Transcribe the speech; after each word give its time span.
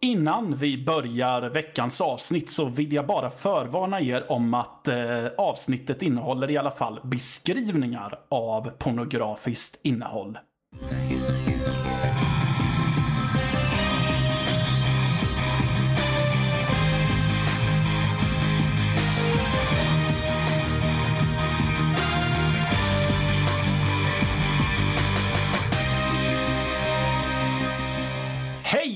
Innan 0.00 0.54
vi 0.54 0.84
börjar 0.84 1.42
veckans 1.42 2.00
avsnitt 2.00 2.50
så 2.50 2.68
vill 2.68 2.92
jag 2.92 3.06
bara 3.06 3.30
förvarna 3.30 4.00
er 4.00 4.32
om 4.32 4.54
att 4.54 4.88
eh, 4.88 5.26
avsnittet 5.38 6.02
innehåller 6.02 6.50
i 6.50 6.56
alla 6.56 6.70
fall 6.70 7.00
beskrivningar 7.04 8.18
av 8.28 8.70
pornografiskt 8.70 9.80
innehåll. 9.82 10.38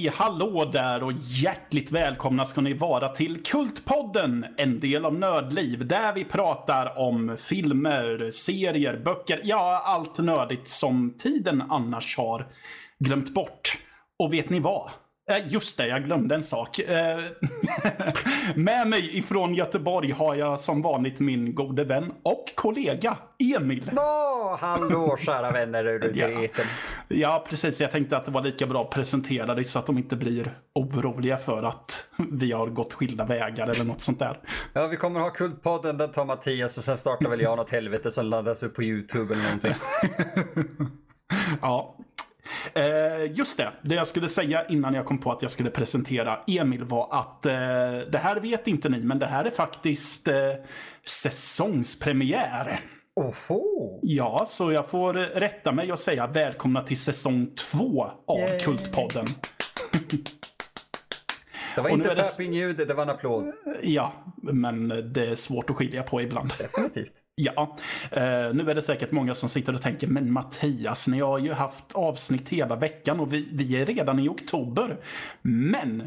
Hej, 0.03 0.13
hallå 0.15 0.71
där 0.73 1.03
och 1.03 1.13
hjärtligt 1.13 1.93
välkomna 1.93 2.45
ska 2.45 2.61
ni 2.61 2.73
vara 2.73 3.09
till 3.09 3.43
Kultpodden, 3.43 4.47
en 4.57 4.81
del 4.81 5.05
av 5.05 5.15
Nördliv, 5.15 5.87
där 5.87 6.13
vi 6.13 6.25
pratar 6.25 6.99
om 6.99 7.37
filmer, 7.39 8.31
serier, 8.31 9.03
böcker, 9.05 9.41
ja, 9.45 9.83
allt 9.85 10.19
nördigt 10.19 10.69
som 10.69 11.15
tiden 11.19 11.63
annars 11.71 12.17
har 12.17 12.47
glömt 12.99 13.35
bort. 13.35 13.79
Och 14.19 14.33
vet 14.33 14.51
ni 14.51 14.61
vad? 14.61 14.91
Eh, 15.33 15.47
Just 15.49 15.79
det, 15.79 15.87
jag 15.87 16.05
glömde 16.05 16.35
en 16.35 16.43
sak. 16.43 16.79
Eh, 16.79 17.19
Med 18.55 18.89
mig 18.89 19.19
ifrån 19.19 19.55
Göteborg 19.55 20.11
har 20.11 20.35
jag 20.35 20.61
som 20.61 20.83
vanligt 20.83 21.21
min 21.21 21.55
gode 21.55 21.85
vän 21.85 22.13
och 22.23 22.45
kollega 22.55 23.17
Emil. 23.57 23.91
Åh, 23.97 24.57
hallå 24.61 25.17
kära 25.21 25.51
vänner 25.51 25.85
ute 25.85 26.13
Ja. 26.15 26.63
Ja, 27.09 27.45
precis. 27.49 27.81
Jag 27.81 27.91
tänkte 27.91 28.17
att 28.17 28.25
det 28.25 28.31
var 28.31 28.43
lika 28.43 28.67
bra 28.67 28.83
att 28.83 28.91
presentera 28.91 29.55
dig 29.55 29.65
så 29.65 29.79
att 29.79 29.87
de 29.87 29.99
inte 29.99 30.17
blir 30.17 30.55
oroliga 30.75 31.37
för 31.37 31.63
att 31.63 32.09
vi 32.31 32.53
har 32.53 32.67
gått 32.67 32.93
skilda 32.93 33.25
vägar 33.25 33.69
eller 33.69 33.85
något 33.85 34.03
sånt 34.03 34.19
där. 34.19 34.39
Ja, 34.73 34.87
vi 34.87 34.97
kommer 34.97 35.21
ha 35.21 35.31
Kultpodden, 35.31 35.99
den 35.99 36.13
tar 36.13 36.25
Mattias 36.25 36.79
och 36.79 36.85
sen 36.85 36.97
startar 36.97 37.29
väl 37.29 37.41
jag 37.41 37.57
något 37.57 37.71
helvete 37.71 38.11
som 38.11 38.27
laddas 38.27 38.63
upp 38.63 38.75
på 38.75 38.83
YouTube 38.83 39.35
eller 39.35 39.45
någonting. 39.45 39.75
Ja. 41.63 41.97
Eh, 42.75 43.33
just 43.33 43.59
det, 43.59 43.69
det 43.83 43.95
jag 43.95 44.07
skulle 44.07 44.29
säga 44.29 44.67
innan 44.67 44.95
jag 44.95 45.07
kom 45.07 45.19
på 45.19 45.33
att 45.33 45.43
jag 45.43 45.51
skulle 45.51 45.71
presentera 45.71 46.39
Emil 46.47 46.85
var 46.85 47.09
att 47.11 47.47
eh, 47.47 47.53
det 48.11 48.21
här 48.23 48.41
vet 48.41 48.69
inte 48.69 48.89
ni, 48.89 49.01
men 49.01 49.19
det 49.19 49.27
här 49.27 49.45
är 49.45 49.51
faktiskt 49.51 50.29
eh, 50.29 50.53
säsongspremiär. 51.07 52.81
Oho! 53.17 54.01
Ja, 54.03 54.47
så 54.49 54.73
jag 54.73 54.89
får 54.89 55.19
eh, 55.19 55.23
rätta 55.23 55.73
mig 55.73 55.93
och 55.93 55.99
säga 55.99 56.27
välkomna 56.27 56.83
till 56.83 57.01
säsong 57.01 57.51
två 57.71 58.11
av 58.27 58.39
Yay. 58.39 58.61
Kultpodden. 58.61 59.27
Det 61.75 61.81
var 61.83 61.89
inte 61.89 62.11
är 62.11 62.15
det- 62.17 62.23
fapping-ljud, 62.25 62.77
det 62.77 62.95
var 62.95 63.03
en 63.03 63.11
applåd. 63.11 63.53
Ja, 63.83 64.13
men 64.43 64.89
det 65.13 65.27
är 65.27 65.35
svårt 65.35 65.71
att 65.71 65.77
skilja 65.77 66.03
på 66.03 66.23
ibland. 66.23 66.53
Definitivt. 66.59 67.13
Ja, 67.35 67.77
eh, 68.11 68.21
nu 68.55 68.71
är 68.71 68.75
det 68.75 68.83
säkert 68.83 69.11
många 69.13 69.35
som 69.35 69.49
sitter 69.49 69.75
och 69.75 69.83
tänker, 69.83 70.07
men 70.07 70.33
Mattias, 70.33 71.09
ni 71.09 71.21
har 71.21 71.39
ju 71.39 71.53
haft 71.53 71.93
avsnitt 71.95 72.49
hela 72.49 72.77
veckan 72.77 73.21
och 73.21 73.33
vi, 73.33 73.49
vi 73.53 73.77
är 73.81 73.87
redan 73.87 74.19
i 74.19 74.29
oktober. 74.29 74.97
Men 75.43 76.03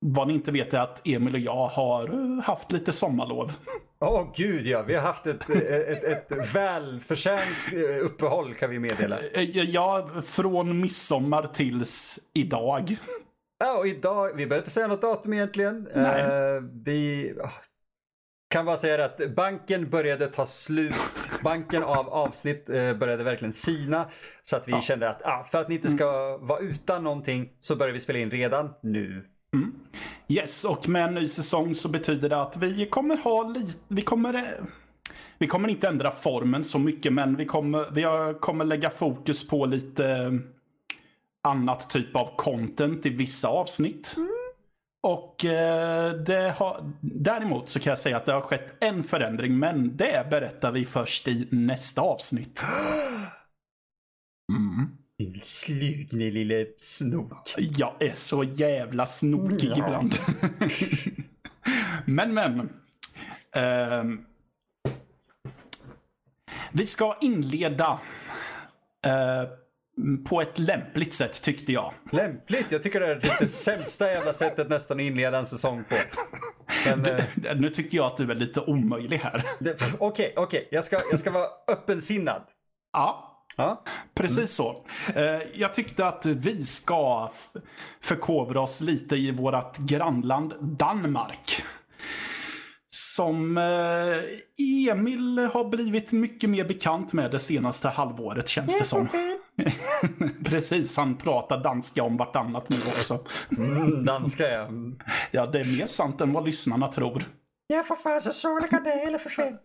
vad 0.00 0.28
ni 0.28 0.34
inte 0.34 0.52
vet 0.52 0.74
är 0.74 0.78
att 0.78 1.06
Emil 1.08 1.34
och 1.34 1.40
jag 1.40 1.66
har 1.66 2.42
haft 2.42 2.72
lite 2.72 2.92
sommarlov. 2.92 3.52
Åh 4.00 4.32
gud 4.36 4.66
ja, 4.66 4.82
vi 4.82 4.94
har 4.94 5.02
haft 5.02 5.26
ett, 5.26 5.50
ett, 5.50 6.30
ett 6.32 6.54
välförtjänt 6.54 7.42
eh, 7.72 8.04
uppehåll 8.04 8.54
kan 8.54 8.70
vi 8.70 8.78
meddela. 8.78 9.18
Eh, 9.32 9.42
Ja, 9.60 10.08
från 10.24 10.80
midsommar 10.80 11.46
tills 11.46 12.18
idag. 12.34 12.96
Ja, 13.58 13.78
och 13.78 13.86
idag, 13.86 14.28
vi 14.28 14.46
behöver 14.46 14.58
inte 14.58 14.70
säga 14.70 14.86
något 14.86 15.02
datum 15.02 15.32
egentligen. 15.32 15.88
Nej. 15.94 16.22
Eh, 16.22 16.62
vi 16.84 17.34
ah, 17.44 17.52
kan 18.50 18.66
bara 18.66 18.76
säga 18.76 19.04
att 19.04 19.34
banken 19.36 19.90
började 19.90 20.28
ta 20.28 20.46
slut. 20.46 20.94
Banken 21.42 21.82
av 21.82 22.08
avsnitt 22.08 22.68
eh, 22.68 22.94
började 22.94 23.24
verkligen 23.24 23.52
sina. 23.52 24.06
Så 24.44 24.56
att 24.56 24.68
vi 24.68 24.80
kände 24.80 25.10
att 25.10 25.22
ah, 25.24 25.44
för 25.44 25.60
att 25.60 25.68
ni 25.68 25.74
inte 25.74 25.90
ska 25.90 26.36
vara 26.36 26.58
utan 26.58 27.04
någonting 27.04 27.52
så 27.58 27.76
börjar 27.76 27.92
vi 27.92 28.00
spela 28.00 28.18
in 28.18 28.30
redan 28.30 28.74
nu. 28.80 29.24
Yes, 30.28 30.64
och 30.64 30.88
med 30.88 31.04
en 31.04 31.14
ny 31.14 31.28
säsong 31.28 31.74
så 31.74 31.88
betyder 31.88 32.28
det 32.28 32.42
att 32.42 32.56
vi 32.56 32.86
kommer 32.86 33.16
ha 33.16 33.48
lite, 33.48 33.72
vi 33.88 34.02
kommer 34.02 34.34
eh, 34.34 34.64
vi 35.38 35.46
kommer 35.46 35.68
inte 35.68 35.88
ändra 35.88 36.10
formen 36.10 36.64
så 36.64 36.78
mycket, 36.78 37.12
men 37.12 37.36
vi 37.36 37.44
kommer, 37.44 37.90
vi 37.90 38.34
kommer 38.40 38.64
lägga 38.64 38.90
fokus 38.90 39.48
på 39.48 39.66
lite 39.66 40.38
annat 41.48 41.90
typ 41.90 42.16
av 42.16 42.36
content 42.36 43.06
i 43.06 43.08
vissa 43.08 43.48
avsnitt. 43.48 44.16
Och 45.02 45.44
eh, 45.44 46.12
det 46.12 46.54
har, 46.56 46.92
däremot 47.00 47.68
så 47.68 47.80
kan 47.80 47.90
jag 47.90 47.98
säga 47.98 48.16
att 48.16 48.26
det 48.26 48.32
har 48.32 48.40
skett 48.40 48.76
en 48.80 49.04
förändring, 49.04 49.58
men 49.58 49.96
det 49.96 50.30
berättar 50.30 50.72
vi 50.72 50.84
först 50.84 51.28
i 51.28 51.48
nästa 51.50 52.00
avsnitt. 52.00 52.64
Mm. 54.52 54.88
Till 55.18 55.40
slut 55.42 56.12
ni 56.12 56.30
lille 56.30 56.66
snok. 56.78 57.54
Jag 57.56 58.02
är 58.02 58.12
så 58.14 58.44
jävla 58.44 59.06
snokig 59.06 59.68
Ja. 59.68 59.72
ibland. 59.76 60.14
men, 62.04 62.34
men. 62.34 62.70
Ehm, 63.52 64.24
vi 66.72 66.86
ska 66.86 67.16
inleda 67.20 68.00
eh, 69.06 69.48
på 70.28 70.40
ett 70.40 70.58
lämpligt 70.58 71.14
sätt 71.14 71.42
tyckte 71.42 71.72
jag. 71.72 71.92
Lämpligt, 72.12 72.66
jag 72.72 72.82
tycker 72.82 73.00
det 73.00 73.06
är 73.06 73.20
typ 73.20 73.38
det 73.38 73.46
sämsta 73.46 74.10
jävla 74.10 74.32
sättet 74.32 74.68
nästan 74.68 74.96
att 74.96 75.02
inleda 75.02 75.38
en 75.38 75.46
säsong 75.46 75.84
på. 75.88 75.94
Men, 76.86 77.06
eh, 77.06 77.24
Nu 77.56 77.70
tycker 77.70 77.96
jag 77.96 78.06
att 78.06 78.16
du 78.16 78.30
är 78.30 78.34
lite 78.34 78.60
omöjlig 78.60 79.18
här. 79.18 79.44
Okej, 79.98 80.32
okej, 80.36 80.68
jag, 80.70 80.84
ska, 80.84 81.00
jag 81.10 81.18
ska 81.18 81.30
vara 81.30 81.46
öppensinnad. 81.68 82.42
Ja, 82.92 83.24
Ja. 83.56 83.82
Precis 84.14 84.52
så. 84.54 84.84
Eh, 85.14 85.40
Jag 85.54 85.74
tyckte 85.74 86.06
att 86.06 86.26
vi 86.26 86.64
ska 86.66 87.30
förkovra 88.00 88.60
oss 88.60 88.80
lite 88.80 89.16
i 89.16 89.30
vårt 89.30 89.76
grannland 89.78 90.54
Danmark. 90.60 91.62
Som 92.90 93.58
eh, 93.58 94.90
Emil 94.90 95.38
har 95.52 95.64
blivit 95.68 96.12
mycket 96.12 96.50
mer 96.50 96.64
bekant 96.64 97.12
med 97.12 97.30
det 97.30 97.38
senaste 97.38 97.88
halvåret 97.88 98.48
känns 98.48 98.78
det 98.78 98.84
som. 98.84 99.08
Precis, 100.44 100.96
han 100.96 101.16
pratar 101.16 101.58
danska 101.62 102.02
om 102.02 102.16
vartannat 102.16 102.68
nu 102.68 102.76
också. 102.76 103.18
Mm, 103.58 104.04
danska 104.04 104.48
ja. 104.50 104.68
Ja, 105.30 105.46
det 105.46 105.60
är 105.60 105.78
mer 105.80 105.86
sant 105.86 106.20
än 106.20 106.32
vad 106.32 106.46
lyssnarna 106.46 106.88
tror. 106.88 107.24
Ja 107.66 107.82
för 107.82 107.94
fan 107.94 108.22
så 108.22 108.32
såliga 108.32 108.80
det 108.80 108.90
eller 108.92 109.18
för 109.18 109.30
fan. 109.30 109.58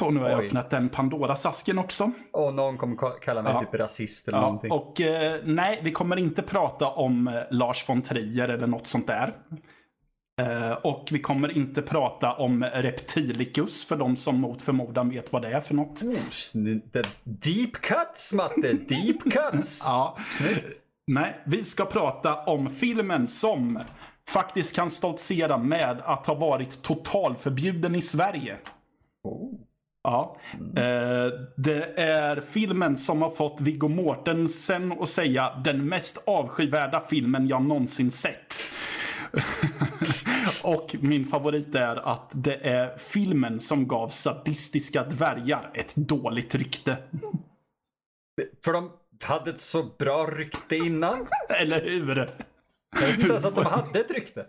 Och 0.00 0.14
nu 0.14 0.20
har 0.20 0.30
jag 0.30 0.38
Oj. 0.40 0.46
öppnat 0.46 0.70
den 0.70 0.88
Pandoras-asken 0.88 1.78
också. 1.78 2.10
Och 2.32 2.54
någon 2.54 2.78
kommer 2.78 2.96
ka- 2.96 3.18
kalla 3.24 3.42
mig 3.42 3.52
Ja. 3.52 3.60
typ 3.60 3.74
rasist 3.74 4.28
eller 4.28 4.38
Ja, 4.38 4.42
någonting. 4.42 4.70
och 4.72 5.00
eh, 5.00 5.40
nej, 5.44 5.80
vi 5.84 5.92
kommer 5.92 6.16
inte 6.16 6.42
prata 6.42 6.88
om 6.88 7.28
eh, 7.28 7.34
Lars 7.50 7.88
von 7.88 8.02
Trier 8.02 8.48
eller 8.48 8.66
något 8.66 8.86
sånt 8.86 9.06
där. 9.06 9.34
Eh, 10.40 10.72
och 10.72 11.08
vi 11.12 11.18
kommer 11.18 11.56
inte 11.56 11.82
prata 11.82 12.32
om 12.32 12.64
Reptilicus 12.64 13.84
för 13.86 13.96
de 13.96 14.16
som 14.16 14.40
mot 14.40 14.62
förmodan 14.62 15.10
vet 15.10 15.32
vad 15.32 15.42
det 15.42 15.48
är 15.48 15.60
för 15.60 15.74
något. 15.74 16.00
The 16.92 17.02
deep 17.24 17.72
cuts 17.72 18.32
Matte, 18.32 18.72
deep 18.72 19.22
cuts. 19.32 19.82
Ja, 19.86 20.18
Snyggt. 20.30 20.66
nej, 21.06 21.40
vi 21.46 21.64
ska 21.64 21.84
prata 21.84 22.34
om 22.34 22.70
filmen 22.70 23.28
som 23.28 23.80
faktiskt 24.28 24.76
kan 24.76 24.90
stoltsera 24.90 25.58
med 25.58 26.00
att 26.04 26.26
ha 26.26 26.34
varit 26.34 26.82
totalförbjuden 26.82 27.94
i 27.94 28.00
Sverige. 28.00 28.56
Oh. 29.24 29.52
Ja. 30.02 30.36
Eh, 30.76 31.30
det 31.56 31.94
är 31.96 32.40
filmen 32.40 32.96
som 32.96 33.22
har 33.22 33.30
fått 33.30 33.60
Viggo 33.60 33.88
Mortensen 33.88 34.92
att 35.00 35.08
säga 35.08 35.60
den 35.64 35.88
mest 35.88 36.24
avskyvärda 36.26 37.00
filmen 37.00 37.48
jag 37.48 37.62
någonsin 37.62 38.10
sett. 38.10 38.54
Och 40.62 40.96
min 41.00 41.24
favorit 41.24 41.74
är 41.74 41.96
att 41.96 42.30
det 42.34 42.54
är 42.54 42.98
filmen 42.98 43.60
som 43.60 43.88
gav 43.88 44.08
sadistiska 44.08 45.04
dvärgar 45.04 45.70
ett 45.74 45.96
dåligt 45.96 46.54
rykte. 46.54 46.96
För 48.64 48.72
de 48.72 48.92
hade 49.24 49.50
ett 49.50 49.60
så 49.60 49.82
bra 49.98 50.26
rykte 50.26 50.76
innan. 50.76 51.26
Eller 51.48 51.80
hur? 51.80 52.16
Jag 53.00 53.06
visste 53.06 53.20
inte 53.20 53.32
ens 53.32 53.44
att 53.44 53.54
de 53.54 53.66
hade 53.66 54.00
ett 54.00 54.10
rykte. 54.10 54.46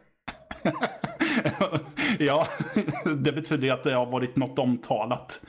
ja, 2.20 2.48
det 3.04 3.32
betyder 3.32 3.64
ju 3.64 3.70
att 3.70 3.84
det 3.84 3.94
har 3.94 4.06
varit 4.06 4.36
något 4.36 4.60
omtalat. 4.60 5.46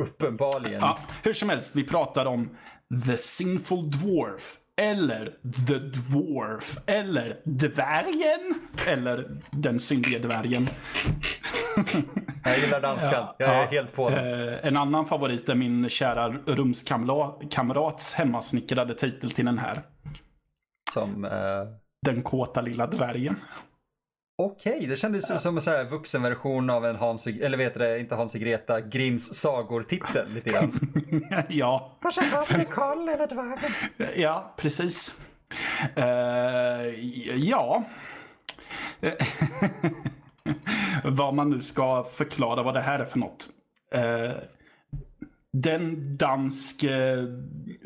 Uppenbarligen. 0.00 0.80
Ja, 0.80 0.98
hur 1.22 1.32
som 1.32 1.48
helst, 1.48 1.76
vi 1.76 1.84
pratar 1.84 2.26
om 2.26 2.56
The 3.06 3.16
Sinful 3.16 3.90
Dwarf. 3.90 4.58
Eller 4.76 5.24
The 5.66 5.78
Dwarf. 5.78 6.78
Eller 6.86 7.40
Dvärgen. 7.44 8.54
Eller 8.88 9.40
Den 9.50 9.80
syndige 9.80 10.18
dvärgen. 10.18 10.68
Jag 12.44 12.58
gillar 12.58 12.80
danskan. 12.80 13.26
Jag 13.38 13.48
är 13.62 13.66
helt 13.66 13.92
på. 13.92 14.10
Eh, 14.10 14.66
en 14.66 14.76
annan 14.76 15.06
favorit 15.06 15.48
är 15.48 15.54
min 15.54 15.88
kära 15.88 16.28
rumskamrats 16.46 18.14
hemmasnickrade 18.14 18.94
titel 18.94 19.30
till 19.30 19.44
den 19.44 19.58
här. 19.58 19.82
Som, 20.94 21.24
eh, 21.24 21.30
Den 22.06 22.22
kåta 22.22 22.60
lilla 22.60 22.86
dvärgen. 22.86 23.36
Okej, 24.38 24.76
okay, 24.76 24.86
det 24.86 24.96
kändes 24.96 25.30
ja. 25.30 25.38
som 25.38 25.56
en 25.56 25.60
så 25.60 25.70
här 25.70 25.84
vuxenversion 25.84 26.70
av 26.70 26.86
en 26.86 26.96
Hans, 26.96 27.26
eller 27.26 27.58
vet 27.58 27.74
det, 27.74 27.98
inte 27.98 28.14
Hans 28.14 28.34
och 28.34 28.40
Greta, 28.40 28.80
Grimms 28.80 29.34
sagor-titel 29.34 30.32
lite 30.32 30.50
grann. 30.50 30.92
ja. 31.48 31.98
Kanske 32.02 32.20
har 32.20 32.64
Karl 32.64 33.08
eller 33.08 33.26
dvärgen. 33.26 33.72
Ja, 34.16 34.54
precis. 34.56 35.20
Uh, 35.98 36.04
ja. 37.36 37.84
vad 41.04 41.34
man 41.34 41.50
nu 41.50 41.62
ska 41.62 42.04
förklara 42.04 42.62
vad 42.62 42.74
det 42.74 42.80
här 42.80 42.98
är 42.98 43.04
för 43.04 43.18
något. 43.18 43.48
Uh, 43.94 44.36
den 45.52 46.16
dansk 46.16 46.84
uh, 46.84 47.24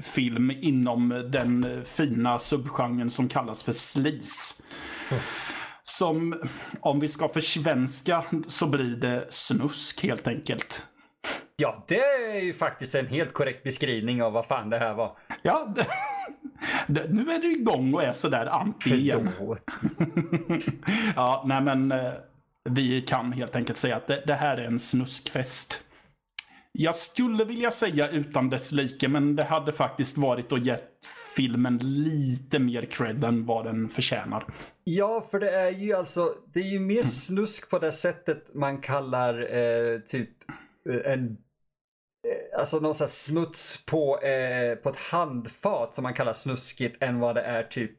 film 0.03 0.51
inom 0.51 1.29
den 1.33 1.85
fina 1.85 2.39
subgenren 2.39 3.11
som 3.11 3.29
kallas 3.29 3.63
för 3.63 3.73
sleaze. 3.73 4.63
Mm. 5.11 5.23
Som, 5.99 6.43
om 6.81 7.01
vi 7.01 7.09
ska 7.09 7.29
försvenska 7.29 8.25
så 8.49 8.67
blir 8.67 8.97
det 8.97 9.27
snusk 9.31 10.03
helt 10.03 10.29
enkelt. 10.29 10.87
Ja, 11.57 11.85
det 11.89 12.01
är 12.01 12.41
ju 12.41 12.53
faktiskt 12.53 12.95
en 12.95 13.07
helt 13.07 13.33
korrekt 13.33 13.65
beskrivning 13.65 14.23
av 14.23 14.33
vad 14.33 14.47
fan 14.47 14.71
det 14.71 14.79
här 14.79 14.95
var. 14.95 15.17
Ja, 15.43 15.75
det, 16.87 17.07
nu 17.11 17.33
är 17.33 17.39
du 17.39 17.53
igång 17.53 17.95
och 17.95 18.03
är 18.03 18.13
sådär 18.13 18.47
anti 18.47 18.95
igen. 18.95 19.31
ja, 21.17 21.45
nej 21.47 21.61
men 21.61 21.93
eh, 21.93 22.13
vi 22.65 23.03
kan 23.03 23.33
helt 23.33 23.57
enkelt 23.57 23.79
säga 23.79 23.97
att 23.97 24.07
det, 24.07 24.23
det 24.27 24.35
här 24.35 24.57
är 24.57 24.65
en 24.65 24.79
snuskfest. 24.79 25.85
Jag 26.83 26.95
skulle 26.95 27.45
vilja 27.45 27.71
säga 27.71 28.09
utan 28.09 28.51
dess 28.51 28.73
like, 28.73 29.09
men 29.09 29.37
det 29.37 29.45
hade 29.45 29.73
faktiskt 29.73 30.19
varit 30.19 30.53
att 30.53 30.67
gett 30.67 31.07
filmen 31.37 31.79
lite 31.83 32.59
mer 32.59 32.85
cred 32.85 33.25
än 33.25 33.47
vad 33.47 33.65
den 33.65 33.89
förtjänar. 33.89 34.47
Ja, 34.85 35.27
för 35.31 35.41
det 35.41 35.51
är 35.51 35.71
ju 35.71 35.95
alltså, 35.95 36.35
det 36.53 36.61
är 36.61 36.65
ju 36.65 36.81
mer 36.81 37.03
snusk 37.03 37.71
på 37.71 37.79
det 37.79 37.93
sättet 37.93 38.55
man 38.55 38.81
kallar 38.81 39.55
eh, 39.55 39.99
typ 39.99 40.31
eh, 40.91 41.13
en 41.13 41.37
eh, 42.29 42.59
Alltså 42.61 42.81
någon 42.81 42.95
sån 42.95 43.05
här 43.05 43.11
smuts 43.11 43.85
på, 43.87 44.21
eh, 44.21 44.75
på 44.75 44.89
ett 44.89 44.97
handfat 44.97 45.95
som 45.95 46.03
man 46.03 46.15
kallar 46.15 46.33
snuskigt 46.33 47.03
än 47.03 47.21
vad 47.21 47.35
det 47.35 47.43
är 47.43 47.63
typ 47.63 47.97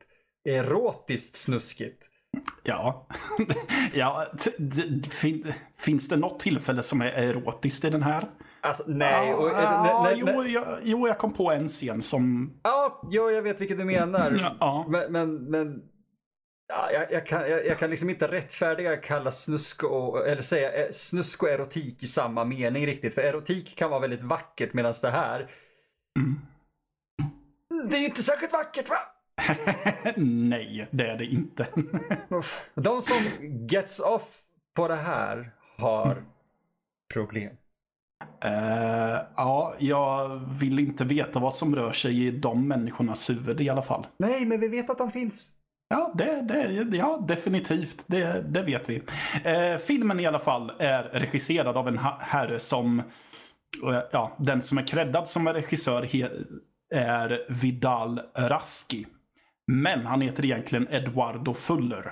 erotiskt 0.50 1.36
snuskigt. 1.36 2.04
Ja, 2.64 3.08
ja 3.94 4.28
fin, 5.12 5.54
finns 5.78 6.08
det 6.08 6.18
något 6.18 6.40
tillfälle 6.40 6.84
som 6.84 7.02
är 7.02 7.06
erotiskt 7.06 7.86
i 7.86 7.90
den 7.90 8.04
här? 8.04 8.30
Alltså 8.62 8.84
nej. 8.88 9.34
Och, 9.34 9.50
ah, 9.50 9.84
nej, 9.84 10.24
nej, 10.24 10.34
jo, 10.34 10.44
jag, 10.46 10.80
jo, 10.84 11.08
jag 11.08 11.18
kom 11.18 11.34
på 11.34 11.52
en 11.52 11.70
scen 11.70 12.02
som... 12.02 12.54
Ja, 12.64 13.02
jo, 13.12 13.32
jag 13.32 13.42
vet 13.42 13.62
vilket 13.62 13.78
du 13.78 13.86
menar. 13.86 14.56
Ja. 14.60 14.86
Men, 14.90 15.12
men, 15.12 15.36
men 15.36 15.82
ja, 16.68 16.92
jag, 16.92 17.12
jag, 17.12 17.28
kan, 17.28 17.50
jag, 17.50 17.66
jag, 17.66 17.80
kan 17.80 17.90
liksom 17.90 18.10
inte 18.10 18.28
rättfärdiga 18.28 18.98
kalla 18.98 19.32
snusk 19.32 19.84
och, 19.84 20.28
eller 20.28 20.42
säga 20.42 20.74
eh, 20.74 20.92
snusk 20.92 21.44
och 21.44 21.50
erotik 21.50 22.04
i 22.04 22.08
samma 22.08 22.44
mening 22.44 22.86
riktigt. 22.86 23.16
För 23.16 23.22
erotik 23.22 23.76
kan 23.76 23.90
vara 23.90 24.00
väldigt 24.00 24.24
vackert 24.24 24.74
medan 24.74 24.94
det 25.02 25.10
här... 25.10 25.52
Mm. 26.20 26.40
Det 27.90 27.98
är 27.98 28.06
inte 28.06 28.24
särskilt 28.24 28.54
vackert 28.54 28.90
va? 28.90 28.98
nej, 30.26 30.88
det 30.92 31.08
är 31.08 31.18
det 31.18 31.26
inte. 31.26 31.68
De 32.76 33.02
som 33.02 33.18
gets 33.70 34.00
off 34.00 34.42
på 34.74 34.88
det 34.88 34.96
här 34.96 35.52
har 35.78 36.24
problem. 37.14 37.58
Uh, 38.46 39.20
ja, 39.36 39.76
jag 39.80 40.42
vill 40.60 40.80
inte 40.80 41.04
veta 41.04 41.40
vad 41.40 41.56
som 41.56 41.76
rör 41.76 41.92
sig 41.92 42.28
i 42.28 42.32
de 42.32 42.68
människornas 42.68 43.30
huvud 43.30 43.62
i 43.62 43.70
alla 43.70 43.82
fall. 43.82 44.08
Nej, 44.18 44.46
men 44.46 44.60
vi 44.60 44.68
vet 44.68 44.90
att 44.90 44.98
de 44.98 45.12
finns. 45.12 45.52
Ja, 45.90 46.12
det, 46.16 46.42
det, 46.42 46.98
ja 46.98 47.26
definitivt. 47.28 48.04
Det, 48.08 48.44
det 48.48 48.62
vet 48.62 48.90
vi. 48.90 48.98
Uh, 49.00 49.78
filmen 49.78 50.20
i 50.20 50.26
alla 50.26 50.40
fall 50.40 50.72
är 50.80 51.04
regisserad 51.04 51.78
av 51.78 51.88
en 51.88 52.00
herre 52.20 52.60
som... 52.60 53.00
Uh, 53.84 54.00
ja, 54.12 54.36
den 54.40 54.62
som 54.62 54.78
är 54.78 54.88
creddad 54.88 55.28
som 55.28 55.48
regissör 55.48 56.08
är 56.96 57.46
Vidal 57.62 58.22
Raski. 58.36 59.08
Men 59.68 60.06
han 60.06 60.22
heter 60.22 60.46
egentligen 60.46 60.88
Eduardo 60.88 61.54
Fuller. 61.54 62.12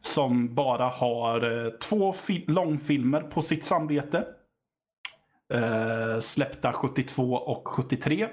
Som 0.00 0.54
bara 0.54 0.88
har 0.88 1.70
två 1.78 2.14
långfilmer 2.46 3.20
på 3.20 3.42
sitt 3.42 3.64
samvete. 3.64 4.24
Uh, 5.54 6.20
släppta 6.20 6.72
72 6.72 7.34
och 7.34 7.68
73. 7.68 8.28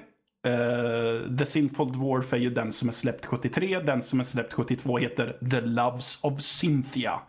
Uh, 0.46 0.52
eh, 0.52 1.36
The 1.38 1.44
Sinful 1.44 1.92
Dwarf 1.92 2.32
är 2.32 2.36
ju 2.36 2.50
den 2.50 2.72
som 2.72 2.88
är 2.88 2.92
släppt 2.92 3.26
73. 3.26 3.80
Den 3.80 4.02
som 4.02 4.20
är 4.20 4.24
släppt 4.24 4.52
72 4.52 4.98
heter 4.98 5.38
The 5.50 5.60
Loves 5.60 6.24
of 6.24 6.40
Cynthia. 6.40 7.20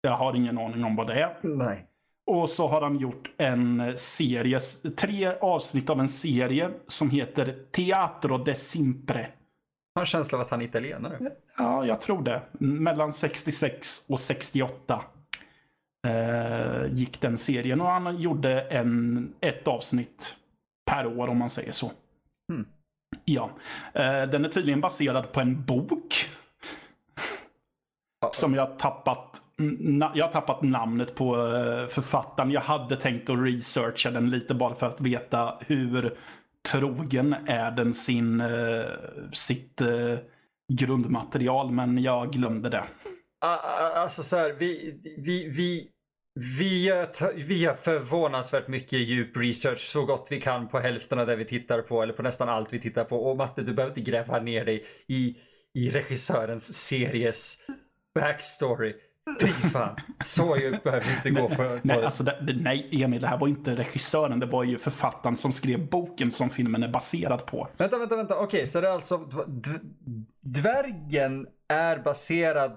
Jag 0.00 0.16
har 0.16 0.36
ingen 0.36 0.58
aning 0.58 0.84
om 0.84 0.96
vad 0.96 1.06
det 1.06 1.22
är. 1.22 1.36
Nej. 1.42 1.86
Och 2.26 2.50
så 2.50 2.68
har 2.68 2.82
han 2.82 2.98
gjort 2.98 3.30
en 3.36 3.92
serie, 3.96 4.60
tre 4.96 5.32
avsnitt 5.40 5.90
av 5.90 6.00
en 6.00 6.08
serie 6.08 6.70
som 6.86 7.10
heter 7.10 7.54
Teatro 7.72 8.38
de 8.38 8.54
Simpre. 8.54 9.20
Jag 9.94 10.00
har 10.00 10.02
en 10.02 10.06
känsla 10.06 10.38
av 10.38 10.42
att 10.42 10.50
han 10.50 10.60
är 10.60 10.64
italienare. 10.64 11.18
Ja, 11.58 11.86
jag 11.86 12.00
tror 12.00 12.22
det. 12.22 12.42
Mellan 12.58 13.12
66 13.12 14.06
och 14.08 14.20
68 14.20 15.04
eh, 16.06 16.92
gick 16.92 17.20
den 17.20 17.38
serien. 17.38 17.80
Och 17.80 17.86
han 17.86 18.20
gjorde 18.20 18.60
en, 18.60 19.34
ett 19.40 19.68
avsnitt 19.68 20.36
per 20.90 21.06
år 21.06 21.28
om 21.28 21.38
man 21.38 21.50
säger 21.50 21.72
så. 21.72 21.92
Mm. 22.52 22.66
Ja. 23.24 23.50
Eh, 23.92 24.22
den 24.22 24.44
är 24.44 24.48
tydligen 24.48 24.80
baserad 24.80 25.32
på 25.32 25.40
en 25.40 25.64
bok. 25.64 26.26
Som 28.32 28.54
jag 28.54 28.78
tappat 28.78 29.42
jag 30.14 30.24
har 30.24 30.32
tappat 30.32 30.62
namnet 30.62 31.14
på 31.14 31.36
eh, 31.36 31.86
författaren. 31.86 32.50
Jag 32.50 32.60
hade 32.60 32.96
tänkt 32.96 33.30
att 33.30 33.38
researcha 33.38 34.10
den 34.10 34.30
lite 34.30 34.54
bara 34.54 34.74
för 34.74 34.86
att 34.86 35.00
veta 35.00 35.54
hur 35.66 36.14
trogen 36.70 37.32
är 37.46 37.70
den 37.70 37.94
sin, 37.94 38.40
eh, 38.40 38.84
sitt 39.32 39.80
eh, 39.80 40.18
grundmaterial. 40.72 41.70
Men 41.70 42.02
jag 42.02 42.32
glömde 42.32 42.68
det. 42.68 42.84
Alltså 43.40 44.22
så 44.22 44.36
här, 44.36 44.52
vi, 44.52 45.00
vi, 45.18 45.48
vi, 45.48 45.90
vi 46.58 46.84
gör, 46.84 47.32
vi 47.34 47.58
gör 47.58 47.74
förvånansvärt 47.74 48.68
mycket 48.68 48.98
djup 48.98 49.36
research 49.36 49.80
så 49.80 50.04
gott 50.04 50.28
vi 50.30 50.40
kan 50.40 50.68
på 50.68 50.78
hälften 50.78 51.18
av 51.18 51.26
det 51.26 51.36
vi 51.36 51.44
tittar 51.44 51.82
på 51.82 52.02
eller 52.02 52.12
på 52.12 52.22
nästan 52.22 52.48
allt 52.48 52.72
vi 52.72 52.80
tittar 52.80 53.04
på. 53.04 53.16
Och 53.16 53.36
Matte, 53.36 53.62
du 53.62 53.72
behöver 53.72 53.98
inte 53.98 54.10
gräva 54.10 54.38
ner 54.38 54.64
dig 54.64 54.84
i, 55.06 55.36
i 55.74 55.90
regissörens 55.90 56.86
series 56.88 57.58
backstory. 58.14 58.94
Fy 59.40 59.48
fan, 59.48 59.96
så 60.24 60.56
djupt 60.56 60.84
behöver 60.84 61.06
vi 61.06 61.16
inte 61.16 61.30
gå 61.30 61.48
på. 61.48 61.54
på 61.56 61.80
nej, 61.82 62.04
alltså 62.04 62.22
det, 62.22 62.38
det, 62.46 62.52
nej, 62.52 62.88
Emil, 62.92 63.20
det 63.20 63.26
här 63.26 63.38
var 63.38 63.48
inte 63.48 63.76
regissören. 63.76 64.40
Det 64.40 64.46
var 64.46 64.64
ju 64.64 64.78
författaren 64.78 65.36
som 65.36 65.52
skrev 65.52 65.88
boken 65.88 66.30
som 66.30 66.50
filmen 66.50 66.82
är 66.82 66.88
baserad 66.88 67.46
på. 67.46 67.68
Vänta, 67.76 67.98
vänta, 67.98 68.16
vänta. 68.16 68.38
Okej, 68.38 68.66
så 68.66 68.80
det 68.80 68.88
är 68.88 68.92
alltså 68.92 69.16
dvärgen 70.40 71.46
är 71.68 71.98
baserad 71.98 72.76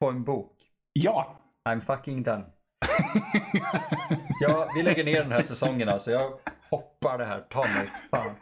på 0.00 0.08
en 0.08 0.24
bok? 0.24 0.56
Ja. 0.92 1.36
I'm 1.68 1.80
fucking 1.80 2.22
done. 2.22 2.44
ja, 4.40 4.70
vi 4.74 4.82
lägger 4.82 5.04
ner 5.04 5.22
den 5.22 5.32
här 5.32 5.42
säsongen 5.42 5.88
alltså. 5.88 6.10
Jag 6.10 6.32
hoppar 6.70 7.18
det 7.18 7.24
här. 7.24 7.40
Ta 7.40 7.58
mig 7.58 7.90
fan. 8.10 8.34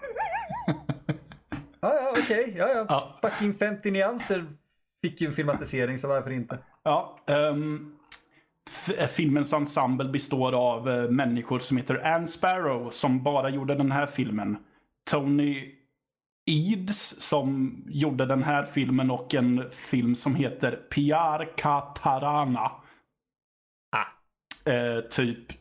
Ja, 1.80 1.94
ja, 1.94 2.10
okej. 2.10 2.42
Okay. 2.42 2.54
Ja, 2.56 2.68
ja. 2.68 2.86
ja. 2.88 3.18
Fucking 3.22 3.54
50 3.54 3.90
nyanser 3.90 4.46
fick 5.02 5.20
ju 5.20 5.26
en 5.26 5.32
filmatisering, 5.32 5.98
så 5.98 6.08
varför 6.08 6.30
inte? 6.30 6.58
Ja. 6.82 7.18
Um, 7.26 7.98
filmens 9.08 9.52
ensemble 9.52 10.08
består 10.08 10.52
av 10.52 10.88
uh, 10.88 11.10
människor 11.10 11.58
som 11.58 11.76
heter 11.76 12.06
Anne 12.06 12.26
Sparrow, 12.26 12.90
som 12.90 13.22
bara 13.22 13.50
gjorde 13.50 13.74
den 13.74 13.92
här 13.92 14.06
filmen. 14.06 14.56
Tony 15.10 15.77
Eads 16.48 17.20
som 17.20 17.76
gjorde 17.88 18.26
den 18.26 18.42
här 18.42 18.64
filmen 18.64 19.10
och 19.10 19.34
en 19.34 19.70
film 19.70 20.14
som 20.14 20.34
heter 20.34 20.72
Piar 20.72 21.48
Katarana 21.56 22.70
eh, 24.68 25.00
typ 25.10 25.52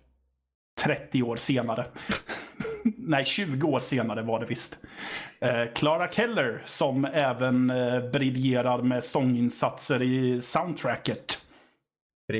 30 0.83 1.23
år 1.23 1.35
senare. 1.35 1.85
Nej, 2.83 3.25
20 3.25 3.67
år 3.67 3.79
senare 3.79 4.21
var 4.21 4.39
det 4.39 4.45
visst. 4.45 4.85
Eh, 5.39 5.65
Clara 5.75 6.11
Keller 6.11 6.61
som 6.65 7.05
även 7.05 7.69
eh, 7.69 8.09
briljerar 8.11 8.81
med 8.81 9.03
sånginsatser 9.03 10.01
i 10.01 10.41
soundtracket. 10.41 11.43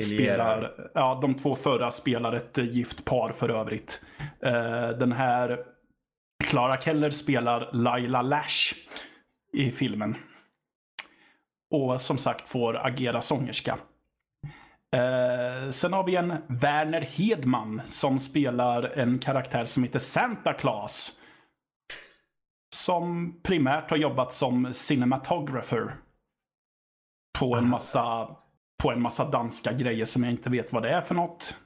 Spelar, 0.02 0.90
ja, 0.94 1.18
de 1.22 1.34
två 1.34 1.56
förra 1.56 1.90
spelar 1.90 2.32
ett 2.32 2.58
eh, 2.58 2.64
gift 2.64 3.04
par 3.04 3.32
för 3.32 3.48
övrigt. 3.48 4.00
Eh, 4.40 4.88
den 4.88 5.12
här 5.12 5.64
Clara 6.44 6.80
Keller 6.80 7.10
spelar 7.10 7.70
Laila 7.72 8.22
Lash 8.22 8.74
i 9.52 9.70
filmen. 9.70 10.16
Och 11.70 12.02
som 12.02 12.18
sagt 12.18 12.48
får 12.48 12.86
agera 12.86 13.22
sångerska. 13.22 13.78
Eh, 14.96 15.70
sen 15.70 15.92
har 15.92 16.04
vi 16.04 16.16
en 16.16 16.34
Werner 16.46 17.00
Hedman 17.00 17.82
som 17.86 18.18
spelar 18.18 18.82
en 18.82 19.18
karaktär 19.18 19.64
som 19.64 19.82
heter 19.82 19.98
Santa 19.98 20.52
Claus. 20.52 21.20
Som 22.74 23.34
primärt 23.42 23.90
har 23.90 23.96
jobbat 23.96 24.32
som 24.32 24.74
cinematographer. 24.74 25.96
På 27.38 27.56
en 27.56 27.68
massa, 27.68 28.36
på 28.82 28.90
en 28.90 29.02
massa 29.02 29.30
danska 29.30 29.72
grejer 29.72 30.04
som 30.04 30.24
jag 30.24 30.32
inte 30.32 30.50
vet 30.50 30.72
vad 30.72 30.82
det 30.82 30.90
är 30.90 31.00
för 31.00 31.14
något. 31.14 31.60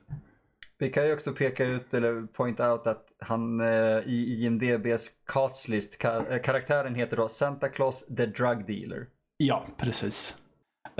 Vi 0.82 0.90
kan 0.90 1.06
ju 1.06 1.12
också 1.12 1.32
peka 1.32 1.64
ut 1.64 1.94
eller 1.94 2.26
point 2.26 2.60
out 2.60 2.86
att 2.86 3.06
han 3.18 3.60
eh, 3.60 3.98
i 4.06 4.44
IMDBs 4.44 5.10
castlist, 5.26 6.04
eh, 6.04 6.38
karaktären 6.42 6.94
heter 6.94 7.16
då 7.16 7.28
Santa 7.28 7.68
Claus 7.68 8.06
the 8.06 8.26
Drug 8.26 8.66
Dealer. 8.66 9.06
Ja, 9.36 9.66
precis. 9.76 10.38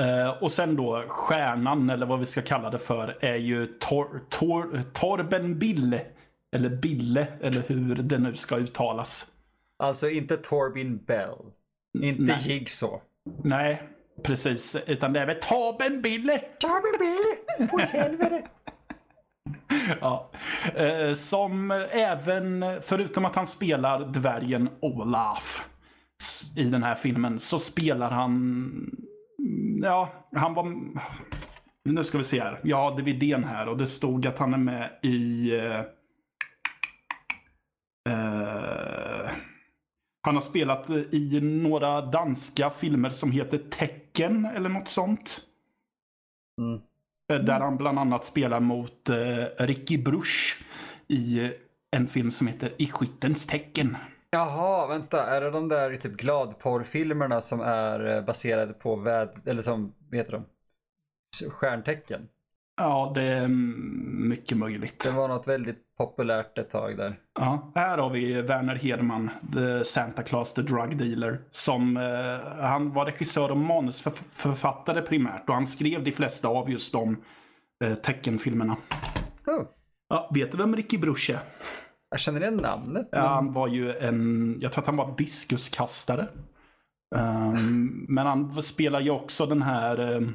Uh, 0.01 0.43
och 0.43 0.53
sen 0.53 0.77
då 0.77 1.05
stjärnan, 1.09 1.91
eller 1.91 2.07
vad 2.07 2.19
vi 2.19 2.27
ska 2.27 2.43
kalla 2.43 2.71
det 2.71 2.79
för, 2.79 3.25
är 3.25 3.37
ju 3.37 3.67
Tor 3.67 4.21
Tor 4.29 4.83
Torben 4.93 5.59
Bille. 5.59 6.07
Eller 6.53 6.71
Bille, 6.71 7.27
eller 7.41 7.63
hur 7.67 7.95
det 7.95 8.19
nu 8.19 8.37
ska 8.37 8.57
uttalas. 8.57 9.27
Alltså 9.79 10.11
inte 10.11 10.37
Torbin 10.37 10.97
Bell. 10.97 11.39
Inte 12.03 12.23
Nej. 12.23 12.39
Jigsaw. 12.43 13.03
Nej, 13.45 13.83
precis. 14.23 14.77
Utan 14.87 15.13
det 15.13 15.21
är 15.21 15.27
väl 15.27 15.41
Torben 15.41 16.03
Bille. 16.03 16.39
Torben 16.39 16.99
Bell! 16.99 17.69
För 17.69 17.79
helvete! 17.99 18.49
Ja. 20.01 20.31
Eh, 20.75 21.15
som 21.15 21.71
även, 21.91 22.65
förutom 22.83 23.25
att 23.25 23.37
han 23.37 23.47
spelar 23.47 24.05
dvärgen 24.05 24.69
Olaf 24.81 25.69
i 26.57 26.65
den 26.65 26.83
här 26.83 26.95
filmen, 26.95 27.39
så 27.39 27.59
spelar 27.59 28.11
han... 28.11 28.31
Mm, 29.39 29.81
ja, 29.83 30.13
han 30.37 30.55
var... 30.55 30.77
Nu 31.85 32.05
ska 32.05 32.19
vi 32.19 32.25
se 32.25 32.41
här. 32.41 32.61
Jag 32.63 32.93
är 32.93 32.97
DVDn 32.97 33.45
här 33.45 33.69
och 33.69 33.77
det 33.77 33.87
stod 33.87 34.27
att 34.27 34.39
han 34.39 34.55
är 34.55 34.59
med 34.59 34.91
i... 35.03 35.51
Eh, 35.57 35.81
eh, 38.09 39.31
han 40.25 40.35
har 40.35 40.41
spelat 40.41 40.91
i 40.91 41.41
några 41.41 42.01
danska 42.01 42.71
filmer 42.71 43.11
som 43.11 43.31
heter 43.33 43.59
Tecken 43.59 44.45
eller 44.45 44.69
något 44.69 44.89
sånt. 44.89 45.41
Mm. 46.61 46.81
Eh, 47.33 47.39
där 47.39 47.61
han 47.61 47.77
bland 47.77 47.99
annat 47.99 48.25
spelar 48.25 48.61
mot 48.61 49.11
eh, 49.11 49.45
Ricky 49.59 49.99
Bruch 49.99 50.65
i 51.09 51.45
eh, 51.45 51.51
en 51.91 52.07
film 52.07 52.31
som 52.31 52.47
heter 52.47 52.73
I 52.79 52.87
skyttens 52.87 53.47
tecken. 53.47 53.97
Jaha, 54.31 54.87
vänta. 54.87 55.27
Är 55.27 55.41
det 55.41 55.51
de 55.51 55.69
där 55.69 55.97
typ 55.97 56.13
gladporrfilmerna 56.13 57.41
som 57.41 57.61
är 57.61 58.17
eh, 58.17 58.25
baserade 58.25 58.73
på 58.73 58.97
väd... 58.97 59.43
Eller 59.47 59.63
som, 59.63 59.95
vad 60.11 60.19
heter 60.19 60.33
de? 60.33 60.45
Stjärntecken. 61.51 62.29
Ja, 62.77 63.13
det 63.15 63.23
är 63.23 63.49
mycket 64.29 64.59
möjligt. 64.59 65.05
Det 65.05 65.13
var 65.13 65.29
något 65.29 65.49
väldigt 65.49 65.97
populärt 65.99 66.59
ett 66.59 66.71
tag 66.71 66.97
där. 66.97 67.19
Ja, 67.35 67.73
här 67.75 67.99
har 67.99 68.11
vi 68.11 68.43
Werner 68.43 68.75
Hedman, 68.75 69.31
The 69.55 69.85
Santa 69.85 70.23
Claus 70.23 70.55
the 70.55 70.63
Drug 70.63 70.97
Dealer. 70.99 71.41
Som, 71.51 71.97
eh, 71.97 72.63
han 72.65 72.93
var 72.93 73.05
regissör 73.07 73.51
och 73.51 73.57
manusförfattare 73.57 75.03
primärt 75.03 75.49
och 75.49 75.55
han 75.55 75.67
skrev 75.67 76.05
de 76.05 76.13
flesta 76.13 76.49
av 76.49 76.71
just 76.71 76.93
de 76.93 77.17
eh, 77.85 77.95
teckenfilmerna. 77.95 78.77
Oh, 79.47 79.63
Ja, 80.09 80.31
vet 80.35 80.53
du 80.53 80.59
vem 80.59 80.77
Ricky 80.77 80.99
Bruch 80.99 81.31
är? 81.31 81.39
jag 82.11 82.21
känner 82.21 82.41
igen 82.41 82.57
namnet. 82.57 83.09
Ja, 83.13 83.27
han 83.29 83.53
var 83.53 83.69
ju 83.69 83.97
en, 83.97 84.57
jag 84.61 84.73
tror 84.73 84.83
att 84.83 84.87
han 84.87 84.97
var 84.97 85.17
diskuskastare. 85.17 86.27
Ehm, 87.17 88.07
men 88.09 88.27
han 88.27 88.63
spelar 88.63 89.01
ju 89.01 89.11
också 89.11 89.47
den 89.47 89.63
här 89.63 90.01
um, 90.17 90.35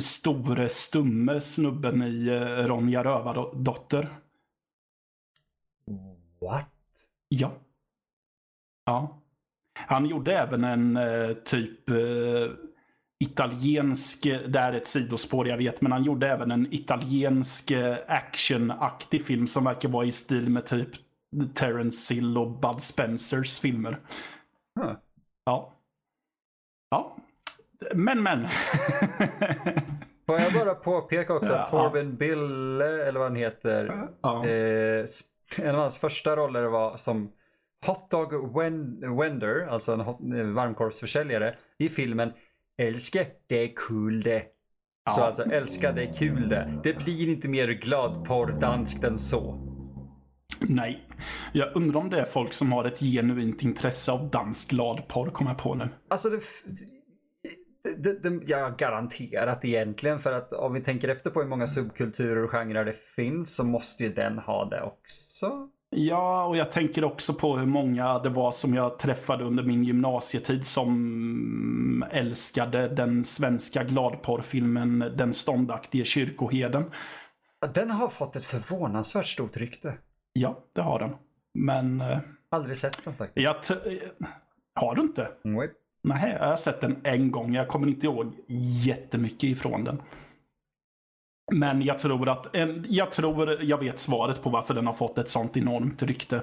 store 0.00 0.68
stumme 0.68 1.40
snubben 1.40 2.02
i 2.02 2.30
uh, 2.30 2.66
Ronja 2.66 3.04
Rövardotter. 3.04 4.08
What? 6.40 6.68
Ja. 7.28 7.52
Ja. 8.84 9.18
Han 9.74 10.06
gjorde 10.06 10.38
även 10.38 10.64
en 10.64 10.96
eh, 10.96 11.32
typ 11.32 11.90
eh, 11.90 11.96
italiensk, 13.18 14.22
det 14.22 14.58
här 14.58 14.72
är 14.72 14.76
ett 14.76 14.86
sidospår 14.86 15.48
jag 15.48 15.56
vet, 15.56 15.80
men 15.80 15.92
han 15.92 16.04
gjorde 16.04 16.28
även 16.28 16.50
en 16.50 16.72
italiensk 16.74 17.70
eh, 17.70 17.96
actionaktig 18.08 19.24
film 19.24 19.46
som 19.46 19.64
verkar 19.64 19.88
vara 19.88 20.06
i 20.06 20.12
stil 20.12 20.48
med 20.48 20.66
typ 20.66 20.88
Terence 21.54 22.14
Hill 22.14 22.38
och 22.38 22.50
Bud 22.50 22.82
Spencers 22.82 23.58
filmer. 23.58 24.00
Huh. 24.80 24.92
Ja. 25.44 25.72
Ja. 26.90 27.16
Men 27.94 28.22
men. 28.22 28.46
Får 30.26 30.40
jag 30.40 30.52
bara 30.52 30.74
påpeka 30.74 31.34
också 31.34 31.52
Ja. 31.52 31.58
att 31.58 31.70
Torben 31.70 32.16
Bille, 32.16 33.06
eller 33.08 33.18
vad 33.20 33.28
han 33.28 33.36
heter, 33.36 34.08
ja. 34.22 34.46
eh, 34.46 35.06
en 35.58 35.74
av 35.74 35.80
hans 35.80 35.98
första 35.98 36.36
roller 36.36 36.64
var 36.64 36.96
som 36.96 37.32
Hotdog 37.86 38.32
Wen- 38.32 39.18
Wender, 39.20 39.66
alltså 39.70 39.92
en 39.92 40.00
hot, 40.00 40.18
varmkorvsförsäljare 40.54 41.54
i 41.78 41.88
filmen 41.88 42.32
Älske, 42.78 43.26
det 43.46 43.56
är 43.64 43.70
kul 43.88 44.22
det. 44.22 44.40
Så 45.14 45.20
Ja. 45.20 45.24
alltså 45.26 45.42
älska, 45.42 45.92
det 45.92 46.02
är 46.02 46.12
kul 46.12 46.48
det. 46.48 46.80
Det 46.84 46.92
blir 46.98 47.28
inte 47.28 47.48
mer 47.48 47.68
gladporr 47.68 48.46
danskt 48.60 49.04
än 49.04 49.18
så. 49.18 49.68
Nej. 50.60 51.08
Jag 51.52 51.76
undrar 51.76 52.00
om 52.00 52.10
det 52.10 52.20
är 52.20 52.24
folk 52.24 52.52
som 52.52 52.72
har 52.72 52.84
ett 52.84 53.00
genuint 53.00 53.62
intresse 53.62 54.12
av 54.12 54.30
dansk 54.30 54.70
gladporr, 54.70 55.30
kommer 55.30 55.50
jag 55.50 55.58
på 55.58 55.74
nu. 55.74 55.88
Alltså 56.08 56.30
det, 56.30 56.40
det, 57.82 58.22
det, 58.46 58.54
har 58.54 58.70
garanterat 58.76 59.64
egentligen 59.64 60.18
för 60.18 60.32
att 60.32 60.52
om 60.52 60.72
vi 60.72 60.80
tänker 60.80 61.08
efter 61.08 61.30
på 61.30 61.40
hur 61.40 61.48
många 61.48 61.66
subkulturer 61.66 62.44
och 62.44 62.50
genrer 62.50 62.84
det 62.84 62.96
finns 63.16 63.56
så 63.56 63.64
måste 63.64 64.04
ju 64.04 64.12
den 64.12 64.38
ha 64.38 64.64
det 64.64 64.82
också. 64.82 65.68
Ja, 65.94 66.44
och 66.46 66.56
jag 66.56 66.72
tänker 66.72 67.04
också 67.04 67.34
på 67.34 67.56
hur 67.56 67.66
många 67.66 68.18
det 68.18 68.28
var 68.28 68.52
som 68.52 68.74
jag 68.74 68.98
träffade 68.98 69.44
under 69.44 69.62
min 69.62 69.84
gymnasietid 69.84 70.66
som 70.66 72.04
älskade 72.10 72.88
den 72.88 73.24
svenska 73.24 73.84
gladporrfilmen 73.84 74.98
Den 75.16 75.32
ståndaktige 75.34 76.04
kyrkoheden. 76.04 76.84
Ja, 77.60 77.66
Den 77.66 77.90
har 77.90 78.08
fått 78.08 78.36
ett 78.36 78.44
förvånansvärt 78.44 79.26
stort 79.26 79.56
rykte. 79.56 79.94
Ja, 80.32 80.64
det 80.74 80.80
har 80.82 80.98
den. 80.98 81.10
Men 81.54 82.00
eh, 82.00 82.18
Aldrig 82.50 82.76
sett 82.76 83.04
den 83.04 83.14
faktiskt. 83.14 83.44
jag... 83.44 83.56
eh, 83.92 83.98
Har 84.74 84.94
du 84.94 85.02
inte? 85.02 85.28
Nej. 85.44 85.70
Nej, 86.08 86.36
jag 86.40 86.48
har 86.48 86.56
sett 86.56 86.80
den 86.80 86.96
en 87.04 87.30
gång. 87.30 87.54
Jag 87.54 87.68
kommer 87.68 87.88
inte 87.88 88.06
ihåg 88.06 88.34
jättemycket 88.86 89.44
ifrån 89.44 89.84
den. 89.84 90.02
Men 91.52 91.82
jag 91.82 91.98
tror 91.98 92.28
att, 92.28 92.46
jag 92.88 93.12
tror 93.12 93.62
jag 93.62 93.78
vet 93.78 94.00
svaret 94.00 94.42
på 94.42 94.50
varför 94.50 94.74
den 94.74 94.86
har 94.86 94.92
fått 94.92 95.18
ett 95.18 95.28
sånt 95.28 95.56
enormt 95.56 96.02
rykte. 96.02 96.42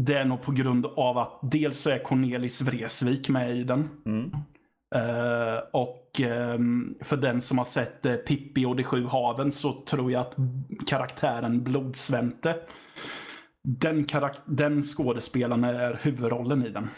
Det 0.00 0.14
är 0.14 0.24
nog 0.24 0.42
på 0.42 0.52
grund 0.52 0.86
av 0.86 1.18
att 1.18 1.38
dels 1.42 1.78
så 1.78 1.90
är 1.90 1.98
Cornelis 1.98 2.62
Vreeswijk 2.62 3.28
med 3.28 3.56
i 3.56 3.64
den. 3.64 3.88
Mm. 4.06 4.30
Eh, 4.94 5.58
och 5.72 6.20
ehm, 6.20 6.94
för 7.00 7.16
den 7.16 7.40
som 7.40 7.58
har 7.58 7.64
sett 7.64 8.06
eh, 8.06 8.14
Pippi 8.14 8.64
och 8.64 8.76
de 8.76 8.84
sju 8.84 9.06
haven 9.06 9.52
så 9.52 9.72
tror 9.72 10.12
jag 10.12 10.20
att 10.20 10.36
karaktären 10.86 11.64
Blodsvente, 11.64 12.56
den, 13.64 14.04
karak- 14.04 14.42
den 14.46 14.82
skådespelaren 14.82 15.64
är 15.64 15.98
huvudrollen 16.02 16.66
i 16.66 16.70
den. 16.70 16.88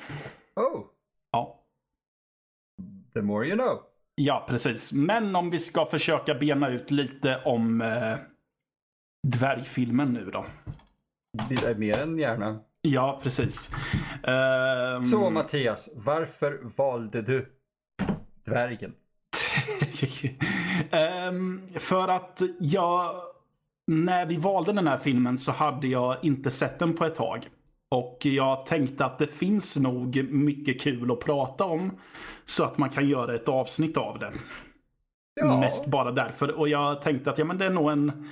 Oh. 0.57 0.85
The 3.19 3.23
more 3.23 3.47
you 3.47 3.57
know. 3.57 3.81
Ja, 4.15 4.47
precis. 4.49 4.93
Men 4.93 5.37
om 5.37 5.51
vi 5.51 5.59
ska 5.59 5.87
försöka 5.87 6.35
bena 6.35 6.69
ut 6.69 6.91
lite 6.91 7.41
om 7.45 7.81
eh, 7.81 8.17
dvärgfilmen 9.27 10.13
nu 10.13 10.31
då. 10.31 10.47
Det 11.49 11.65
är 11.65 11.75
mer 11.75 11.99
än 11.99 12.19
gärna. 12.19 12.61
Ja, 12.83 13.21
precis. 13.23 13.71
Ehm, 14.23 15.05
Så 15.05 15.31
Mattias, 15.31 15.91
varför 15.97 16.61
valde 16.77 17.23
du 17.23 17.53
dvärgen? 18.45 18.95
Ehm, 20.91 21.63
för 21.75 22.09
att 22.09 22.43
jag, 22.59 23.15
när 23.87 24.27
vi 24.27 24.37
valde 24.37 24.73
den 24.73 24.89
här 24.89 24.99
filmen 24.99 25.39
så 25.39 25.53
hade 25.53 25.87
jag 25.87 26.17
inte 26.23 26.51
sett 26.51 26.79
den 26.79 26.97
på 26.97 27.05
ett 27.05 27.15
tag. 27.15 27.49
Och 27.90 28.18
jag 28.23 28.66
tänkte 28.66 29.04
att 29.04 29.18
det 29.18 29.26
finns 29.26 29.76
nog 29.76 30.25
mycket 30.30 30.80
kul 30.80 31.11
att 31.11 31.21
prata 31.21 31.64
om. 31.64 31.92
Så 32.47 32.64
att 32.64 32.78
man 32.78 32.90
kan 32.90 33.09
göra 33.09 33.35
ett 33.35 33.49
avsnitt 33.49 33.97
av 33.97 34.18
det. 34.18 34.33
Ja. 35.40 35.61
Mest 35.61 35.87
bara 35.87 36.12
därför. 36.12 36.59
Och 36.59 36.68
jag 36.68 37.02
tänkte 37.02 37.30
att 37.30 37.38
ja, 37.38 37.45
men 37.45 37.59
det 37.59 37.64
är 37.64 37.71
nog 37.71 37.90
en 37.90 38.28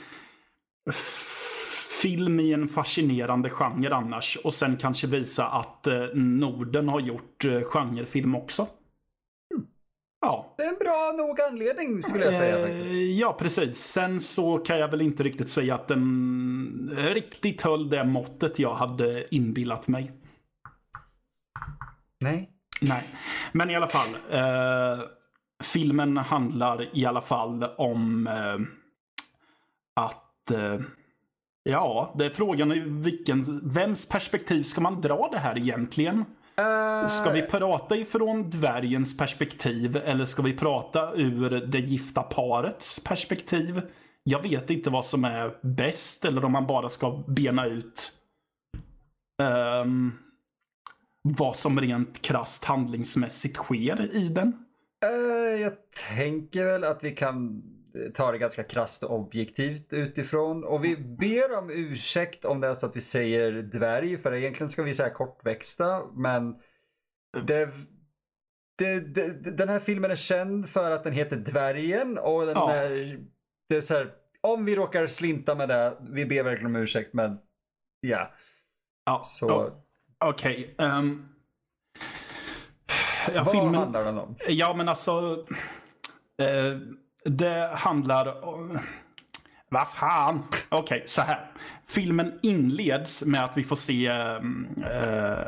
film 2.02 2.40
i 2.40 2.52
en 2.52 2.68
fascinerande 2.68 3.50
genre 3.50 3.94
annars. 3.94 4.38
Och 4.44 4.54
sen 4.54 4.76
kanske 4.76 5.06
visa 5.06 5.46
att 5.48 5.86
eh, 5.86 6.04
Norden 6.14 6.88
har 6.88 7.00
gjort 7.00 7.44
eh, 7.44 7.60
genrefilm 7.62 8.34
också. 8.34 8.66
Ja. 10.26 10.54
Det 10.56 10.62
är 10.62 10.68
en 10.68 10.78
bra 10.78 11.12
nog 11.16 11.40
anledning 11.40 12.02
skulle 12.02 12.24
jag 12.24 12.34
säga 12.34 12.58
Eh, 12.58 12.62
faktiskt. 12.62 12.92
Ja, 13.20 13.32
precis. 13.32 13.78
Sen 13.78 14.20
så 14.20 14.58
kan 14.58 14.78
jag 14.78 14.88
väl 14.88 15.00
inte 15.00 15.22
riktigt 15.22 15.50
säga 15.50 15.74
att 15.74 15.88
den 15.88 16.90
riktigt 16.96 17.62
höll 17.62 17.90
det 17.90 18.04
måttet 18.04 18.58
jag 18.58 18.74
hade 18.74 19.34
inbillat 19.34 19.88
mig. 19.88 20.12
Nej. 22.20 22.50
Nej, 22.80 23.02
men 23.52 23.70
i 23.70 23.76
alla 23.76 23.88
fall. 23.88 24.08
Eh, 24.30 25.04
filmen 25.64 26.16
handlar 26.16 26.96
i 26.96 27.06
alla 27.06 27.20
fall 27.20 27.64
om 27.64 28.26
eh, 28.26 28.58
att 29.94 30.50
eh, 30.50 30.80
Ja, 31.62 32.14
det 32.18 32.26
är 32.26 32.30
frågan 32.30 32.70
är 32.70 32.80
vilken, 32.80 33.68
vems 33.68 34.08
perspektiv 34.08 34.62
ska 34.62 34.80
man 34.80 35.00
dra 35.00 35.28
det 35.32 35.38
här 35.38 35.58
egentligen? 35.58 36.24
Uh, 36.60 37.06
Ska 37.06 37.30
vi 37.30 37.42
prata 37.42 37.96
ifrån 37.96 38.50
dvärgens 38.50 39.16
perspektiv 39.16 39.96
eller 39.96 40.24
ska 40.24 40.42
vi 40.42 40.56
prata 40.56 41.12
ur 41.14 41.50
det 41.50 41.78
gifta 41.78 42.22
parets 42.22 43.04
perspektiv? 43.04 43.82
Jag 44.22 44.42
vet 44.42 44.70
inte 44.70 44.90
vad 44.90 45.04
som 45.04 45.24
är 45.24 45.58
bäst 45.62 46.24
eller 46.24 46.44
om 46.44 46.52
man 46.52 46.66
bara 46.66 46.88
ska 46.88 47.22
bena 47.26 47.66
ut 47.66 48.12
um, 49.82 50.18
vad 51.22 51.56
som 51.56 51.80
rent 51.80 52.22
krast 52.22 52.64
handlingsmässigt 52.64 53.56
sker 53.56 54.14
i 54.14 54.28
den. 54.28 54.52
Uh, 55.04 55.60
jag 55.60 55.72
tänker 56.16 56.64
väl 56.64 56.84
att 56.84 57.04
vi 57.04 57.10
kan 57.10 57.62
ta 58.14 58.32
det 58.32 58.38
ganska 58.38 58.62
krasst 58.62 59.02
och 59.02 59.14
objektivt 59.14 59.92
utifrån. 59.92 60.64
Och 60.64 60.84
vi 60.84 60.96
ber 60.96 61.58
om 61.58 61.70
ursäkt 61.70 62.44
om 62.44 62.60
det 62.60 62.68
är 62.68 62.74
så 62.74 62.86
att 62.86 62.96
vi 62.96 63.00
säger 63.00 63.52
dvärg, 63.52 64.18
för 64.18 64.34
egentligen 64.34 64.70
ska 64.70 64.82
vi 64.82 64.94
säga 64.94 65.10
kortväxta, 65.10 66.04
men 66.14 66.56
det, 67.46 67.70
det, 68.78 69.00
det, 69.00 69.50
den 69.50 69.68
här 69.68 69.80
filmen 69.80 70.10
är 70.10 70.16
känd 70.16 70.68
för 70.68 70.90
att 70.90 71.04
den 71.04 71.12
heter 71.12 71.36
Dvärgen 71.36 72.18
och 72.18 72.46
den 72.46 72.54
ja. 72.54 72.72
är, 72.72 73.18
det 73.68 73.76
är 73.76 73.80
så 73.80 73.94
här, 73.94 74.12
om 74.40 74.64
vi 74.64 74.76
råkar 74.76 75.06
slinta 75.06 75.54
med 75.54 75.68
det, 75.68 75.96
vi 76.00 76.26
ber 76.26 76.42
verkligen 76.42 76.76
om 76.76 76.82
ursäkt, 76.82 77.14
men 77.14 77.38
ja. 78.00 78.30
Ja, 79.04 79.20
så... 79.22 79.72
Okej. 80.18 80.74
Okay, 80.74 80.86
um... 80.86 80.92
Ehm, 80.92 81.28
ja, 83.34 83.42
Vad 83.44 83.52
filmen... 83.52 83.74
handlar 83.74 84.04
den 84.04 84.18
om? 84.18 84.36
Ja, 84.48 84.74
men 84.74 84.88
alltså... 84.88 85.46
Eh, 86.42 86.78
det 87.26 87.70
handlar 87.74 88.44
om... 88.44 88.78
Vad 89.68 89.88
fan? 89.88 90.42
Okej, 90.68 90.96
okay, 90.96 91.02
så 91.06 91.22
här. 91.22 91.50
Filmen 91.86 92.38
inleds 92.42 93.24
med 93.24 93.44
att 93.44 93.56
vi 93.56 93.64
får 93.64 93.76
se 93.76 94.06
äh, 94.06 95.46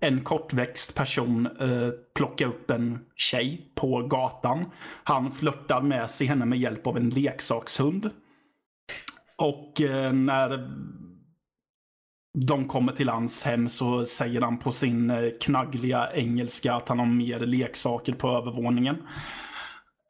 en 0.00 0.20
kortväxt 0.24 0.94
person 0.94 1.46
äh, 1.46 1.88
plocka 2.14 2.46
upp 2.46 2.70
en 2.70 2.98
tjej 3.16 3.72
på 3.74 4.02
gatan. 4.02 4.64
Han 5.04 5.32
flörtar 5.32 5.80
med 5.80 6.10
sig 6.10 6.26
henne 6.26 6.46
med 6.46 6.58
hjälp 6.58 6.86
av 6.86 6.96
en 6.96 7.10
leksakshund. 7.10 8.10
Och 9.36 9.80
äh, 9.80 10.12
när 10.12 10.70
de 12.38 12.68
kommer 12.68 12.92
till 12.92 13.08
hans 13.08 13.44
hem 13.44 13.68
så 13.68 14.06
säger 14.06 14.40
han 14.40 14.58
på 14.58 14.72
sin 14.72 15.32
knaggliga 15.40 16.12
engelska 16.14 16.74
att 16.74 16.88
han 16.88 16.98
har 16.98 17.06
mer 17.06 17.40
leksaker 17.40 18.12
på 18.12 18.28
övervåningen. 18.28 18.96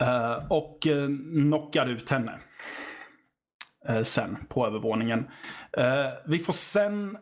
Uh, 0.02 0.52
och 0.52 0.86
uh, 0.86 1.08
knockar 1.32 1.86
ut 1.86 2.10
henne. 2.10 2.38
Uh, 3.90 4.02
sen 4.02 4.36
på 4.48 4.66
övervåningen. 4.66 5.28
vi 6.24 6.38
får 6.38 6.52
sen 6.52 7.18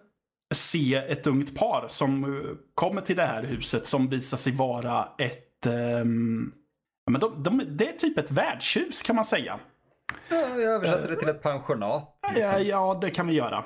se 0.54 0.94
ett 0.94 1.26
ungt 1.26 1.58
par 1.58 1.88
som 1.88 2.42
kommer 2.74 3.00
till 3.00 3.16
det 3.16 3.24
här 3.24 3.42
huset 3.42 3.86
som 3.86 4.08
visar 4.08 4.36
sig 4.36 4.52
vara 4.52 5.08
ett... 5.18 5.66
Um, 5.66 6.54
men 7.10 7.20
de, 7.20 7.42
de, 7.42 7.62
det 7.68 7.88
är 7.88 7.92
typ 7.92 8.18
ett 8.18 8.30
värdshus 8.30 9.02
kan 9.02 9.16
man 9.16 9.24
säga. 9.24 9.58
Ja, 10.28 10.36
jag 10.36 10.62
översätter 10.62 11.08
det 11.08 11.16
till 11.16 11.28
ett 11.28 11.42
pensionat. 11.42 12.18
Liksom. 12.34 12.64
Ja, 12.66 12.98
det 13.00 13.10
kan 13.10 13.26
vi 13.26 13.34
göra. 13.34 13.64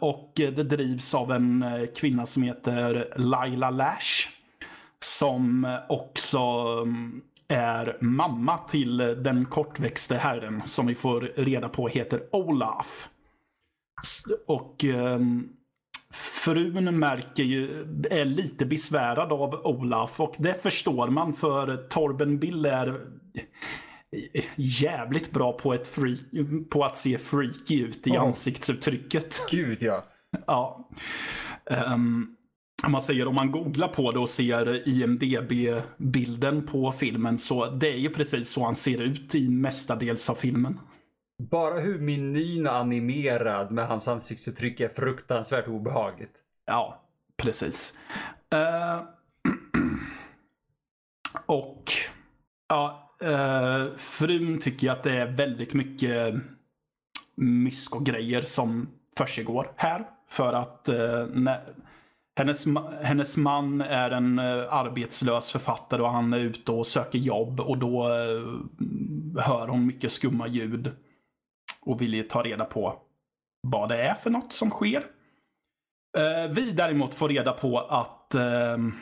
och 0.00 0.32
det 0.36 0.50
drivs 0.50 1.14
av 1.14 1.32
en 1.32 1.64
kvinna 1.96 2.26
som 2.26 2.42
heter 2.42 3.12
Laila 3.16 3.70
Lash. 3.70 4.28
Som 5.00 5.78
också 5.88 6.38
um, 6.82 7.22
är 7.48 7.98
mamma 8.00 8.58
till 8.58 8.96
den 8.96 9.44
kortväxte 9.44 10.16
herren 10.16 10.62
som 10.64 10.86
vi 10.86 10.94
får 10.94 11.20
reda 11.20 11.68
på 11.68 11.88
heter 11.88 12.22
Olaf. 12.32 13.08
Och 14.46 14.84
eh, 14.84 15.20
frun 16.44 16.98
märker 16.98 17.42
ju, 17.42 17.80
är 18.10 18.24
lite 18.24 18.66
besvärad 18.66 19.32
av 19.32 19.54
Olaf 19.54 20.20
och 20.20 20.34
det 20.38 20.62
förstår 20.62 21.08
man 21.08 21.32
för 21.32 21.76
Torben 21.76 22.38
Bill 22.38 22.64
är 22.64 23.00
jävligt 24.56 25.30
bra 25.30 25.52
på, 25.52 25.74
ett 25.74 25.88
freak, 25.88 26.18
på 26.70 26.84
att 26.84 26.96
se 26.96 27.18
freaky 27.18 27.80
ut 27.80 28.06
i 28.06 28.10
oh. 28.10 28.22
ansiktsuttrycket. 28.22 29.40
Gud 29.50 29.82
ja. 29.82 30.04
ja. 30.46 30.88
Um, 31.94 32.37
man 32.86 33.02
säger 33.02 33.28
om 33.28 33.34
man 33.34 33.50
googlar 33.50 33.88
på 33.88 34.10
det 34.10 34.18
och 34.18 34.28
ser 34.28 34.88
IMDB-bilden 34.88 36.66
på 36.66 36.92
filmen 36.92 37.38
så 37.38 37.66
det 37.66 37.88
är 37.88 37.96
ju 37.96 38.10
precis 38.10 38.50
så 38.50 38.64
han 38.64 38.76
ser 38.76 39.02
ut 39.02 39.34
i 39.34 39.48
mestadels 39.48 40.30
av 40.30 40.34
filmen. 40.34 40.80
Bara 41.50 41.80
hur 41.80 41.98
menyn 41.98 42.66
är 42.66 42.70
animerad 42.70 43.70
med 43.70 43.86
hans 43.86 44.08
ansiktsuttryck 44.08 44.80
är 44.80 44.88
fruktansvärt 44.88 45.68
obehagligt. 45.68 46.32
Ja, 46.66 47.04
precis. 47.36 47.98
Uh, 48.54 49.02
och 51.46 51.84
ja, 52.68 53.14
uh, 53.24 53.96
frun 53.96 54.60
tycker 54.60 54.90
att 54.90 55.02
det 55.02 55.12
är 55.12 55.26
väldigt 55.26 55.74
mycket 55.74 56.34
mysk 57.34 57.96
och 57.96 58.06
grejer 58.06 58.42
som 58.42 58.88
försiggår 59.16 59.72
här. 59.76 60.06
För 60.28 60.52
att 60.52 60.88
uh, 60.92 61.26
när, 61.26 61.74
hennes, 62.38 62.64
hennes 63.02 63.36
man 63.36 63.80
är 63.80 64.10
en 64.10 64.38
eh, 64.38 64.72
arbetslös 64.72 65.52
författare 65.52 66.02
och 66.02 66.10
han 66.10 66.32
är 66.32 66.38
ute 66.38 66.72
och 66.72 66.86
söker 66.86 67.18
jobb 67.18 67.60
och 67.60 67.78
då 67.78 68.04
eh, 68.04 68.60
hör 69.42 69.68
hon 69.68 69.86
mycket 69.86 70.12
skumma 70.12 70.46
ljud. 70.46 70.92
Och 71.82 72.00
vill 72.00 72.14
ju 72.14 72.22
ta 72.22 72.42
reda 72.42 72.64
på 72.64 73.00
vad 73.62 73.88
det 73.88 74.02
är 74.02 74.14
för 74.14 74.30
något 74.30 74.52
som 74.52 74.70
sker. 74.70 75.04
Eh, 76.18 76.50
vi 76.50 76.70
däremot 76.70 77.14
får 77.14 77.28
reda 77.28 77.52
på 77.52 77.78
att 77.78 78.34
ehm, 78.34 78.94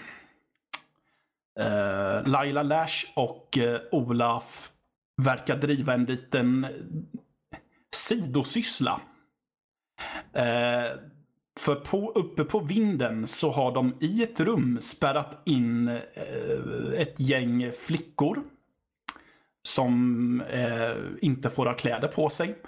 Laila 2.25 2.63
Lash 2.63 3.07
och 3.15 3.59
Olaf 3.91 4.71
verkar 5.23 5.57
driva 5.57 5.95
en 5.95 6.05
liten 6.05 6.67
sidosyssla. 7.95 9.01
För 11.59 11.75
på, 11.75 12.13
uppe 12.15 12.45
på 12.45 12.61
vinden 12.61 13.27
så 13.27 13.51
har 13.51 13.73
de 13.73 13.95
i 14.01 14.23
ett 14.23 14.41
rum 14.41 14.79
spärrat 14.81 15.43
in 15.45 15.89
eh, 15.89 16.93
ett 16.97 17.21
gäng 17.21 17.73
flickor. 17.73 18.43
Som 19.63 20.41
eh, 20.41 20.97
inte 21.23 21.51
får 21.51 21.67
ha 21.67 21.73
kläder 21.73 22.09
på 22.09 22.29
sig. 22.29 22.59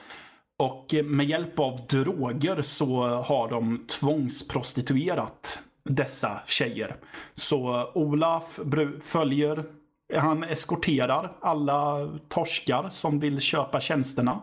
Och 0.58 0.94
eh, 0.94 1.04
med 1.04 1.26
hjälp 1.26 1.58
av 1.58 1.86
droger 1.86 2.62
så 2.62 3.06
har 3.06 3.48
de 3.48 3.86
tvångsprostituerat 3.86 5.58
dessa 5.84 6.40
tjejer. 6.46 6.96
Så 7.34 7.90
Olaf 7.94 8.60
följer, 9.00 9.64
han 10.14 10.44
eskorterar 10.44 11.32
alla 11.40 12.10
torskar 12.28 12.88
som 12.90 13.20
vill 13.20 13.40
köpa 13.40 13.80
tjänsterna. 13.80 14.40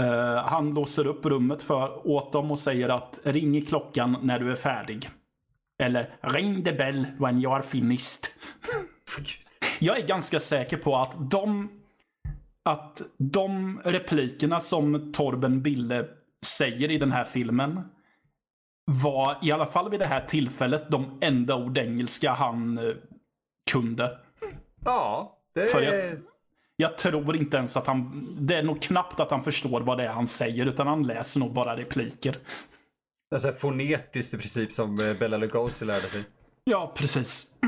Uh, 0.00 0.36
han 0.36 0.74
låser 0.74 1.06
upp 1.06 1.26
rummet 1.26 1.62
för, 1.62 2.06
åt 2.06 2.32
dem 2.32 2.50
och 2.50 2.58
säger 2.58 2.88
att 2.88 3.20
ring 3.24 3.56
i 3.56 3.66
klockan 3.66 4.16
när 4.22 4.38
du 4.38 4.50
är 4.52 4.56
färdig. 4.56 5.10
Eller 5.82 6.10
ring 6.20 6.64
the 6.64 6.72
bell 6.72 7.06
when 7.18 7.42
you 7.42 7.54
are 7.54 7.62
finished. 7.62 8.24
Jag 9.78 9.98
är 9.98 10.06
ganska 10.06 10.40
säker 10.40 10.76
på 10.76 10.96
att 10.96 11.30
de, 11.30 11.70
att 12.62 13.02
de 13.18 13.80
replikerna 13.84 14.60
som 14.60 15.12
Torben 15.12 15.62
Bille 15.62 16.08
säger 16.46 16.90
i 16.90 16.98
den 16.98 17.12
här 17.12 17.24
filmen 17.24 17.80
var 18.84 19.38
i 19.42 19.52
alla 19.52 19.66
fall 19.66 19.90
vid 19.90 20.00
det 20.00 20.06
här 20.06 20.26
tillfället 20.26 20.90
de 20.90 21.18
enda 21.20 21.56
ord 21.56 21.78
engelska 21.78 22.32
han 22.32 22.78
uh, 22.78 22.96
kunde. 23.70 24.18
Ja, 24.84 25.38
det 25.54 25.74
är... 25.74 26.31
Jag 26.76 26.98
tror 26.98 27.36
inte 27.36 27.56
ens 27.56 27.76
att 27.76 27.86
han... 27.86 28.28
Det 28.40 28.54
är 28.54 28.62
nog 28.62 28.82
knappt 28.82 29.20
att 29.20 29.30
han 29.30 29.44
förstår 29.44 29.80
vad 29.80 29.98
det 29.98 30.04
är 30.04 30.08
han 30.08 30.28
säger, 30.28 30.66
utan 30.66 30.86
han 30.86 31.02
läser 31.02 31.40
nog 31.40 31.52
bara 31.52 31.76
repliker. 31.76 32.36
Alltså 33.34 33.52
fonetiskt 33.52 34.34
i 34.34 34.36
princip 34.36 34.72
som 34.72 35.00
eh, 35.00 35.18
Bella 35.18 35.36
Lugosi 35.36 35.84
lärde 35.84 36.08
sig. 36.08 36.24
Ja, 36.64 36.92
precis. 36.96 37.54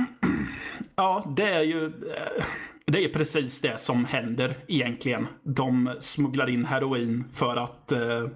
Ja, 0.96 1.32
det 1.36 1.48
är 1.48 1.62
ju... 1.62 1.86
Eh, 1.86 2.44
det 2.86 3.04
är 3.04 3.08
precis 3.08 3.60
det 3.60 3.80
som 3.80 4.04
händer 4.04 4.56
egentligen. 4.68 5.26
De 5.42 5.96
smugglar 6.00 6.50
in 6.50 6.64
heroin 6.64 7.24
för 7.32 7.56
att 7.56 7.92
uh, 7.92 8.28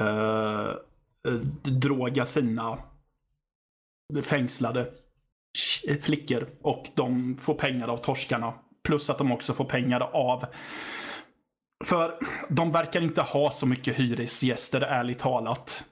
uh, 0.00 0.74
droga 1.62 2.24
sina 2.24 2.78
fängslade 4.22 4.90
flickor 6.00 6.48
och 6.62 6.88
de 6.94 7.34
får 7.34 7.54
pengar 7.54 7.88
av 7.88 7.96
torskarna 7.96 8.54
Plus 8.84 9.10
att 9.10 9.18
de 9.18 9.32
också 9.32 9.54
får 9.54 9.64
pengar 9.64 10.00
av 10.00 10.44
för 11.84 12.18
de 12.48 12.72
verkar 12.72 13.00
inte 13.00 13.20
ha 13.20 13.50
så 13.50 13.66
mycket 13.66 13.96
hyresgäster, 13.96 14.80
ärligt 14.80 15.18
talat. 15.18 15.84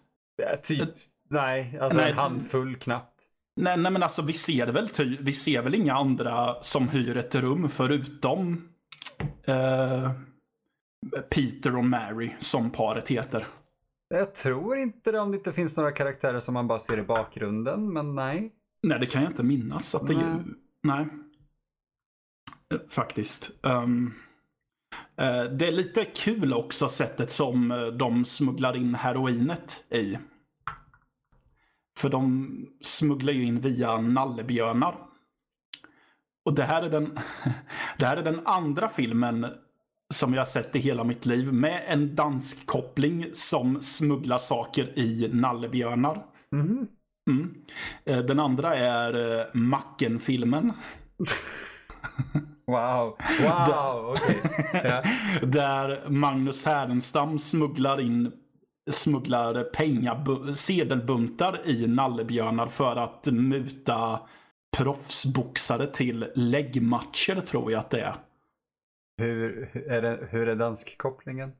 Är 0.42 0.56
typ, 0.56 0.90
nej, 1.30 1.78
alltså 1.80 1.98
nej, 1.98 2.10
en 2.10 2.16
handfull 2.16 2.76
knappt. 2.76 3.20
Nej, 3.56 3.76
nej, 3.76 3.92
men 3.92 4.02
alltså 4.02 4.22
vi 4.22 4.32
ser 4.32 4.66
väl 4.66 4.88
ty, 4.88 5.16
vi 5.20 5.32
ser 5.32 5.62
väl 5.62 5.74
inga 5.74 5.94
andra 5.94 6.62
som 6.62 6.88
hyr 6.88 7.16
ett 7.16 7.34
rum 7.34 7.68
förutom 7.68 8.68
uh, 9.48 10.10
Peter 11.30 11.76
och 11.76 11.84
Mary 11.84 12.30
som 12.38 12.70
paret 12.70 13.08
heter. 13.08 13.46
Jag 14.08 14.34
tror 14.34 14.78
inte 14.78 15.12
det 15.12 15.20
om 15.20 15.30
det 15.30 15.36
inte 15.36 15.52
finns 15.52 15.76
några 15.76 15.92
karaktärer 15.92 16.40
som 16.40 16.54
man 16.54 16.66
bara 16.66 16.78
ser 16.78 16.98
i 16.98 17.02
bakgrunden, 17.02 17.92
men 17.92 18.14
nej. 18.14 18.52
Nej, 18.82 18.98
det 19.00 19.06
kan 19.06 19.22
jag 19.22 19.30
inte 19.30 19.42
minnas. 19.42 19.94
Att 19.94 20.06
det, 20.06 20.14
Nej. 20.14 20.44
nej. 20.82 21.06
Faktiskt. 22.88 23.50
Um, 23.62 24.14
eh, 25.16 25.44
det 25.44 25.66
är 25.66 25.72
lite 25.72 26.04
kul 26.04 26.52
också 26.52 26.88
sättet 26.88 27.30
som 27.30 27.70
eh, 27.70 27.86
de 27.86 28.24
smugglar 28.24 28.76
in 28.76 28.94
heroinet 28.94 29.84
i. 29.94 30.18
För 31.98 32.08
de 32.08 32.50
smugglar 32.80 33.32
ju 33.32 33.44
in 33.44 33.60
via 33.60 33.98
nallebjörnar. 33.98 35.06
Och 36.44 36.54
det 36.54 36.62
här 36.62 36.82
är 36.82 36.90
den, 36.90 37.18
det 37.98 38.06
här 38.06 38.16
är 38.16 38.22
den 38.22 38.46
andra 38.46 38.88
filmen 38.88 39.46
som 40.14 40.34
jag 40.34 40.48
sett 40.48 40.76
i 40.76 40.78
hela 40.78 41.04
mitt 41.04 41.26
liv 41.26 41.52
med 41.52 41.84
en 41.86 42.14
dansk 42.14 42.66
koppling 42.66 43.30
som 43.32 43.82
smugglar 43.82 44.38
saker 44.38 44.98
i 44.98 45.28
nallebjörnar. 45.32 46.26
Mhm. 46.50 46.88
Mm. 47.30 47.54
Eh, 48.04 48.18
Den 48.18 48.40
andra 48.40 48.76
är 48.76 49.50
Macken-filmen. 49.56 50.72
Wow, 52.70 53.16
wow, 53.40 54.16
okej. 54.16 54.38
Ja. 54.84 55.02
Där 55.46 56.08
Magnus 56.10 56.66
Härenstam 56.66 57.38
smugglar 57.38 58.00
in 58.00 58.32
smugglar 58.90 59.54
pengabu- 59.74 60.54
sedelbuntar 60.54 61.60
i 61.64 61.86
nallebjörnar 61.86 62.66
för 62.66 62.96
att 62.96 63.26
muta 63.26 64.20
proffsboxare 64.76 65.86
till 65.86 66.26
läggmatcher 66.34 67.40
tror 67.40 67.72
jag 67.72 67.78
att 67.78 67.90
det 67.90 68.00
är. 68.00 68.14
Hur, 69.18 69.70
är 69.88 70.02
det, 70.02 70.28
hur 70.30 70.48
är 70.48 70.56
danskkopplingen? 70.56 71.52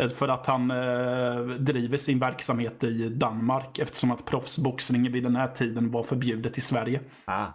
Eh, 0.00 0.08
För 0.08 0.28
att 0.28 0.46
han 0.46 0.70
eh, 0.70 1.40
driver 1.58 1.96
sin 1.96 2.18
verksamhet 2.18 2.84
i 2.84 3.08
Danmark 3.08 3.78
eftersom 3.78 4.10
att 4.10 4.24
proffsboxning 4.24 5.12
vid 5.12 5.22
den 5.22 5.36
här 5.36 5.48
tiden 5.48 5.90
var 5.90 6.02
förbjudet 6.02 6.58
i 6.58 6.60
Sverige. 6.60 7.00
Ah. 7.24 7.46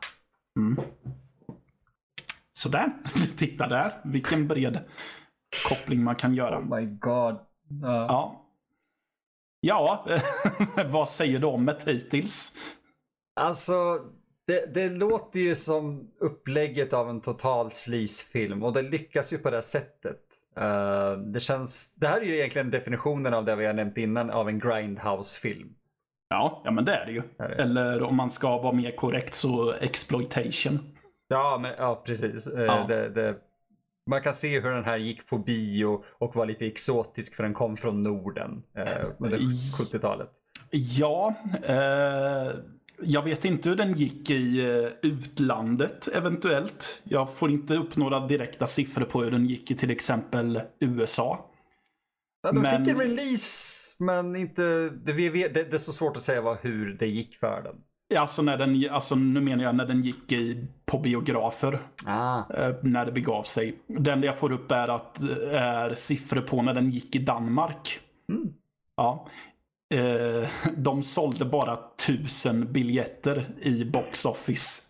Sådär, 2.63 2.91
titta 3.37 3.67
där. 3.67 3.93
Vilken 4.03 4.47
bred 4.47 4.79
koppling 5.69 6.03
man 6.03 6.15
kan 6.15 6.33
göra. 6.33 6.59
Oh 6.59 6.79
my 6.79 6.85
god. 6.85 7.35
Ja. 7.81 8.05
Ja. 8.07 8.39
Ja, 9.65 10.05
vad 10.89 11.09
säger 11.09 11.39
du 11.39 11.47
om 11.47 11.65
det 11.65 11.77
hittills? 11.85 12.55
Alltså, 13.35 13.99
det, 14.47 14.73
det 14.73 14.89
låter 14.89 15.39
ju 15.39 15.55
som 15.55 16.11
upplägget 16.19 16.93
av 16.93 17.09
en 17.09 17.21
total 17.21 17.71
sleaze-film 17.71 18.63
och 18.63 18.73
det 18.73 18.81
lyckas 18.81 19.33
ju 19.33 19.37
på 19.37 19.49
det 19.49 19.61
sättet. 19.61 20.21
Eh, 20.57 21.11
det, 21.11 21.39
känns, 21.39 21.93
det 21.95 22.07
här 22.07 22.21
är 22.21 22.25
ju 22.25 22.35
egentligen 22.35 22.71
definitionen 22.71 23.33
av 23.33 23.45
det 23.45 23.55
vi 23.55 23.65
har 23.65 23.73
nämnt 23.73 23.97
innan 23.97 24.29
av 24.29 24.49
en 24.49 24.59
grindhouse-film. 24.59 25.75
Ja, 26.29 26.61
ja 26.65 26.71
men 26.71 26.85
det 26.85 26.95
är 26.95 27.05
det 27.05 27.11
ju. 27.11 27.21
är 27.37 27.49
det. 27.49 27.55
Eller 27.55 28.03
om 28.03 28.15
man 28.15 28.29
ska 28.29 28.57
vara 28.57 28.73
mer 28.73 28.95
korrekt 28.95 29.33
så 29.33 29.73
exploitation. 29.73 30.92
Ja, 31.33 31.57
men, 31.61 31.71
ja 31.77 32.03
precis. 32.05 32.47
Eh, 32.47 32.63
Ja. 32.63 32.85
Det, 32.87 33.09
det, 33.09 33.35
man 34.09 34.21
kan 34.21 34.33
se 34.33 34.59
hur 34.59 34.69
den 34.71 34.83
här 34.83 34.97
gick 34.97 35.27
på 35.27 35.37
bio 35.37 36.03
och 36.17 36.35
var 36.35 36.45
lite 36.45 36.65
exotisk 36.65 37.35
för 37.35 37.43
den 37.43 37.53
kom 37.53 37.77
från 37.77 38.03
Norden 38.03 38.63
eh, 38.77 39.05
under 39.19 39.37
70-talet. 39.37 40.29
Ja, 40.71 41.35
eh, 41.63 42.51
jag 43.01 43.21
vet 43.23 43.45
inte 43.45 43.69
hur 43.69 43.75
den 43.75 43.93
gick 43.93 44.29
i 44.29 44.59
eh, 44.69 44.89
utlandet 45.01 46.07
eventuellt. 46.15 47.01
Jag 47.03 47.33
får 47.35 47.51
inte 47.51 47.75
upp 47.75 47.95
några 47.95 48.27
direkta 48.27 48.67
siffror 48.67 49.05
på 49.05 49.23
hur 49.23 49.31
den 49.31 49.45
gick 49.45 49.71
i 49.71 49.75
till 49.75 49.91
exempel 49.91 50.61
USA. 50.79 51.49
Ja, 52.43 52.51
de 52.51 52.61
Men- 52.61 52.85
fick 52.85 52.93
en 52.93 52.99
release, 52.99 53.95
men 53.99 54.35
inte, 54.35 54.89
det, 54.89 55.13
det, 55.13 55.47
det 55.49 55.73
är 55.73 55.77
så 55.77 55.93
svårt 55.93 56.15
att 56.17 56.23
säga 56.23 56.41
vad, 56.41 56.57
hur 56.57 56.93
det 56.93 57.07
gick 57.07 57.35
för 57.35 57.61
den. 57.61 57.75
Alltså, 58.17 58.41
när 58.41 58.57
den, 58.57 58.89
alltså 58.91 59.15
nu 59.15 59.41
menar 59.41 59.63
jag 59.63 59.75
när 59.75 59.85
den 59.85 60.03
gick 60.03 60.31
i, 60.31 60.67
på 60.85 60.99
biografer. 60.99 61.79
Ah. 62.05 62.37
eh, 62.53 62.75
när 62.81 63.05
det 63.05 63.11
begav 63.11 63.43
sig. 63.43 63.75
Den 63.87 64.23
jag 64.23 64.37
får 64.37 64.51
upp 64.51 64.71
är, 64.71 64.87
att, 64.87 65.21
är 65.51 65.93
siffror 65.93 66.41
på 66.41 66.61
när 66.61 66.73
den 66.73 66.91
gick 66.91 67.15
i 67.15 67.19
Danmark. 67.19 67.99
Mm. 68.29 68.53
Ja. 68.95 69.27
Eh, 69.93 70.49
de 70.77 71.03
sålde 71.03 71.45
bara 71.45 71.79
tusen 72.05 72.73
biljetter 72.73 73.45
i 73.61 73.85
box 73.85 74.25
office. 74.25 74.81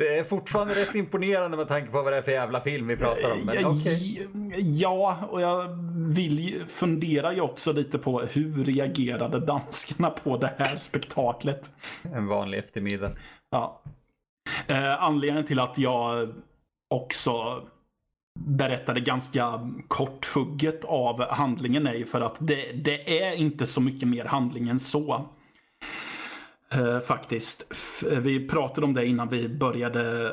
Det 0.00 0.18
är 0.18 0.24
fortfarande 0.24 0.74
rätt 0.74 0.94
imponerande 0.94 1.56
med 1.56 1.68
tanke 1.68 1.90
på 1.90 2.02
vad 2.02 2.12
det 2.12 2.16
är 2.16 2.22
för 2.22 2.32
jävla 2.32 2.60
film 2.60 2.86
vi 2.86 2.96
pratar 2.96 3.30
om. 3.30 3.40
Men 3.40 3.60
Ja, 3.60 3.68
okej. 3.68 4.28
Ja, 4.58 5.28
och 5.30 5.40
jag 5.40 5.68
vill 5.96 6.64
funderar 6.68 7.32
ju 7.32 7.40
också 7.40 7.72
lite 7.72 7.98
på 7.98 8.20
hur 8.20 8.64
reagerade 8.64 9.40
danskarna 9.40 10.10
på 10.10 10.36
det 10.36 10.54
här 10.58 10.76
spektaklet. 10.76 11.70
En 12.02 12.26
vanlig 12.26 12.58
eftermiddag. 12.58 13.12
Ja. 13.50 13.82
Eh, 14.66 15.02
anledningen 15.02 15.46
till 15.46 15.60
att 15.60 15.78
jag 15.78 16.28
också 16.94 17.62
berättade 18.38 19.00
ganska 19.00 19.70
korthugget 19.88 20.84
av 20.84 21.30
handlingen 21.30 21.86
är 21.86 21.94
ju 21.94 22.06
för 22.06 22.20
att 22.20 22.36
det, 22.38 22.72
det 22.72 23.22
är 23.22 23.32
inte 23.32 23.66
så 23.66 23.80
mycket 23.80 24.08
mer 24.08 24.24
handling 24.24 24.68
än 24.68 24.80
så. 24.80 25.28
Eh, 26.74 27.00
faktiskt. 27.00 27.66
F- 27.70 28.04
vi 28.22 28.48
pratade 28.48 28.86
om 28.86 28.94
det 28.94 29.06
innan 29.06 29.28
vi 29.28 29.48
började 29.48 30.32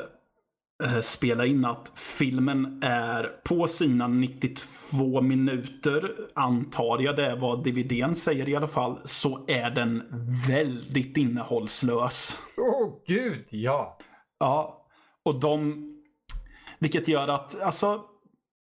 eh, 0.84 1.00
spela 1.00 1.46
in 1.46 1.64
att 1.64 1.92
filmen 1.96 2.82
är 2.82 3.22
på 3.44 3.66
sina 3.66 4.08
92 4.08 5.20
minuter, 5.20 6.14
antar 6.34 6.98
jag 7.02 7.16
det 7.16 7.26
är 7.26 7.36
vad 7.36 7.64
DVDn 7.64 8.14
säger 8.14 8.48
i 8.48 8.56
alla 8.56 8.68
fall, 8.68 8.98
så 9.04 9.44
är 9.48 9.70
den 9.70 10.02
väldigt 10.48 11.16
innehållslös. 11.16 12.38
Åh 12.56 12.84
oh, 12.84 12.92
gud, 13.06 13.44
ja. 13.50 13.98
Ja, 14.38 14.86
och 15.22 15.40
de... 15.40 15.84
Vilket 16.78 17.08
gör 17.08 17.28
att, 17.28 17.60
alltså... 17.60 18.04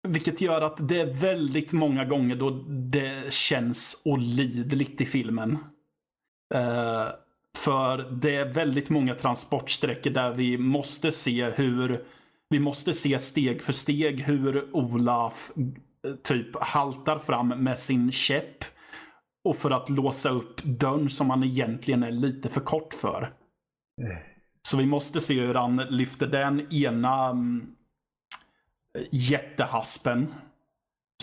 Vilket 0.08 0.40
gör 0.40 0.60
att 0.60 0.88
det 0.88 1.00
är 1.00 1.06
väldigt 1.20 1.72
många 1.72 2.04
gånger 2.04 2.36
då 2.36 2.50
det 2.68 3.32
känns 3.32 4.02
olidligt 4.04 5.00
i 5.00 5.06
filmen. 5.06 5.58
Eh, 6.54 7.06
för 7.58 8.10
det 8.10 8.36
är 8.36 8.44
väldigt 8.44 8.90
många 8.90 9.14
transportsträckor 9.14 10.10
där 10.10 10.32
vi 10.32 10.58
måste 10.58 11.12
se 11.12 11.50
hur... 11.50 12.04
Vi 12.50 12.58
måste 12.58 12.92
se 12.92 13.18
steg 13.18 13.62
för 13.62 13.72
steg 13.72 14.20
hur 14.20 14.76
Olaf 14.76 15.50
eh, 15.56 16.14
typ 16.14 16.62
haltar 16.62 17.18
fram 17.18 17.48
med 17.48 17.78
sin 17.78 18.12
käpp. 18.12 18.64
Och 19.44 19.56
för 19.56 19.70
att 19.70 19.88
låsa 19.88 20.30
upp 20.30 20.62
dörren 20.62 21.10
som 21.10 21.30
han 21.30 21.44
egentligen 21.44 22.02
är 22.02 22.10
lite 22.10 22.48
för 22.48 22.60
kort 22.60 22.94
för. 22.94 23.32
Så 24.62 24.76
vi 24.76 24.86
måste 24.86 25.20
se 25.20 25.40
hur 25.40 25.54
han 25.54 25.76
lyfter 25.76 26.26
den 26.26 26.72
ena 26.72 27.28
mm, 27.28 27.74
jättehaspen 29.10 30.34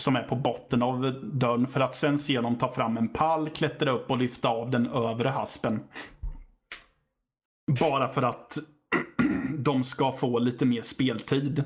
som 0.00 0.16
är 0.16 0.22
på 0.22 0.36
botten 0.36 0.82
av 0.82 1.20
dörren 1.22 1.66
för 1.66 1.80
att 1.80 1.96
sen 1.96 2.18
se 2.18 2.40
dem 2.40 2.56
ta 2.56 2.68
fram 2.68 2.96
en 2.96 3.08
pall, 3.08 3.48
klättra 3.48 3.90
upp 3.90 4.10
och 4.10 4.18
lyfta 4.18 4.48
av 4.48 4.70
den 4.70 4.86
övre 4.86 5.28
haspen. 5.28 5.80
Bara 7.80 8.08
för 8.08 8.22
att 8.22 8.58
de 9.58 9.84
ska 9.84 10.12
få 10.12 10.38
lite 10.38 10.64
mer 10.64 10.82
speltid. 10.82 11.64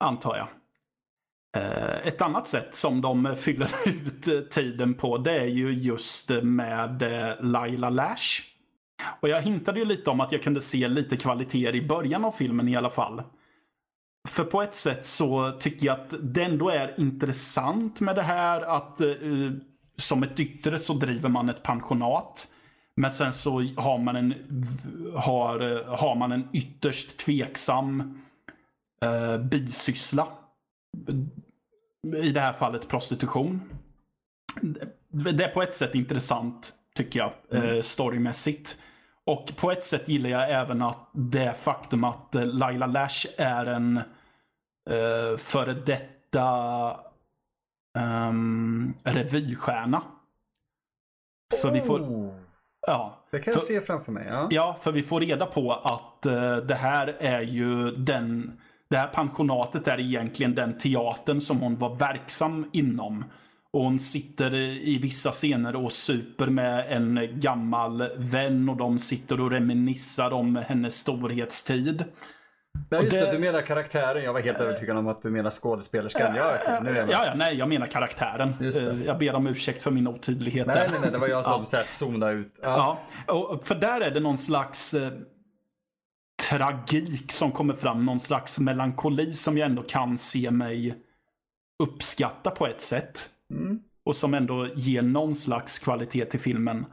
Antar 0.00 0.36
jag. 0.36 0.48
Eh, 1.56 2.06
ett 2.06 2.22
annat 2.22 2.48
sätt 2.48 2.74
som 2.74 3.00
de 3.00 3.36
fyller 3.38 3.70
ut 3.84 4.50
tiden 4.50 4.94
på 4.94 5.18
det 5.18 5.40
är 5.40 5.46
ju 5.46 5.72
just 5.72 6.30
med 6.42 7.02
eh, 7.02 7.34
Laila 7.40 7.90
Lash. 7.90 8.42
Och 9.20 9.28
jag 9.28 9.42
hintade 9.42 9.78
ju 9.78 9.84
lite 9.84 10.10
om 10.10 10.20
att 10.20 10.32
jag 10.32 10.42
kunde 10.42 10.60
se 10.60 10.88
lite 10.88 11.16
kvaliteter 11.16 11.74
i 11.74 11.86
början 11.86 12.24
av 12.24 12.32
filmen 12.32 12.68
i 12.68 12.76
alla 12.76 12.90
fall. 12.90 13.22
För 14.28 14.44
på 14.44 14.62
ett 14.62 14.76
sätt 14.76 15.06
så 15.06 15.52
tycker 15.60 15.86
jag 15.86 16.00
att 16.00 16.14
det 16.20 16.42
ändå 16.42 16.70
är 16.70 17.00
intressant 17.00 18.00
med 18.00 18.16
det 18.16 18.22
här 18.22 18.60
att 18.60 19.00
uh, 19.00 19.52
som 19.96 20.22
ett 20.22 20.40
yttre 20.40 20.78
så 20.78 20.92
driver 20.92 21.28
man 21.28 21.48
ett 21.48 21.62
pensionat. 21.62 22.46
Men 22.98 23.10
sen 23.10 23.32
så 23.32 23.50
har 23.76 23.98
man 23.98 24.16
en, 24.16 24.34
har, 25.14 25.84
har 25.96 26.14
man 26.14 26.32
en 26.32 26.48
ytterst 26.52 27.18
tveksam 27.18 28.20
eh, 29.02 29.38
bisyssla. 29.38 30.28
I 32.22 32.30
det 32.30 32.40
här 32.40 32.52
fallet 32.52 32.88
prostitution. 32.88 33.62
Det 35.08 35.44
är 35.44 35.48
på 35.48 35.62
ett 35.62 35.76
sätt 35.76 35.94
intressant 35.94 36.72
tycker 36.94 37.18
jag, 37.18 37.32
eh, 37.50 37.82
storymässigt. 37.82 38.80
Och 39.24 39.56
på 39.56 39.72
ett 39.72 39.84
sätt 39.84 40.08
gillar 40.08 40.30
jag 40.30 40.50
även 40.50 40.82
att 40.82 41.10
det 41.12 41.54
faktum 41.54 42.04
att 42.04 42.28
Laila 42.32 42.86
Lash 42.86 43.26
är 43.36 43.66
en 43.66 43.96
eh, 44.90 45.36
före 45.36 45.74
detta 45.74 47.00
um, 47.98 48.94
revystjärna. 49.02 50.02
För 51.62 51.70
vi 51.70 51.80
får, 51.80 52.00
Oh, 52.00 52.34
ja, 52.86 53.24
det 53.30 53.38
kan 53.38 53.52
jag 53.52 53.60
för- 53.60 53.66
se 53.68 53.80
framför 53.80 54.12
mig. 54.12 54.26
Ja. 54.28 54.48
Ja, 54.50 54.76
för 54.82 54.92
vi 54.92 55.02
får 55.02 55.20
reda 55.20 55.46
på 55.46 55.72
att 55.72 56.26
eh, 56.26 56.56
det 56.56 56.74
här 56.74 57.16
är 57.20 57.40
ju 57.40 57.90
den... 57.90 58.52
Det 58.90 58.96
här 58.96 59.08
pensionatet 59.08 59.88
är 59.88 60.00
egentligen 60.00 60.54
den 60.54 60.78
teatern 60.78 61.40
som 61.40 61.58
hon 61.60 61.76
var 61.78 61.94
verksam 61.94 62.70
inom. 62.72 63.24
Och 63.72 63.82
hon 63.84 64.00
sitter 64.00 64.54
i 64.54 64.98
vissa 65.02 65.30
scener 65.30 65.76
och 65.76 65.92
super 65.92 66.46
med 66.46 66.84
en 66.88 67.28
gammal 67.40 68.08
vän 68.16 68.68
och 68.68 68.76
de 68.76 68.98
sitter 68.98 69.40
och 69.40 69.50
reminissar 69.50 70.30
om 70.32 70.56
hennes 70.56 70.94
storhetstid. 70.96 72.04
Ja, 72.90 73.02
just 73.02 73.10
det- 73.16 73.26
det, 73.26 73.32
du 73.32 73.38
menar 73.38 73.62
karaktären. 73.62 74.24
Jag 74.24 74.32
var 74.32 74.40
helt 74.40 74.58
övertygad 74.58 74.96
om 74.96 75.08
att 75.08 75.22
du 75.22 75.30
menar 75.30 75.50
skådespelerskan. 75.50 76.36
Ja, 76.36 76.52
okej, 76.62 76.78
nu 76.82 76.90
är 76.90 76.94
jag. 76.96 77.10
Ja, 77.10 77.26
ja, 77.26 77.32
nej, 77.34 77.54
jag 77.56 77.68
menar 77.68 77.86
karaktären. 77.86 78.54
Eh, 78.60 79.06
Jag 79.06 79.18
ber 79.18 79.34
om 79.34 79.46
ursäkt 79.46 79.82
för 79.82 79.90
min 79.90 80.08
otydlighet. 80.08 80.66
Nej, 80.66 80.88
nej, 80.90 81.00
nej, 81.00 81.10
det 81.10 81.18
var 81.18 81.28
jag 81.28 81.44
som 81.44 81.64
Ja. 81.72 81.84
zonade 81.84 82.32
ut. 82.32 82.58
Ja. 82.62 82.98
Ja, 83.26 83.32
och 83.34 83.66
för 83.66 83.74
där 83.74 84.00
är 84.00 84.10
det 84.10 84.20
någon 84.20 84.38
slags 84.38 84.94
eh, 84.94 85.12
tragik 86.48 87.32
som 87.32 87.52
kommer 87.52 87.74
fram. 87.74 88.04
Någon 88.06 88.20
slags 88.20 88.58
melankoli 88.58 89.32
som 89.32 89.58
jag 89.58 89.66
ändå 89.66 89.82
kan 89.82 90.18
se 90.18 90.50
mig 90.50 90.94
uppskatta 91.82 92.50
på 92.50 92.66
ett 92.66 92.82
sätt. 92.82 93.30
Mm. 93.54 93.80
Och 94.04 94.16
som 94.16 94.34
ändå 94.34 94.68
ger 94.74 95.02
någon 95.02 95.36
slags 95.36 95.78
kvalitet 95.78 96.24
till 96.24 96.40
filmen. 96.40 96.86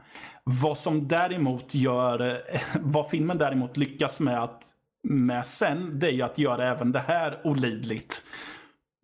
Vad 0.44 0.78
som 0.78 1.08
däremot 1.08 1.74
gör, 1.74 2.20
eh, 2.54 2.60
vad 2.80 3.10
filmen 3.10 3.38
däremot 3.38 3.76
lyckas 3.76 4.20
med, 4.20 4.42
att, 4.42 4.62
med 5.10 5.46
sen, 5.46 5.98
det 5.98 6.06
är 6.06 6.12
ju 6.12 6.22
att 6.22 6.38
göra 6.38 6.70
även 6.70 6.92
det 6.92 7.00
här 7.00 7.40
olidligt. 7.44 8.26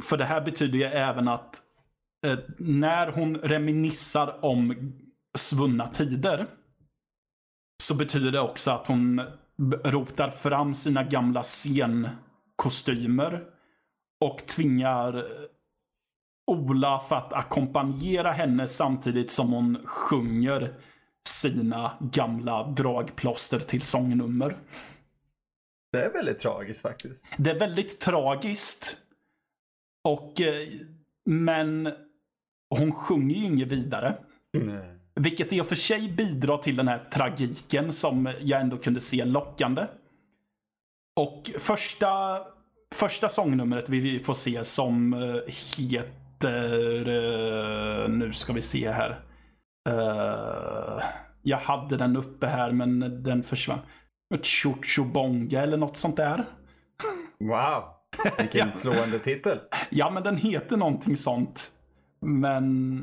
För 0.02 0.16
det 0.16 0.24
här 0.24 0.40
betyder 0.40 0.78
ju 0.78 0.84
även 0.84 1.28
att 1.28 1.62
eh, 2.26 2.38
när 2.58 3.06
hon 3.06 3.36
reminissar 3.36 4.44
om 4.44 4.92
svunna 5.38 5.88
tider 5.88 6.46
så 7.82 7.94
betyder 7.94 8.30
det 8.30 8.40
också 8.40 8.70
att 8.70 8.86
hon 8.86 9.22
rotar 9.84 10.30
fram 10.30 10.74
sina 10.74 11.04
gamla 11.04 11.42
scenkostymer 11.42 13.44
och 14.20 14.46
tvingar 14.46 15.16
eh, 15.16 15.22
Ola 16.46 16.70
Olaf 16.70 17.12
att 17.12 17.32
ackompanjera 17.32 18.30
henne 18.30 18.66
samtidigt 18.66 19.30
som 19.30 19.52
hon 19.52 19.78
sjunger 19.84 20.74
sina 21.28 21.92
gamla 22.00 22.66
dragplåster 22.66 23.58
till 23.58 23.82
sångnummer. 23.82 24.56
Det 25.92 26.04
är 26.04 26.12
väldigt 26.12 26.38
tragiskt 26.38 26.82
faktiskt. 26.82 27.26
Det 27.36 27.50
är 27.50 27.58
väldigt 27.58 28.00
tragiskt. 28.00 28.96
Och, 30.04 30.40
eh, 30.40 30.68
men 31.24 31.92
hon 32.70 32.92
sjunger 32.92 33.34
ju 33.36 33.44
inget 33.44 33.68
vidare. 33.68 34.14
Mm. 34.56 34.98
Vilket 35.14 35.52
i 35.52 35.60
och 35.60 35.66
för 35.66 35.74
sig 35.74 36.08
bidrar 36.12 36.58
till 36.58 36.76
den 36.76 36.88
här 36.88 36.98
tragiken 37.12 37.92
som 37.92 38.34
jag 38.40 38.60
ändå 38.60 38.76
kunde 38.76 39.00
se 39.00 39.24
lockande. 39.24 39.86
Och 41.20 41.50
första, 41.58 42.40
första 42.94 43.28
sångnumret 43.28 43.88
vi 43.88 44.18
får 44.18 44.34
se 44.34 44.64
som 44.64 45.12
eh, 45.14 45.40
heter... 45.78 47.08
eh, 47.08 48.08
Nu 48.08 48.32
ska 48.32 48.52
vi 48.52 48.60
se 48.60 48.90
här. 48.90 49.20
Jag 51.42 51.58
hade 51.58 51.96
den 51.96 52.16
uppe 52.16 52.46
här 52.46 52.72
men 52.72 53.22
den 53.22 53.42
försvann. 53.42 53.78
Chuchubonga 54.38 55.62
eller 55.62 55.76
något 55.76 55.96
sånt 55.96 56.16
där. 56.16 56.44
Wow, 57.38 57.84
vilken 58.38 58.72
slående 58.74 59.18
titel. 59.18 59.58
Ja, 59.90 60.10
men 60.10 60.22
den 60.22 60.36
heter 60.36 60.76
någonting 60.76 61.16
sånt. 61.16 61.70
Men... 62.20 62.98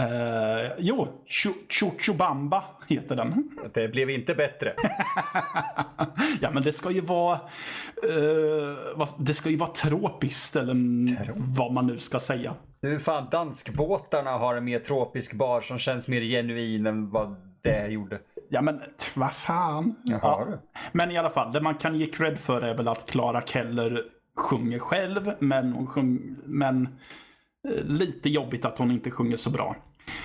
Eh, 0.00 0.72
jo, 0.78 1.08
Chu- 1.26 1.68
Chuchubamba 1.72 2.64
heter 2.88 3.16
den. 3.16 3.50
Det 3.74 3.88
blev 3.88 4.10
inte 4.10 4.34
bättre. 4.34 4.74
ja, 6.40 6.50
men 6.50 6.62
det 6.62 6.72
ska 6.72 6.90
ju 6.90 7.00
vara... 7.00 7.34
eh, 8.02 9.06
det 9.18 9.34
ska 9.34 9.50
ju 9.50 9.56
vara 9.56 9.70
tropiskt, 9.70 10.56
eller 10.56 10.74
vad 11.54 11.72
man 11.72 11.86
nu 11.86 11.98
ska 11.98 12.18
säga. 12.18 12.54
Nu 12.82 12.98
fan, 12.98 13.28
danskbåtarna 13.30 14.30
har 14.30 14.54
en 14.56 14.64
mer 14.64 14.78
tropisk 14.78 15.34
bar 15.34 15.60
som 15.60 15.78
känns 15.78 16.08
mer 16.08 16.20
genuin 16.20 16.86
än 16.86 17.10
vad 17.10 17.36
det 17.62 17.88
gjorde. 17.88 18.20
Ja, 18.48 18.62
men 18.62 18.80
vad 19.14 19.32
fan. 19.32 19.94
Ja. 20.04 20.48
Men 20.92 21.10
i 21.10 21.18
alla 21.18 21.30
fall, 21.30 21.52
det 21.52 21.60
man 21.60 21.74
kan 21.74 21.98
ge 21.98 22.06
cred 22.06 22.40
för 22.40 22.60
är 22.62 22.74
väl 22.74 22.88
att 22.88 23.10
Clara 23.10 23.40
Keller 23.40 24.02
sjunger 24.36 24.78
själv, 24.78 25.32
men, 25.38 25.72
hon 25.72 25.86
sjung, 25.86 26.36
men 26.44 26.88
eh, 27.68 27.84
lite 27.84 28.28
jobbigt 28.28 28.64
att 28.64 28.78
hon 28.78 28.90
inte 28.90 29.10
sjunger 29.10 29.36
så 29.36 29.50
bra. 29.50 29.76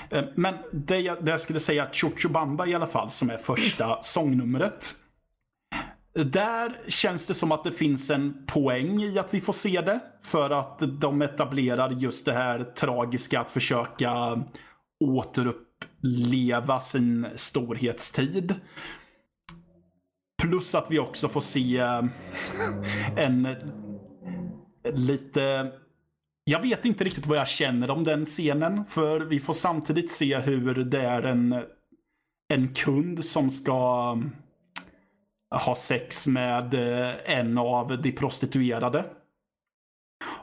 Eh, 0.10 0.24
Men 0.36 0.56
det 0.72 1.00
jag, 1.00 1.26
det 1.26 1.32
jag 1.32 1.40
skulle 1.40 1.60
säga, 1.60 1.88
Chuchubamba 1.92 2.68
i 2.68 2.76
alla 2.76 2.88
fall, 2.88 3.10
som 3.10 3.30
är 3.30 3.38
första 3.38 4.02
sångnumret. 4.02 4.94
Där 6.14 6.72
känns 6.88 7.28
det 7.28 7.34
som 7.34 7.52
att 7.52 7.64
det 7.64 7.72
finns 7.72 8.10
en 8.10 8.46
poäng 8.46 9.04
i 9.04 9.20
att 9.20 9.34
vi 9.34 9.42
får 9.42 9.54
se 9.54 9.82
det. 9.82 10.00
För 10.22 10.50
att 10.50 10.80
de 11.02 11.22
etablerar 11.22 11.90
just 11.90 12.26
det 12.26 12.34
här 12.34 12.64
tragiska 12.64 13.40
att 13.40 13.52
försöka 13.52 14.44
leva 16.02 16.80
sin 16.80 17.28
storhetstid. 17.36 18.56
Plus 20.42 20.76
att 20.76 20.92
vi 20.92 21.00
också 21.00 21.30
får 21.30 21.42
se 21.42 21.78
eh, 21.78 22.04
en 23.16 23.46
eh, 23.46 23.58
lite... 24.94 25.72
Jag 26.44 26.62
vet 26.62 26.86
inte 26.86 27.04
riktigt 27.04 27.28
vad 27.28 27.38
jag 27.38 27.48
känner 27.48 27.92
om 27.92 28.04
den 28.04 28.26
scenen. 28.26 28.86
För 28.86 29.20
vi 29.20 29.40
får 29.40 29.54
samtidigt 29.54 30.12
se 30.12 30.40
hur 30.40 30.76
det 30.76 31.02
är 31.02 31.24
en, 31.24 31.64
en 32.54 32.74
kund 32.74 33.26
som 33.26 33.52
ska 33.52 34.18
eh, 35.54 35.62
ha 35.62 35.76
sex 35.76 36.28
med 36.28 36.74
en 37.26 37.58
av 37.58 38.02
de 38.02 38.12
prostituerade. 38.12 39.06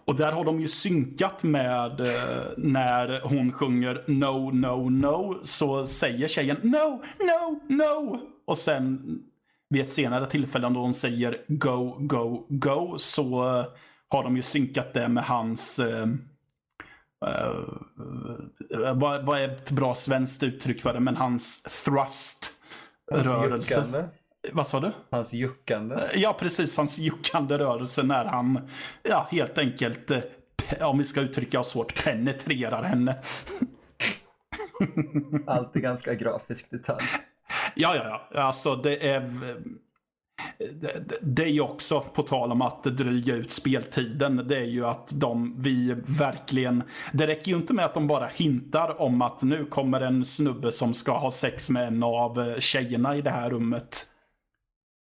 Och 0.06 0.16
där 0.16 0.32
har 0.32 0.44
de 0.44 0.60
ju 0.60 0.68
synkat 0.68 1.42
med 1.42 2.00
eh, 2.00 2.42
när 2.56 3.20
hon 3.20 3.52
sjunger 3.52 4.04
No, 4.06 4.50
no, 4.50 4.90
no. 4.90 5.40
Så 5.44 5.86
säger 5.86 6.28
tjejen 6.28 6.56
No, 6.62 7.02
no, 7.18 7.60
no. 7.68 8.20
Och 8.46 8.58
sen 8.58 9.18
vid 9.68 9.82
ett 9.82 9.90
senare 9.92 10.26
tillfälle 10.26 10.68
då 10.68 10.80
hon 10.80 10.94
säger 10.94 11.44
Go, 11.48 11.96
go, 12.00 12.46
go. 12.48 12.98
Så 12.98 13.58
eh, 13.58 13.66
har 14.08 14.22
de 14.24 14.36
ju 14.36 14.42
synkat 14.42 14.94
det 14.94 15.08
med 15.08 15.24
hans 15.24 15.78
eh, 15.78 16.08
eh, 17.26 18.94
vad, 18.94 19.26
vad 19.26 19.40
är 19.40 19.48
ett 19.48 19.70
bra 19.70 19.94
svenskt 19.94 20.42
uttryck 20.42 20.82
för 20.82 20.92
det? 20.94 21.00
Men 21.00 21.16
hans 21.16 21.62
thrust 21.62 22.52
Hans 23.12 23.26
rörelse. 23.26 23.74
juckande. 23.74 24.04
Vad 24.52 24.66
sa 24.66 24.80
du? 24.80 24.92
Hans 25.10 25.34
juckande. 25.34 25.96
Ja, 26.14 26.36
precis. 26.38 26.76
Hans 26.76 26.98
juckande 26.98 27.58
rörelse 27.58 28.02
när 28.02 28.24
han 28.24 28.68
ja, 29.02 29.26
helt 29.30 29.58
enkelt, 29.58 30.10
eh, 30.10 30.20
om 30.80 30.98
vi 30.98 31.04
ska 31.04 31.20
uttrycka 31.20 31.60
oss 31.60 31.74
hårt, 31.74 32.04
penetrerar 32.04 32.82
henne. 32.82 33.16
Allt 35.46 35.76
är 35.76 35.80
ganska 35.80 36.14
grafisk 36.14 36.70
detalj. 36.70 37.04
Ja, 37.74 37.96
ja, 37.96 38.28
ja. 38.34 38.40
Alltså 38.42 38.76
det 38.76 39.08
är... 39.10 39.20
eh, 39.22 39.56
Det, 40.58 41.02
det- 41.22 41.42
är 41.42 41.46
ju 41.48 41.60
också, 41.60 42.00
på 42.00 42.22
tal 42.22 42.52
om 42.52 42.62
att 42.62 42.84
dryga 42.84 43.34
ut 43.34 43.50
speltiden, 43.52 44.44
det 44.48 44.56
är 44.56 44.64
ju 44.64 44.86
att 44.86 45.12
de, 45.20 45.54
vi 45.58 45.94
verkligen... 46.06 46.82
Det 47.12 47.26
räcker 47.26 47.50
ju 47.50 47.56
inte 47.56 47.74
med 47.74 47.84
att 47.84 47.94
de 47.94 48.06
bara 48.06 48.26
hintar 48.26 49.00
om 49.02 49.22
att 49.22 49.42
nu 49.42 49.64
kommer 49.64 50.00
en 50.00 50.24
snubbe 50.24 50.72
som 50.72 50.94
ska 50.94 51.18
ha 51.18 51.30
sex 51.30 51.70
med 51.70 51.86
en 51.88 52.02
av 52.02 52.40
eh, 52.40 52.58
tjejerna 52.58 53.16
i 53.16 53.22
det 53.22 53.30
här 53.30 53.50
rummet. 53.50 54.06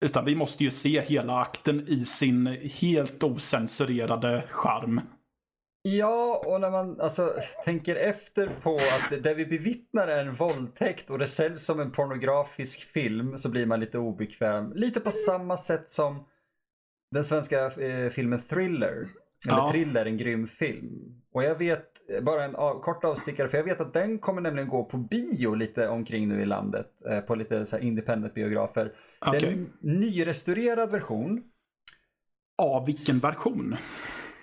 Utan 0.06 0.26
vi 0.26 0.36
måste 0.36 0.64
ju 0.64 0.72
se 0.72 1.02
hela 1.02 1.36
akten 1.36 1.88
i 1.88 2.06
sin 2.06 2.48
helt 2.82 3.24
osensurerade 3.24 4.44
charm. 4.50 5.02
Ja, 5.84 6.44
och 6.46 6.62
när 6.62 6.72
man 6.72 7.02
alltså, 7.02 7.34
tänker 7.66 7.96
efter 7.96 8.52
på 8.64 8.76
att 8.76 9.24
det 9.24 9.34
vi 9.34 9.46
bevittnar 9.46 10.08
är 10.08 10.26
en 10.26 10.34
våldtäkt 10.34 11.10
och 11.10 11.20
det 11.20 11.28
säljs 11.28 11.66
som 11.66 11.80
en 11.80 11.92
pornografisk 11.92 12.82
film 12.82 13.38
så 13.38 13.50
blir 13.50 13.66
man 13.66 13.80
lite 13.80 13.98
obekväm. 13.98 14.74
Lite 14.76 15.00
på 15.00 15.12
samma 15.12 15.58
sätt 15.58 15.90
som 15.90 16.26
den 17.12 17.24
svenska 17.24 17.66
eh, 17.66 18.10
filmen 18.10 18.42
Thriller. 18.42 19.08
Eller 19.48 19.58
Ja. 19.58 19.72
Thriller, 19.72 20.06
en 20.06 20.18
grym 20.18 20.48
film. 20.48 21.22
Och 21.34 21.44
jag 21.44 21.56
vet, 21.56 21.86
bara 22.22 22.46
en 22.46 22.56
av, 22.56 22.82
kort 22.82 23.04
avstickare, 23.04 23.50
för 23.50 23.58
jag 23.58 23.66
vet 23.66 23.82
att 23.82 23.94
den 23.94 24.20
kommer 24.20 24.42
nämligen 24.42 24.70
gå 24.70 24.84
på 24.84 24.98
bio 24.98 25.54
lite 25.54 25.88
omkring 25.88 26.28
nu 26.28 26.42
i 26.42 26.46
landet. 26.46 26.88
Eh, 27.10 27.20
på 27.20 27.36
lite 27.36 27.66
så 27.66 27.78
här 27.78 27.84
independent 27.84 28.34
biografer. 28.34 28.94
Det 29.26 29.38
är 29.38 29.52
en 29.52 29.74
nyrestaurerad 29.80 30.92
version. 30.92 31.44
Av 32.58 32.86
vilken 32.86 33.20
version? 33.20 33.76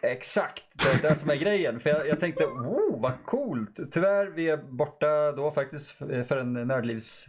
Exakt, 0.03 0.65
det 0.73 0.89
är 1.07 1.09
det 1.11 1.15
som 1.15 1.31
är 1.31 1.37
grejen. 1.37 1.81
För 1.81 1.91
jag, 1.91 2.09
jag 2.09 2.21
tänkte, 2.21 2.45
oh 2.47 3.01
vad 3.01 3.13
coolt. 3.25 3.93
Tyvärr, 3.93 4.27
vi 4.27 4.49
är 4.51 4.57
borta 4.57 5.33
då 5.33 5.51
faktiskt 5.51 5.91
för 6.29 6.37
en 6.37 6.53
nördlivs 6.53 7.27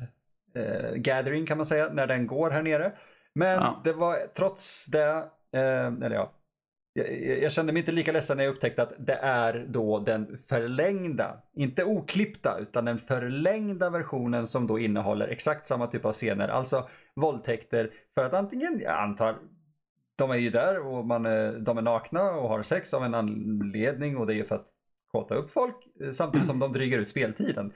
eh, 0.55 0.91
gathering 0.95 1.45
kan 1.45 1.57
man 1.57 1.65
säga, 1.65 1.89
när 1.93 2.07
den 2.07 2.27
går 2.27 2.49
här 2.49 2.61
nere. 2.61 2.91
Men 3.33 3.53
Ja. 3.55 3.81
det 3.83 3.93
var 3.93 4.27
trots 4.35 4.85
det, 4.85 5.07
eh, 5.53 5.85
eller 5.87 6.11
ja, 6.15 6.31
jag, 6.93 7.37
jag 7.43 7.51
kände 7.51 7.73
mig 7.73 7.79
inte 7.79 7.91
lika 7.91 8.11
ledsen 8.11 8.37
när 8.37 8.43
jag 8.43 8.53
upptäckte 8.53 8.81
att 8.83 8.93
det 8.97 9.19
är 9.21 9.65
då 9.69 9.99
den 9.99 10.37
förlängda, 10.47 11.41
inte 11.53 11.83
oklippta, 11.83 12.57
utan 12.61 12.85
den 12.85 12.97
förlängda 12.99 13.89
versionen 13.89 14.47
som 14.47 14.67
då 14.67 14.79
innehåller 14.79 15.27
exakt 15.27 15.65
samma 15.65 15.87
typ 15.87 16.05
av 16.05 16.13
scener. 16.13 16.47
Alltså 16.47 16.89
våldtäkter 17.15 17.93
för 18.15 18.25
att 18.25 18.33
antingen, 18.33 18.79
jag 18.79 18.99
antar, 18.99 19.37
de 20.15 20.31
är 20.31 20.35
ju 20.35 20.49
där 20.49 20.87
och 20.87 21.05
man 21.05 21.25
är, 21.25 21.59
de 21.59 21.77
är 21.77 21.81
nakna 21.81 22.31
och 22.31 22.49
har 22.49 22.63
sex 22.63 22.93
av 22.93 23.03
en 23.03 23.13
anledning 23.13 24.17
och 24.17 24.27
det 24.27 24.33
är 24.33 24.37
ju 24.37 24.45
för 24.45 24.55
att 24.55 24.67
kåta 25.11 25.35
upp 25.35 25.49
folk 25.49 25.75
eh, 26.01 26.11
samtidigt 26.11 26.47
som 26.47 26.59
de 26.59 26.73
drygar 26.73 26.99
ut 26.99 27.07
speltiden. 27.07 27.73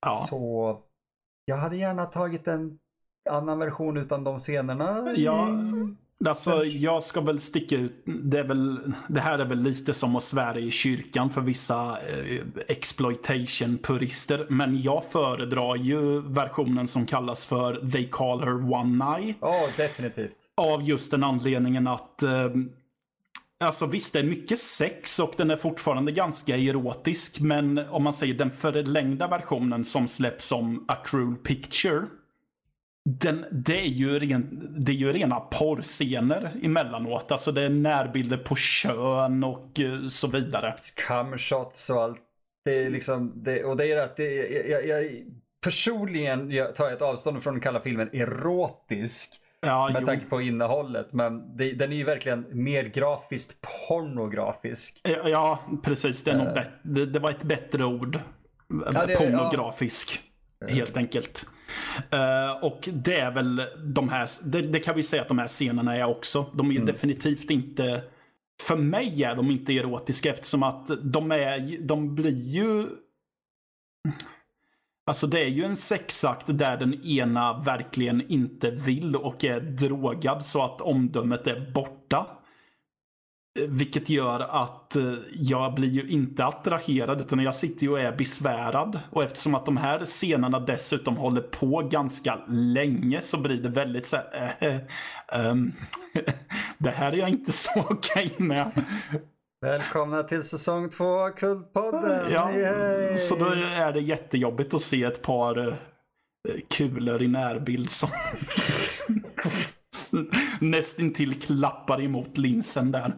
Ja. 0.00 0.26
Så 0.28 0.82
jag 1.44 1.56
hade 1.56 1.76
gärna 1.76 2.06
tagit 2.06 2.48
en 2.48 2.78
annan 3.30 3.58
version 3.58 3.96
utan 3.96 4.24
de 4.24 4.38
scenerna. 4.38 5.14
Ja, 5.16 5.48
Mm. 5.48 5.96
Alltså, 6.26 6.64
jag 6.64 7.02
ska 7.02 7.20
väl 7.20 7.40
sticka 7.40 7.76
ut. 7.76 8.02
Det, 8.06 8.42
väl, 8.42 8.92
det 9.08 9.20
här 9.20 9.38
är 9.38 9.44
väl 9.44 9.62
lite 9.62 9.94
som 9.94 10.16
att 10.16 10.22
svära 10.22 10.58
i 10.58 10.70
kyrkan 10.70 11.30
för 11.30 11.40
vissa 11.40 11.98
eh, 12.00 12.40
exploitation-purister. 12.68 14.46
Men 14.48 14.82
jag 14.82 15.04
föredrar 15.04 15.76
ju 15.76 16.20
versionen 16.20 16.88
som 16.88 17.06
kallas 17.06 17.46
för 17.46 17.90
They 17.92 18.08
Call 18.08 18.40
Her 18.40 18.72
One 18.72 19.18
Eye. 19.18 19.34
Ja, 19.40 19.68
definitivt. 19.76 20.36
Av 20.56 20.82
just 20.82 21.10
den 21.10 21.24
anledningen 21.24 21.86
att 21.86 22.22
eh, 22.22 22.48
Alltså 23.64 23.86
visst, 23.86 24.12
det 24.12 24.18
är 24.18 24.24
mycket 24.24 24.58
sex 24.58 25.18
och 25.18 25.34
den 25.36 25.50
är 25.50 25.56
fortfarande 25.56 26.12
ganska 26.12 26.56
erotisk. 26.56 27.40
Men 27.40 27.78
om 27.78 28.02
man 28.02 28.12
säger 28.12 28.34
den 28.34 28.50
förlängda 28.50 29.28
versionen 29.28 29.84
som 29.84 30.08
släpps 30.08 30.46
som 30.46 30.84
A 30.88 30.94
Cruel 31.04 31.34
Picture. 31.34 32.02
Den, 33.04 33.44
det, 33.50 33.80
är 33.80 33.84
ju 33.86 34.18
ren, 34.18 34.74
det 34.78 34.92
är 34.92 34.96
ju 34.96 35.12
rena 35.12 35.40
porrscener 35.40 36.52
emellanåt. 36.62 37.32
Alltså 37.32 37.52
det 37.52 37.62
är 37.62 37.68
närbilder 37.68 38.36
på 38.36 38.56
kön 38.56 39.44
och 39.44 39.80
eh, 39.80 40.06
så 40.08 40.28
vidare. 40.28 40.74
Camshots 41.06 41.90
och 41.90 42.02
allt. 42.02 42.20
Det 42.64 42.84
är 42.84 42.90
liksom, 42.90 43.32
det, 43.36 43.64
och 43.64 43.76
det 43.76 43.92
är 43.92 44.02
att 44.02 44.16
det, 44.16 44.34
jag, 44.68 44.86
jag, 44.86 45.22
personligen 45.64 46.50
jag 46.50 46.74
tar 46.74 46.84
jag 46.84 46.92
ett 46.92 47.02
avstånd 47.02 47.42
från 47.42 47.56
att 47.56 47.62
kalla 47.62 47.80
filmen 47.80 48.08
erotisk. 48.12 49.40
Ja, 49.60 49.90
Med 49.92 50.00
jo. 50.02 50.06
tanke 50.06 50.26
på 50.26 50.40
innehållet. 50.40 51.12
Men 51.12 51.56
det, 51.56 51.72
den 51.72 51.92
är 51.92 51.96
ju 51.96 52.04
verkligen 52.04 52.46
mer 52.50 52.84
grafiskt 52.84 53.56
pornografisk. 53.88 55.00
Ja, 55.02 55.28
Ja, 55.28 55.60
precis. 55.82 56.24
Det, 56.24 56.30
är 56.30 56.54
bet- 56.54 56.78
det, 56.82 57.06
det 57.06 57.18
var 57.18 57.30
ett 57.30 57.42
bättre 57.42 57.84
ord. 57.84 58.18
Ja, 58.68 59.06
Pornografisk. 59.18 60.20
Helt 60.68 60.96
enkelt. 60.96 61.46
Eh, 62.10 62.64
och 62.64 62.88
det 62.92 63.16
är 63.20 63.30
väl 63.30 63.62
de 63.84 64.08
här, 64.08 64.28
det, 64.44 64.62
det 64.62 64.78
kan 64.80 64.96
vi 64.96 65.02
säga 65.02 65.22
att 65.22 65.28
de 65.28 65.38
här 65.38 65.48
scenerna 65.48 65.96
är 65.96 66.04
också. 66.04 66.46
De 66.54 66.66
är 66.70 66.74
Mm. 66.74 66.86
definitivt 66.86 67.50
inte, 67.50 68.02
för 68.62 68.76
mig 68.76 69.22
är 69.24 69.34
de 69.34 69.50
inte 69.50 69.72
erotiska 69.72 70.30
eftersom 70.30 70.62
att 70.62 70.90
de 71.02 71.32
är, 71.32 71.78
de 71.82 72.14
blir 72.14 72.38
ju 72.38 72.88
Alltså 75.06 75.26
det 75.26 75.42
är 75.42 75.48
ju 75.48 75.64
en 75.64 75.76
sexakt 75.76 76.46
där 76.46 76.76
den 76.76 77.04
ena 77.04 77.58
verkligen 77.58 78.30
inte 78.30 78.70
vill 78.70 79.16
och 79.16 79.44
är 79.44 79.60
drogad 79.60 80.44
så 80.44 80.64
att 80.64 80.80
omdömet 80.80 81.46
är 81.46 81.70
borta. 81.74 82.26
Vilket 83.60 84.08
gör 84.08 84.40
att 84.40 84.96
eh, 84.96 85.14
jag 85.32 85.74
blir 85.74 85.88
ju 85.88 86.08
inte 86.08 86.44
attraherad 86.44 87.20
utan 87.20 87.38
jag 87.38 87.54
sitter 87.54 87.82
ju 87.82 87.92
och 87.92 88.00
är 88.00 88.12
besvärad. 88.16 89.00
Och 89.10 89.24
eftersom 89.24 89.54
att 89.54 89.66
de 89.66 89.76
här 89.76 90.04
scenerna 90.04 90.60
dessutom 90.60 91.16
håller 91.16 91.40
på 91.40 91.88
ganska 91.90 92.40
länge 92.48 93.20
så 93.20 93.36
blir 93.36 93.62
det 93.62 93.68
väldigt 93.68 94.06
så 94.06 94.16
här, 94.16 94.56
eh, 94.60 94.80
ehm, 95.40 95.72
Det 96.78 96.90
här 96.90 97.12
är 97.12 97.16
jag 97.16 97.28
inte 97.28 97.52
så 97.52 97.70
okej 97.90 98.34
med. 98.36 98.84
Välkomna 99.60 100.22
till 100.22 100.42
säsong 100.42 100.90
två 100.90 101.20
av 101.20 101.30
Kultpodden! 101.30 102.32
Ja, 102.32 102.52
Yay! 102.52 103.18
så 103.18 103.36
då 103.36 103.44
är 103.76 103.92
det 103.92 104.00
jättejobbigt 104.00 104.74
att 104.74 104.82
se 104.82 105.04
ett 105.04 105.22
par 105.22 105.76
kulor 106.70 107.22
i 107.22 107.28
närbild 107.28 107.90
som 107.90 108.08
nästintill 110.60 111.40
klappar 111.40 112.02
emot 112.02 112.38
linsen 112.38 112.92
där. 112.92 113.14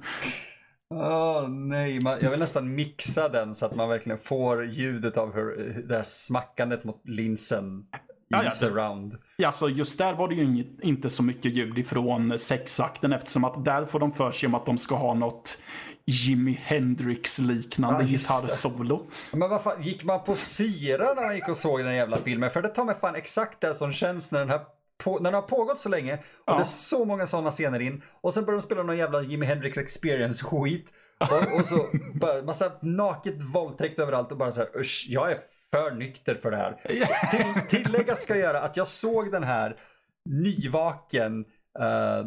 Åh 0.95 1.49
nej, 1.49 2.01
man, 2.01 2.19
jag 2.23 2.31
vill 2.31 2.39
nästan 2.39 2.75
mixa 2.75 3.29
den 3.29 3.55
så 3.55 3.67
att 3.67 3.75
man 3.75 3.89
verkligen 3.89 4.19
får 4.19 4.65
ljudet 4.65 5.17
av 5.17 5.35
hur, 5.35 5.57
det 5.89 5.97
här 5.97 6.03
smackandet 6.03 6.85
mot 6.85 7.09
linsen 7.09 7.87
Ja, 8.29 8.45
ja. 8.45 8.51
surround. 8.51 9.17
Alltså 9.45 9.69
just 9.69 9.99
där 9.99 10.15
var 10.15 10.29
det 10.29 10.35
ju 10.35 10.45
inget, 10.45 10.81
inte 10.83 11.11
så 11.11 11.23
mycket 11.23 11.53
ljud 11.53 11.79
ifrån 11.79 12.39
sexakten 12.39 13.13
eftersom 13.13 13.45
att 13.45 13.65
där 13.65 13.87
får 13.87 14.01
de 14.01 14.13
för 14.13 14.31
sig 14.31 14.47
om 14.47 14.55
att 14.55 14.67
de 14.67 14.79
ska 14.79 14.95
ha 14.95 15.15
något 15.15 15.59
Jimi 16.05 16.61
Hendrix-liknande 16.63 18.05
Ja, 18.05 18.09
gitarrsolo. 18.09 19.07
Men 19.33 19.51
vad 19.51 19.63
fan, 19.63 19.83
gick 19.83 20.05
man 20.05 20.25
på 20.25 20.35
syra 20.35 21.15
när 21.15 21.23
man 21.23 21.35
gick 21.35 21.49
och 21.49 21.57
såg 21.57 21.85
den 21.85 21.95
jävla 21.95 22.17
filmen? 22.17 22.51
För 22.51 22.63
det 22.63 22.69
tar 22.69 22.85
mig 22.85 22.95
fan 23.01 23.15
exakt 23.15 23.61
det 23.61 23.75
som 23.75 23.93
känns 23.93 24.33
när 24.33 24.39
den, 24.39 24.51
här 24.51 24.61
på, 24.99 25.19
när 25.19 25.31
den 25.31 25.35
har 25.35 25.49
pågått 25.49 25.81
så 25.81 25.89
länge 25.89 26.15
och 26.15 26.21
Ja. 26.47 26.55
det 26.55 26.61
är 26.61 26.65
så 26.65 27.05
många 27.05 27.27
sådana 27.27 27.51
scener 27.51 27.81
in 27.81 28.03
och 28.21 28.35
sen 28.35 28.45
börjar 28.45 28.61
de 28.61 28.63
spela 28.67 28.83
någon 28.83 28.97
jävla 28.97 29.23
Jimi 29.23 29.47
Hendrix 29.47 29.79
experience 29.79 30.45
skit 30.45 30.93
och, 31.31 31.59
och 31.59 31.67
så 31.67 31.89
bara 32.15 32.43
massa 32.43 32.73
naket 32.83 33.43
våldtäkt 33.55 33.99
överallt 33.99 34.33
och 34.33 34.39
bara 34.39 34.51
så 34.51 34.61
här 34.61 34.77
usch, 34.77 35.07
jag 35.09 35.33
är 35.33 35.39
för 35.71 35.91
nykter 35.91 36.35
för 36.35 36.51
det 36.51 36.57
här. 36.57 36.81
Till, 37.31 37.83
tilläggas 37.85 38.23
ska 38.23 38.35
jag 38.35 38.43
göra 38.43 38.61
att 38.63 38.77
jag 38.77 38.89
såg 38.89 39.33
den 39.33 39.45
här 39.45 39.77
nyvaken 40.25 41.45
uh, 41.81 42.27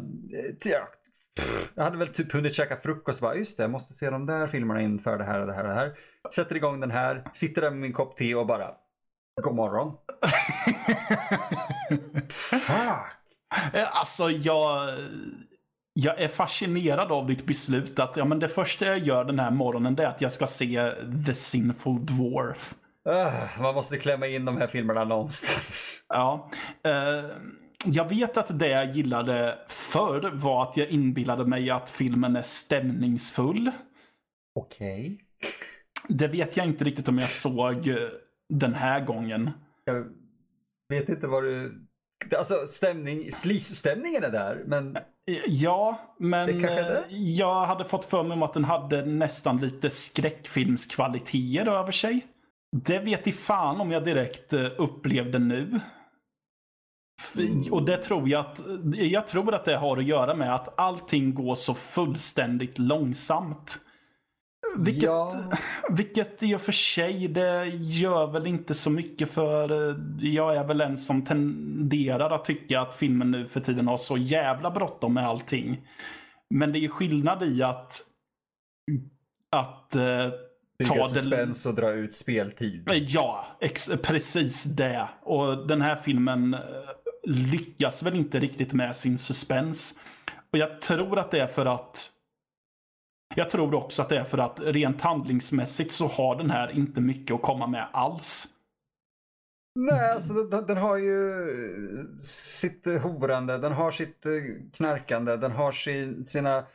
till, 0.60 0.76
jag 1.76 1.84
hade 1.84 1.98
väl 1.98 2.08
typ 2.08 2.34
hunnit 2.34 2.54
käka 2.54 2.78
frukost 2.78 3.20
och 3.22 3.28
bara 3.28 3.36
just 3.36 3.58
det, 3.58 3.64
jag 3.64 3.72
måste 3.72 3.94
se 3.94 4.10
de 4.10 4.26
där 4.26 4.48
filmerna 4.48 4.82
inför 4.82 5.18
det 5.18 5.24
här 5.24 5.42
och 5.42 5.48
det 5.48 5.54
här 5.54 5.64
och 5.64 5.70
det 5.70 5.76
här. 5.76 5.94
Sätter 6.36 6.56
igång 6.56 6.80
den 6.80 6.92
här, 6.92 7.24
sitter 7.34 7.62
där 7.62 7.70
med 7.70 7.80
min 7.80 7.94
kopp 7.94 8.18
te 8.18 8.36
och 8.36 8.48
bara 8.48 8.72
God 9.42 9.56
morgon. 9.56 9.94
Fuck. 12.30 12.70
Alltså 13.74 14.32
jag, 14.32 14.98
jag 15.94 16.22
är 16.22 16.28
fascinerad 16.28 17.12
av 17.12 17.28
ditt 17.28 17.46
beslut 17.46 18.00
att 18.00 18.18
ja, 18.18 18.26
men 18.26 18.40
det 18.40 18.50
första 18.50 18.86
jag 18.86 19.00
gör 19.00 19.24
den 19.24 19.40
här 19.40 19.52
morgonen 19.52 19.96
det 19.96 20.04
är 20.04 20.08
att 20.08 20.22
jag 20.22 20.32
ska 20.32 20.48
se 20.48 20.92
The 21.26 21.34
Sinful 21.34 22.06
Dwarf. 22.06 22.76
Uh, 23.10 23.62
man 23.62 23.76
måste 23.76 23.98
klämma 23.98 24.28
in 24.28 24.46
de 24.46 24.58
här 24.58 24.68
filmerna 24.68 25.04
någonstans. 25.04 26.06
Ja. 26.10 26.50
Eh, 26.84 27.26
jag 27.86 28.10
vet 28.10 28.38
att 28.38 28.60
det 28.60 28.68
jag 28.68 28.92
gillade 28.96 29.60
förr 29.68 30.32
var 30.34 30.64
att 30.64 30.78
jag 30.78 30.88
inbillade 30.88 31.46
mig 31.46 31.70
att 31.70 31.90
filmen 31.90 32.36
är 32.36 32.42
stämningsfull. 32.42 33.72
Okej. 34.56 35.20
Det 36.08 36.28
vet 36.28 36.58
jag 36.58 36.66
inte 36.66 36.84
riktigt 36.84 37.08
om 37.08 37.18
jag 37.18 37.30
såg 37.30 37.88
eh, 37.88 37.96
den 38.50 38.74
här 38.74 39.06
gången. 39.06 39.52
Jag 39.84 40.06
vet 40.90 41.10
inte 41.10 41.28
vad 41.28 41.44
du... 41.44 41.86
Alltså 42.38 42.68
stämning, 42.68 43.32
slis-stämningen 43.32 44.24
är 44.24 44.32
där, 44.32 44.64
men 44.66 44.98
Ja, 45.48 46.00
men 46.18 46.66
eh, 46.66 47.04
jag 47.12 47.66
hade 47.66 47.86
fått 47.86 48.06
för 48.06 48.24
mig 48.24 48.34
om 48.34 48.44
att 48.44 48.54
den 48.54 48.64
hade 48.64 49.06
nästan 49.06 49.58
lite 49.58 49.90
skräckfilmskvaliteter 49.90 51.72
över 51.72 51.92
sig. 51.92 52.28
Det 52.72 53.00
vet 53.00 53.28
i 53.28 53.32
fan 53.32 53.82
om 53.82 53.92
jag 53.92 54.06
direkt 54.06 54.54
eh, 54.54 54.68
upplevde 54.78 55.40
nu. 55.40 55.80
Mm. 57.38 57.74
Och 57.74 57.86
det 57.86 57.98
tror 57.98 58.30
jag 58.30 58.40
att, 58.40 58.62
jag 58.94 59.28
tror 59.28 59.54
att 59.54 59.66
det 59.66 59.78
har 59.78 59.98
att 59.98 60.06
göra 60.06 60.36
med 60.36 60.56
att 60.56 60.80
allting 60.80 61.34
går 61.34 61.56
så 61.56 61.74
fullständigt 61.74 62.80
långsamt. 62.80 63.78
Vilket, 64.78 65.04
Ja. 65.04 65.44
vilket 65.90 66.44
i 66.44 66.56
och 66.56 66.62
för 66.62 66.72
sig, 66.72 67.28
det 67.28 67.66
gör 67.76 68.28
väl 68.28 68.48
inte 68.48 68.74
så 68.74 68.90
mycket 68.90 69.30
för 69.30 69.90
eh, 69.90 69.96
jag 70.20 70.56
är 70.56 70.64
väl 70.64 70.82
en 70.82 70.98
som 70.98 71.26
tenderar 71.26 72.30
att 72.30 72.46
tycka 72.46 72.82
att 72.82 72.96
filmen 72.96 73.32
nu 73.32 73.46
för 73.48 73.60
tiden 73.60 73.88
har 73.88 73.98
så 73.98 74.18
jävla 74.18 74.72
bråttom 74.72 75.14
med 75.14 75.28
allting. 75.28 75.88
Men 76.50 76.72
det 76.72 76.80
är 76.80 76.88
skillnad 76.88 77.44
i 77.44 77.64
att 77.64 78.02
att 79.52 79.96
eh, 79.96 80.30
ta 80.88 80.96
det... 80.96 81.10
suspens 81.10 81.66
och 81.66 81.76
dra 81.76 81.92
ut 81.92 82.14
speltid. 82.14 82.90
Ja, 83.08 83.46
ex- 83.62 83.90
precis 84.04 84.64
det. 84.64 85.10
Och 85.22 85.68
den 85.68 85.82
här 85.82 85.96
filmen 85.96 86.54
eh, 86.54 86.60
lyckas 87.24 88.04
väl 88.04 88.16
inte 88.16 88.40
riktigt 88.40 88.74
med 88.74 88.96
sin 88.96 89.18
suspens. 89.18 90.00
Och 90.52 90.58
jag 90.58 90.82
tror 90.82 91.20
att 91.20 91.32
det 91.32 91.40
är 91.40 91.48
för 91.48 91.66
att 91.66 92.10
jag 93.40 93.50
tror 93.50 93.76
också 93.76 94.02
att 94.02 94.10
det 94.10 94.18
är 94.18 94.24
för 94.24 94.38
att 94.38 94.60
rent 94.60 95.02
handlingsmässigt 95.02 95.92
så 95.92 96.08
har 96.08 96.36
den 96.36 96.50
här 96.50 96.72
inte 96.72 97.02
mycket 97.02 97.36
att 97.36 97.42
komma 97.42 97.68
med 97.68 97.88
alls. 97.94 98.46
Nej, 99.76 100.12
alltså 100.12 100.34
den, 100.34 100.66
den 100.66 100.78
har 100.78 100.98
ju 100.98 101.32
sitt 102.22 102.86
horande, 102.86 103.58
den 103.58 103.72
har 103.72 103.92
sitt 103.92 104.26
eh, 104.26 104.32
knarkande, 104.74 105.38
den 105.38 105.52
har 105.52 105.72
sin, 105.72 106.26
sina, 106.26 106.66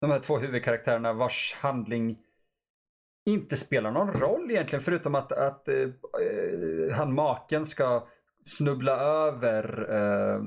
de 0.00 0.10
här 0.10 0.20
två 0.20 0.38
huvudkaraktärerna 0.38 1.12
vars 1.12 1.56
handling 1.60 2.18
inte 3.26 3.56
spelar 3.56 3.90
någon 3.90 4.12
roll 4.12 4.50
egentligen 4.50 4.84
förutom 4.84 5.14
att, 5.14 5.32
att 5.32 5.68
eh, 5.68 5.74
eh 5.74 6.96
han 6.96 7.14
maken 7.14 7.66
ska 7.66 8.08
snubbla 8.44 9.00
över 9.00 9.86
eh, 9.90 10.42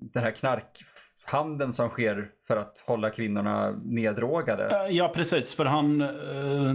den 0.00 0.22
här 0.22 0.30
knark 0.30 0.84
handeln 1.32 1.72
som 1.72 1.88
sker 1.88 2.30
för 2.46 2.56
att 2.56 2.78
hålla 2.86 3.10
kvinnorna 3.10 3.70
neddrogade. 3.84 4.84
Eh, 4.86 4.96
ja, 4.96 5.08
precis. 5.14 5.54
För 5.54 5.64
han, 5.64 6.00
eh, 6.00 6.74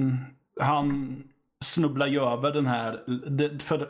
han 0.66 1.24
snubblar 1.64 2.08
ju 2.08 2.22
över 2.22 2.52
den 2.52 2.66
här... 2.66 3.04
det- 3.30 3.64
För 3.64 3.90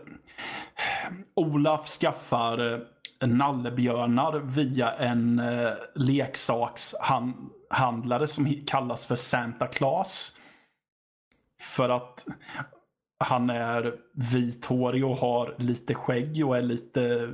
Olaf 1.35 1.87
skaffar 1.87 2.73
eh, 2.73 2.79
nallebjörnar 3.27 4.39
via 4.39 4.91
en 4.91 5.39
eh, 5.39 5.73
leksakshandlare 5.95 8.27
som 8.27 8.53
kallas 8.67 9.05
för 9.05 9.15
Santa 9.15 9.67
Claus. 9.67 10.37
För 11.75 11.89
att 11.89 12.25
han 13.19 13.49
är 13.49 13.95
vithårig 14.33 15.05
och 15.05 15.17
har 15.17 15.55
lite 15.57 15.93
skägg 15.95 16.45
och 16.47 16.57
är 16.57 16.61
lite 16.61 17.33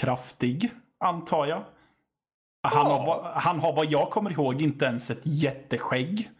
kraftig, 0.00 0.70
antar 1.00 1.46
jag. 1.46 1.62
Han, 2.64 2.90
Ja. 2.90 2.98
har, 3.02 3.32
han 3.40 3.58
har 3.60 3.72
vad 3.72 3.86
jag 3.86 4.10
kommer 4.10 4.30
ihåg 4.30 4.62
inte 4.62 4.84
ens 4.84 5.10
ett 5.10 5.22
jätteskägg. 5.24 6.30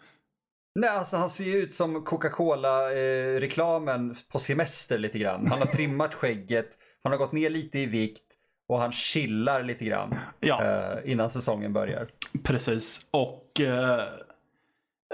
Nej, 0.75 0.91
alltså 0.91 1.17
han 1.17 1.29
ser 1.29 1.45
ju 1.45 1.57
ut 1.57 1.75
som 1.75 2.05
Coca-Cola-reklamen 2.05 4.17
på 4.33 4.39
semester 4.39 4.99
lite 4.99 5.19
grann. 5.19 5.47
Han 5.47 5.59
har 5.59 5.67
trimmat 5.67 6.15
skägget, 6.15 6.71
han 7.03 7.13
har 7.13 7.19
gått 7.19 7.33
ner 7.33 7.51
lite 7.51 7.79
i 7.79 7.87
vikt 7.87 8.23
och 8.69 8.79
han 8.79 8.93
chillar 8.93 9.63
lite 9.63 9.85
grann 9.85 10.15
Ja. 10.41 10.65
eh, 10.65 11.11
innan 11.13 11.31
säsongen 11.31 11.73
börjar. 11.73 12.09
Precis. 12.45 13.09
Och 13.11 13.61
eh, 13.61 13.99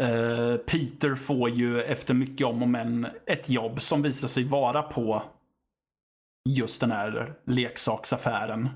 eh, 0.00 0.56
Peter 0.56 1.14
får 1.14 1.50
ju 1.50 1.82
efter 1.82 2.14
mycket 2.14 2.46
om 2.46 2.62
och 2.62 2.68
men 2.68 3.06
ett 3.26 3.48
jobb 3.48 3.82
som 3.82 4.02
visar 4.02 4.28
sig 4.28 4.44
vara 4.44 4.82
på 4.82 5.22
just 6.48 6.80
den 6.80 6.90
här 6.90 7.34
leksaksaffären. 7.46 8.68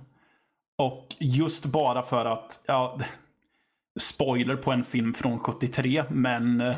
Och 0.77 1.17
just 1.19 1.65
bara 1.65 2.03
för 2.03 2.25
att, 2.25 2.65
ja, 2.67 2.99
spoiler 4.01 4.57
på 4.57 4.73
en 4.73 4.85
film 4.85 5.15
från 5.15 5.39
73, 5.39 6.05
men 6.09 6.75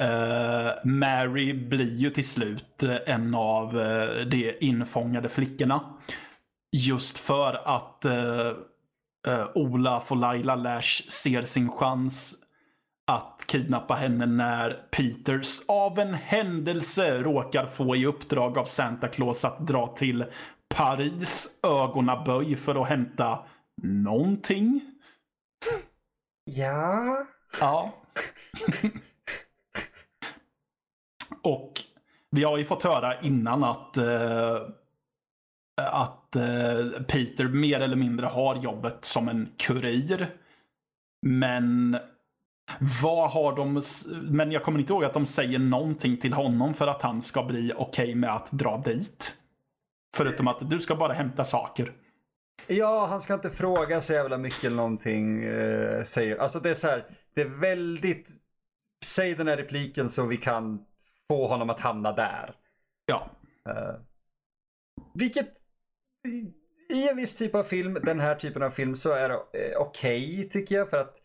Uh, 0.00 0.70
Mary 0.84 1.52
blir 1.52 1.94
ju 1.94 2.10
till 2.10 2.28
slut 2.28 2.82
eh, 2.82 2.96
en 3.06 3.34
av 3.34 3.76
uh, 3.76 4.26
de 4.26 4.56
infångade 4.60 5.28
flickorna. 5.28 5.80
Just 6.72 7.18
för 7.18 7.60
att 7.64 8.04
uh, 8.06 8.52
uh, 9.28 9.46
Olaf 9.54 10.12
och 10.12 10.16
Laila 10.16 10.54
Lash 10.54 11.08
ser 11.08 11.42
sin 11.42 11.70
chans 11.70 12.34
att 13.06 13.44
kidnappa 13.46 13.94
henne 13.94 14.26
när 14.26 14.70
Peters 14.90 15.60
av 15.68 15.98
en 15.98 16.14
händelse 16.14 17.18
råkar 17.18 17.66
få 17.66 17.96
i 17.96 18.06
uppdrag 18.06 18.58
av 18.58 18.64
Santa 18.64 19.08
Claus 19.08 19.44
att 19.44 19.66
dra 19.66 19.86
till 19.86 20.24
Paris 20.74 21.60
ögonaböj 21.62 22.56
för 22.56 22.82
att 22.82 22.88
hämta 22.88 23.38
någonting. 23.82 24.80
Ja. 26.44 27.26
Ja. 27.60 27.94
och 31.42 31.72
vi 32.30 32.44
har 32.44 32.58
ju 32.58 32.64
fått 32.64 32.82
höra 32.82 33.20
innan 33.20 33.64
att, 33.64 33.96
eh, 33.96 34.56
att 35.74 36.36
eh, 36.36 37.02
Peter 37.08 37.44
mer 37.44 37.80
eller 37.80 37.96
mindre 37.96 38.26
har 38.26 38.56
jobbet 38.56 39.04
som 39.04 39.28
en 39.28 39.52
kurir. 39.56 40.28
Men 41.26 41.98
vad 43.02 43.30
har 43.30 43.56
de... 43.56 43.82
Men 44.22 44.52
jag 44.52 44.62
kommer 44.62 44.78
inte 44.78 44.92
ihåg 44.92 45.04
att 45.04 45.14
de 45.14 45.26
säger 45.26 45.58
någonting 45.58 46.16
till 46.16 46.32
honom 46.32 46.74
för 46.74 46.86
att 46.86 47.02
han 47.02 47.22
ska 47.22 47.42
bli 47.44 47.72
okej 47.76 48.14
med 48.14 48.34
att 48.34 48.50
dra 48.50 48.82
dit. 48.84 49.39
Förutom 50.16 50.48
att 50.48 50.70
du 50.70 50.78
ska 50.78 50.96
bara 50.96 51.12
hämta 51.12 51.44
saker. 51.44 51.92
Ja, 52.66 53.06
han 53.06 53.20
ska 53.20 53.34
inte 53.34 53.50
fråga 53.50 54.00
så 54.00 54.12
jävla 54.12 54.38
mycket 54.38 54.64
eller 54.64 54.76
någonting. 54.76 55.44
Eh, 55.44 56.04
säger. 56.04 56.36
Alltså 56.36 56.60
det 56.60 56.70
är 56.70 56.74
så 56.74 56.88
här, 56.88 57.04
det 57.34 57.40
är 57.42 57.48
väldigt... 57.48 58.28
Säg 59.04 59.34
den 59.34 59.48
här 59.48 59.56
repliken 59.56 60.08
så 60.08 60.26
vi 60.26 60.36
kan 60.36 60.84
få 61.28 61.46
honom 61.46 61.70
att 61.70 61.80
hamna 61.80 62.12
där. 62.12 62.54
Ja. 63.06 63.30
Eh, 63.68 63.94
vilket 65.14 65.48
i- 66.88 67.08
en 67.08 67.16
viss 67.16 67.36
typ 67.36 67.54
av 67.54 67.64
film, 67.64 67.98
den 68.02 68.20
här 68.20 68.34
typen 68.34 68.62
av 68.62 68.70
film, 68.70 68.94
så 68.94 69.12
är 69.12 69.28
det 69.28 69.34
eh, 69.34 69.78
okej 69.80 70.48
tycker 70.48 70.74
jag. 70.74 70.90
För 70.90 70.96
att 70.96 71.16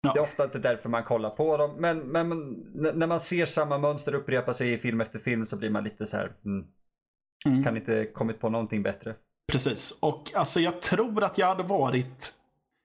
Ja. 0.00 0.12
det 0.12 0.18
är 0.18 0.22
ofta 0.22 0.44
inte 0.44 0.58
därför 0.58 0.88
man 0.88 1.04
kollar 1.04 1.30
på 1.30 1.56
dem. 1.56 1.76
Men, 1.78 1.98
men, 1.98 2.28
när 2.74 3.06
man 3.06 3.20
ser 3.20 3.44
samma 3.46 3.78
mönster 3.78 4.14
upprepa 4.14 4.52
sig 4.52 4.72
i 4.72 4.78
film 4.78 5.00
efter 5.00 5.18
film 5.18 5.46
så 5.46 5.58
blir 5.58 5.70
man 5.70 5.84
lite 5.84 6.06
så 6.06 6.16
här, 6.16 6.32
mm, 6.44 6.66
Mm. 7.46 7.64
kan 7.64 7.76
inte 7.76 8.04
kommit 8.04 8.40
på 8.40 8.48
någonting 8.48 8.82
bättre. 8.82 9.14
Precis. 9.52 9.98
Och 10.00 10.30
alltså 10.34 10.60
jag 10.60 10.82
tror 10.82 11.24
att 11.24 11.38
jag 11.38 11.46
hade 11.46 11.62
varit... 11.62 12.32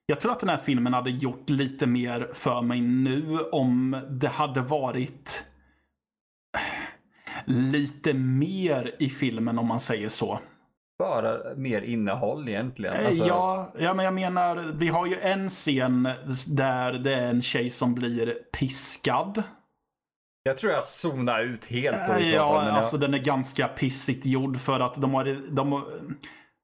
Jag 0.06 0.22
tror 0.22 0.32
att 0.32 0.40
den 0.40 0.50
här 0.50 0.58
filmen 0.58 0.94
hade 0.94 1.10
gjort 1.10 1.50
lite 1.50 1.88
mer 1.88 2.30
för 2.34 2.62
mig 2.62 2.82
nu 2.82 3.40
om 3.52 4.02
det 4.10 4.28
hade 4.28 4.62
varit 4.62 5.44
lite 7.46 8.14
mer 8.14 8.96
i 9.00 9.10
filmen 9.10 9.60
om 9.60 9.68
man 9.68 9.80
säger 9.80 10.10
så. 10.10 10.40
Bara 11.00 11.56
mer 11.56 11.82
innehåll 11.82 12.50
egentligen. 12.50 12.96
Eh, 12.96 13.08
Alltså, 13.08 13.28
Ja, 13.28 13.74
ja, 13.80 13.94
men 13.94 14.06
jag 14.06 14.14
menar, 14.14 14.56
vi 14.56 14.88
har 14.88 15.06
ju 15.06 15.20
en 15.20 15.50
scen 15.50 16.10
där 16.48 16.94
det 16.94 17.16
är 17.16 17.30
en 17.30 17.42
tjej 17.42 17.70
som 17.70 17.96
blir 17.96 18.34
piskad. 18.60 19.44
Jag 20.44 20.58
tror 20.58 20.74
jag 20.74 20.86
zonar 20.86 21.42
ut 21.44 21.66
helt 21.66 22.22
i 22.22 22.26
så 22.30 22.36
Ja, 22.36 22.54
fall. 22.54 22.66
Men 22.66 22.76
alltså 22.76 22.98
den 22.98 23.14
är 23.14 23.18
ganska 23.18 23.68
pissigt 23.68 24.26
gjord 24.26 24.60
för 24.60 24.80
att 24.80 24.96
de 25.02 25.14
har, 25.14 25.42
de 25.56 25.72
har 25.72 25.84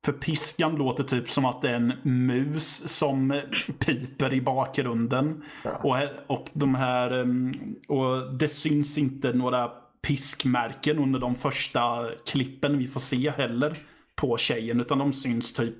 för 0.05 0.11
piskan 0.13 0.75
låter 0.75 1.03
typ 1.03 1.29
som 1.29 1.45
att 1.45 1.61
det 1.61 1.69
är 1.69 1.75
en 1.75 1.93
mus 2.03 2.97
som 2.97 3.41
piper 3.79 4.33
i 4.33 4.41
bakgrunden. 4.41 5.43
Ja. 5.63 5.71
Och, 5.83 5.97
och 6.37 6.49
de 6.53 6.75
här, 6.75 7.11
um, 7.13 7.53
och 7.87 8.33
det 8.33 8.47
syns 8.47 8.97
inte 8.97 9.33
några 9.33 9.71
piskmärken 10.07 10.99
under 10.99 11.19
de 11.19 11.35
första 11.35 12.09
klippen 12.25 12.77
vi 12.77 12.87
får 12.87 12.99
se 12.99 13.29
heller 13.29 13.77
på 14.15 14.37
tjejen. 14.37 14.79
Utan 14.79 14.97
de 14.97 15.13
syns 15.13 15.53
typ 15.53 15.75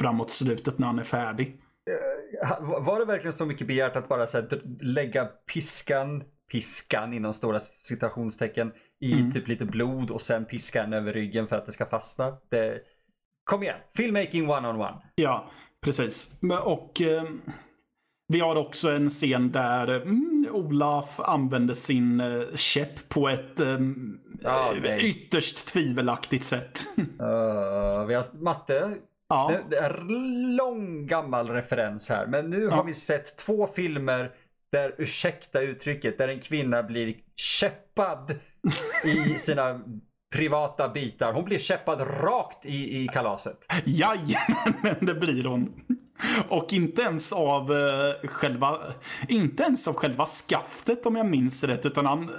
framåt 0.00 0.30
slutet 0.30 0.78
när 0.78 0.86
han 0.86 0.98
är 0.98 1.04
färdig. 1.04 1.56
Ha- 2.48 2.80
Var 2.80 2.98
det 2.98 3.04
verkligen 3.04 3.32
så 3.32 3.46
mycket 3.46 3.66
begärt 3.66 3.96
att 3.96 4.08
bara 4.08 4.26
så 4.26 4.38
här, 4.38 4.60
lägga 4.80 5.24
piskan, 5.24 6.22
piskan 6.50 7.12
inom 7.12 7.34
stora 7.34 7.60
citationstecken, 7.60 8.72
i 9.00 9.12
Mm. 9.12 9.32
typ 9.32 9.48
lite 9.48 9.64
blod 9.64 10.10
och 10.10 10.22
sen 10.22 10.44
piska 10.44 10.82
den 10.82 10.92
över 10.92 11.12
ryggen 11.12 11.48
för 11.48 11.56
att 11.56 11.66
det 11.66 11.72
ska 11.72 11.86
fastna? 11.86 12.36
Det... 12.50 12.80
Kom 13.44 13.62
igen, 13.62 13.76
filmmaking 13.96 14.50
one 14.50 14.68
on 14.68 14.76
one. 14.80 14.96
Ja, 15.14 15.50
precis. 15.80 16.34
Och 16.62 17.00
eh, 17.00 17.24
vi 18.28 18.40
har 18.40 18.56
också 18.56 18.90
en 18.90 19.08
scen 19.08 19.52
där 19.52 19.88
mm, 19.88 20.46
Olaf 20.52 21.20
använder 21.20 21.74
sin 21.74 22.20
eh, 22.20 22.42
käpp 22.54 23.08
på 23.08 23.28
ett 23.28 23.60
eh, 23.60 23.78
nej. 24.82 25.08
ytterst 25.08 25.66
tvivelaktigt 25.68 26.44
sätt. 26.44 26.80
Uh, 26.98 28.04
vi 28.06 28.14
har, 28.14 28.42
Matte, 28.42 28.94
ja, 29.28 29.60
det- 29.70 29.76
är 29.76 29.98
lång 30.56 31.06
gammal 31.06 31.48
referens 31.50 32.08
här, 32.10 32.26
men 32.26 32.50
nu 32.50 32.62
Ja. 32.62 32.70
har 32.74 32.84
vi 32.84 32.94
sett 32.94 33.36
två 33.38 33.66
filmer 33.66 34.30
där, 34.72 34.94
ursäkta 34.98 35.60
uttrycket, 35.60 36.18
där 36.18 36.28
en 36.28 36.40
kvinna 36.40 36.82
blir 36.82 37.14
käppad 37.36 38.34
i 39.04 39.38
sina 39.38 39.80
privata 40.34 40.88
bitar. 40.88 41.32
Hon 41.32 41.44
blir 41.44 41.58
käppad 41.58 42.00
rakt 42.00 42.66
i, 42.66 43.02
i 43.04 43.08
kalaset. 43.08 43.58
jajamän, 43.84 44.96
det 45.00 45.14
blir 45.14 45.44
hon. 45.44 45.84
Och 46.48 46.72
inte 46.72 47.02
ens 47.02 47.32
av 47.32 47.72
eh, 47.72 48.28
själva, 48.28 48.78
inte 49.28 49.62
ens 49.62 49.88
av 49.88 49.94
själva 49.94 50.26
skaftet 50.26 51.06
om 51.06 51.16
jag 51.16 51.26
minns 51.26 51.64
rätt, 51.64 51.86
utan 51.86 52.06
han 52.06 52.30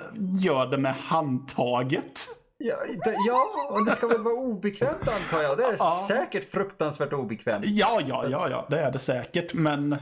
gör 0.44 0.68
det 0.68 0.78
med 0.78 0.96
handtaget. 0.96 2.20
Ja, 2.58 2.76
det, 3.06 3.16
ja, 3.28 3.48
och 3.72 3.86
det 3.86 3.92
ska 3.92 4.08
väl 4.08 4.22
vara 4.22 4.34
obekvämt 4.36 5.08
antar 5.08 5.42
jag. 5.44 5.58
Det 5.58 5.64
är 5.64 5.76
Ja. 5.78 6.06
säkert 6.08 6.52
fruktansvärt 6.52 7.14
obekvämt. 7.14 7.66
Ja, 7.68 8.02
ja, 8.08 8.26
ja, 8.30 8.50
ja, 8.50 8.68
det 8.70 8.80
är 8.80 8.92
det 8.92 9.00
säkert. 9.00 9.54
Men 9.54 9.94
eh, 9.94 10.00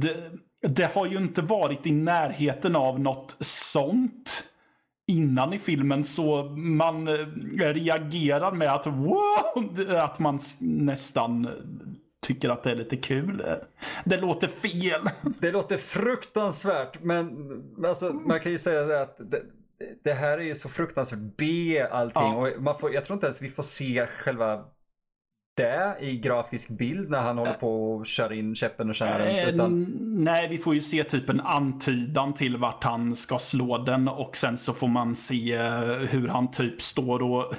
det, 0.00 0.30
det 0.62 0.94
har 0.94 1.06
ju 1.06 1.16
inte 1.16 1.42
varit 1.42 1.86
i 1.86 1.92
närheten 1.92 2.76
av 2.76 3.00
något 3.00 3.36
sånt 3.40 4.52
innan 5.06 5.52
i 5.52 5.58
filmen. 5.58 6.04
Så 6.04 6.44
man 6.44 7.08
eh, 7.08 7.26
reagerar 7.58 8.52
med 8.52 8.68
att 8.68 8.86
wow, 8.86 9.90
att 9.96 10.18
man 10.18 10.38
nästan 10.60 11.48
tycker 12.26 12.48
att 12.48 12.62
det 12.62 12.70
är 12.70 12.74
lite 12.74 12.96
kul. 12.96 13.58
Det 14.04 14.16
låter 14.16 14.48
fel. 14.48 15.10
Det 15.40 15.50
låter 15.50 15.76
fruktansvärt, 15.76 17.02
men 17.02 17.50
alltså, 17.86 18.12
man 18.12 18.40
kan 18.40 18.52
ju 18.52 18.58
säga 18.58 19.00
att 19.00 19.16
det, 19.18 19.42
det 20.04 20.12
här 20.12 20.38
är 20.38 20.42
ju 20.42 20.54
så 20.54 20.68
fruktansvärt 20.68 21.36
B 21.36 21.80
allting. 21.90 22.22
Ja. 22.22 22.34
Och 22.34 22.62
man 22.62 22.78
får, 22.78 22.94
jag 22.94 23.04
tror 23.04 23.14
inte 23.16 23.26
ens 23.26 23.42
vi 23.42 23.50
får 23.50 23.62
se 23.62 24.06
själva 24.06 24.64
det 25.54 25.96
i 26.00 26.16
grafisk 26.16 26.68
bild 26.68 27.10
när 27.10 27.20
han 27.20 27.38
håller 27.38 27.54
på 27.54 27.92
och 27.92 28.06
kör 28.06 28.32
in 28.32 28.54
käppen 28.54 28.88
och 28.88 28.94
känner 28.94 29.18
runt. 29.18 29.38
Eh, 29.38 29.54
Utan, 29.54 29.86
Nej, 30.24 30.48
vi 30.48 30.58
får 30.58 30.74
ju 30.74 30.82
se 30.82 31.04
typ 31.04 31.28
en 31.28 31.40
antydan 31.40 32.34
till 32.34 32.56
vart 32.56 32.84
han 32.84 33.16
ska 33.16 33.38
slå 33.38 33.78
den 33.78 34.08
och 34.08 34.36
sen 34.36 34.58
så 34.58 34.72
får 34.72 34.88
man 34.88 35.14
se 35.14 35.52
eh, 35.52 35.80
hur 35.82 36.28
han 36.28 36.50
typ 36.50 36.82
står 36.82 37.22
och 37.22 37.54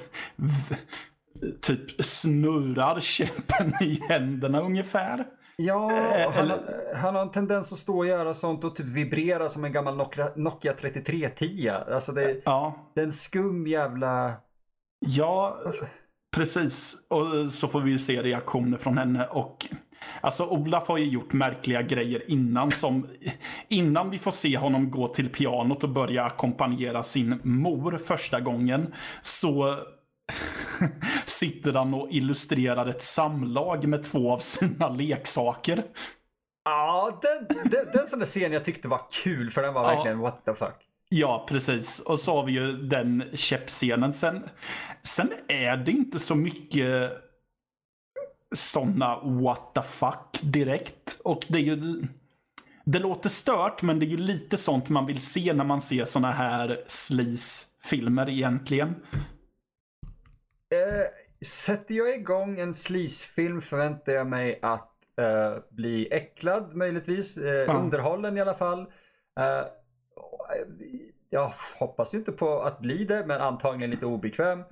typ 1.60 2.04
snurrar 2.04 3.00
käppen 3.00 3.72
i 3.80 4.02
händerna 4.08 4.60
ungefär. 4.60 5.26
ja, 5.56 5.92
eh, 5.92 6.30
han, 6.32 6.52
han 6.94 7.14
har 7.14 7.22
en 7.22 7.30
tendens 7.30 7.72
att 7.72 7.78
stå 7.78 7.98
och 7.98 8.06
göra 8.06 8.34
sånt 8.34 8.64
och 8.64 8.76
typ 8.76 8.88
vibrera 8.88 9.48
som 9.48 9.64
en 9.64 9.72
gammal 9.72 9.96
Nokia, 9.96 10.30
Nokia 10.36 10.72
3310. 10.72 11.70
Alltså 11.70 12.12
det, 12.12 12.40
Ja, 12.44 12.90
det 12.94 13.00
är 13.00 13.04
en 13.04 13.12
skum 13.12 13.66
jävla... 13.66 14.32
ja 14.98 15.58
precis. 16.34 16.94
Och 17.08 17.52
så 17.52 17.68
får 17.68 17.80
vi 17.80 17.90
ju 17.90 17.98
se 17.98 18.22
reaktioner 18.22 18.78
från 18.78 18.98
henne 18.98 19.26
och 19.26 19.66
Alltså 20.20 20.46
Olaf 20.46 20.88
har 20.88 20.98
ju 20.98 21.04
gjort 21.04 21.32
märkliga 21.32 21.82
grejer 21.82 22.30
innan 22.30 22.70
som 22.70 23.06
innan 23.68 24.10
vi 24.10 24.18
får 24.18 24.30
se 24.30 24.56
honom 24.58 24.90
gå 24.90 25.08
till 25.08 25.28
pianot 25.28 25.84
och 25.84 25.90
börja 25.90 26.24
ackompanjera 26.24 27.02
sin 27.02 27.40
mor 27.42 27.98
första 27.98 28.40
gången 28.40 28.94
så 29.22 29.78
sitter 31.24 31.72
han 31.72 31.94
och 31.94 32.08
illustrerar 32.10 32.86
ett 32.86 33.02
samlag 33.02 33.84
med 33.88 34.02
två 34.02 34.32
av 34.32 34.38
sina 34.38 34.88
leksaker. 34.88 35.84
Ja, 36.64 37.20
den, 37.22 37.58
den, 37.70 37.86
den 37.92 38.06
sån 38.06 38.18
där 38.18 38.26
scen 38.26 38.52
jag 38.52 38.64
tyckte 38.64 38.88
var 38.88 39.00
kul 39.12 39.50
för 39.50 39.62
den 39.62 39.74
var 39.74 39.82
Ja. 39.82 39.88
verkligen 39.88 40.18
what 40.18 40.44
the 40.44 40.54
fuck. 40.54 40.76
Ja, 41.16 41.46
precis. 41.48 42.00
Och 42.00 42.20
så 42.20 42.34
har 42.34 42.44
vi 42.44 42.52
ju 42.52 42.72
den 42.72 43.24
käppscenen. 43.34 44.12
Sen, 44.12 44.48
sen 45.02 45.32
är 45.48 45.76
det 45.76 45.90
inte 45.90 46.18
så 46.18 46.34
mycket 46.34 47.12
såna 48.54 49.20
what 49.20 49.74
the 49.74 49.82
fuck 49.82 50.40
direkt. 50.42 51.20
Och 51.24 51.44
det 51.48 51.58
är 51.58 51.62
ju... 51.62 52.06
Det 52.84 52.98
låter 52.98 53.28
stört, 53.28 53.82
men 53.82 53.98
det 53.98 54.06
är 54.06 54.08
ju 54.08 54.16
lite 54.16 54.56
sånt 54.56 54.88
man 54.88 55.06
vill 55.06 55.20
se 55.20 55.52
när 55.52 55.64
man 55.64 55.80
ser 55.80 56.04
såna 56.04 56.32
här 56.32 56.84
sleaze-filmer 56.86 58.30
egentligen. 58.30 58.88
Eh, 60.70 61.46
sätter 61.46 61.94
jag 61.94 62.14
igång 62.14 62.60
en 62.60 62.74
sleaze-film 62.74 63.60
förväntar 63.60 64.12
jag 64.12 64.26
mig 64.26 64.58
att 64.62 64.92
eh, 65.18 65.62
bli 65.70 66.08
äcklad 66.10 66.76
möjligtvis. 66.76 67.38
Eh, 67.38 67.76
Underhållen 67.76 68.36
i 68.36 68.40
alla 68.40 68.54
fall. 68.54 68.80
Eh, 69.40 69.64
jag 71.34 71.52
hoppas 71.78 72.14
inte 72.14 72.32
på 72.32 72.62
att 72.62 72.80
bli 72.80 73.04
det 73.04 73.26
men 73.26 73.40
antagligen 73.40 73.90
lite 73.90 74.06
obekväm. 74.06 74.62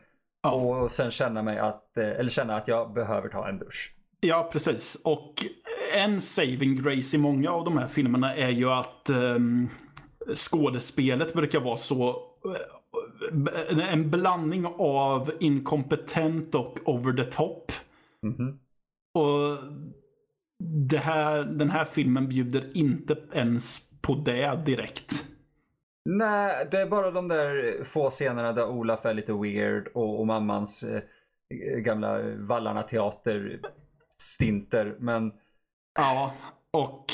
Ja. 0.43 0.53
Och 0.53 0.91
sen 0.91 1.11
känna 1.11 1.43
mig 1.43 1.59
att, 1.59 1.97
eh, 1.97 2.09
eller 2.11 2.31
känna 2.31 2.57
att 2.57 2.69
jag 2.69 2.93
behöver 2.93 3.29
ta 3.29 3.49
en 3.49 3.59
dusch. 3.59 3.95
Ja, 4.21 4.49
precis. 4.53 5.03
Och 5.05 5.35
en 5.95 6.21
saving 6.21 6.83
grace 6.83 7.17
i 7.17 7.21
många 7.21 7.51
av 7.51 7.65
de 7.65 7.79
här 7.79 7.89
filmerna 7.89 8.37
är 8.37 8.49
ju 8.49 8.71
att 8.71 9.11
um, 9.11 9.69
skådespelet 10.35 11.35
brukar 11.35 11.61
vara 11.61 11.77
så 11.77 12.09
eh, 13.69 13.93
en 13.93 14.11
blandning 14.11 14.67
av 14.79 15.33
inkompetent 15.41 16.55
och 16.55 16.79
over 16.85 17.13
the 17.13 17.25
top. 17.25 17.73
Mhm. 18.23 18.59
Och 19.15 19.59
det 20.89 20.99
här, 20.99 21.45
den 21.45 21.71
här 21.71 21.85
filmen 21.85 22.29
bjuder 22.29 22.77
inte 22.77 23.17
ens 23.33 23.91
på 24.01 24.15
det 24.15 24.63
direkt. 24.67 25.32
Nej, 26.05 26.69
det 26.71 26.81
är 26.81 26.87
bara 26.87 27.11
de 27.11 27.29
där 27.29 27.85
få 27.85 28.11
scenerna 28.11 28.53
där 28.53 28.69
Olaf 28.69 29.05
är 29.05 29.15
lite 29.15 29.33
weird 29.33 29.89
och, 29.95 30.21
och 30.21 30.27
mammans 30.27 30.83
eh, 30.83 31.03
gamla 31.79 32.19
Vallarna 32.39 32.83
teater 32.83 33.61
stinter. 34.19 34.97
Men 34.99 35.33
Ja, 35.99 36.35
och 36.71 37.05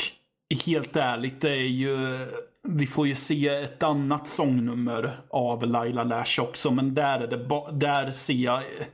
helt 0.67 0.97
ärligt, 0.97 1.41
det 1.41 1.51
är 1.51 1.69
ju... 1.69 2.27
Vi 2.63 2.87
får 2.87 3.07
ju 3.07 3.15
se 3.15 3.49
ett 3.49 3.83
annat 3.83 4.29
sångnummer 4.29 5.17
av 5.31 5.67
Laila 5.67 6.05
Lash 6.05 6.41
också, 6.41 6.71
men 6.71 6.95
där, 6.95 7.21
är 7.21 7.27
det 7.27 7.39
ba- 7.39 7.71
där 7.71 8.11
ser 8.11 8.35
jag 8.35 8.59
eh, 8.59 8.87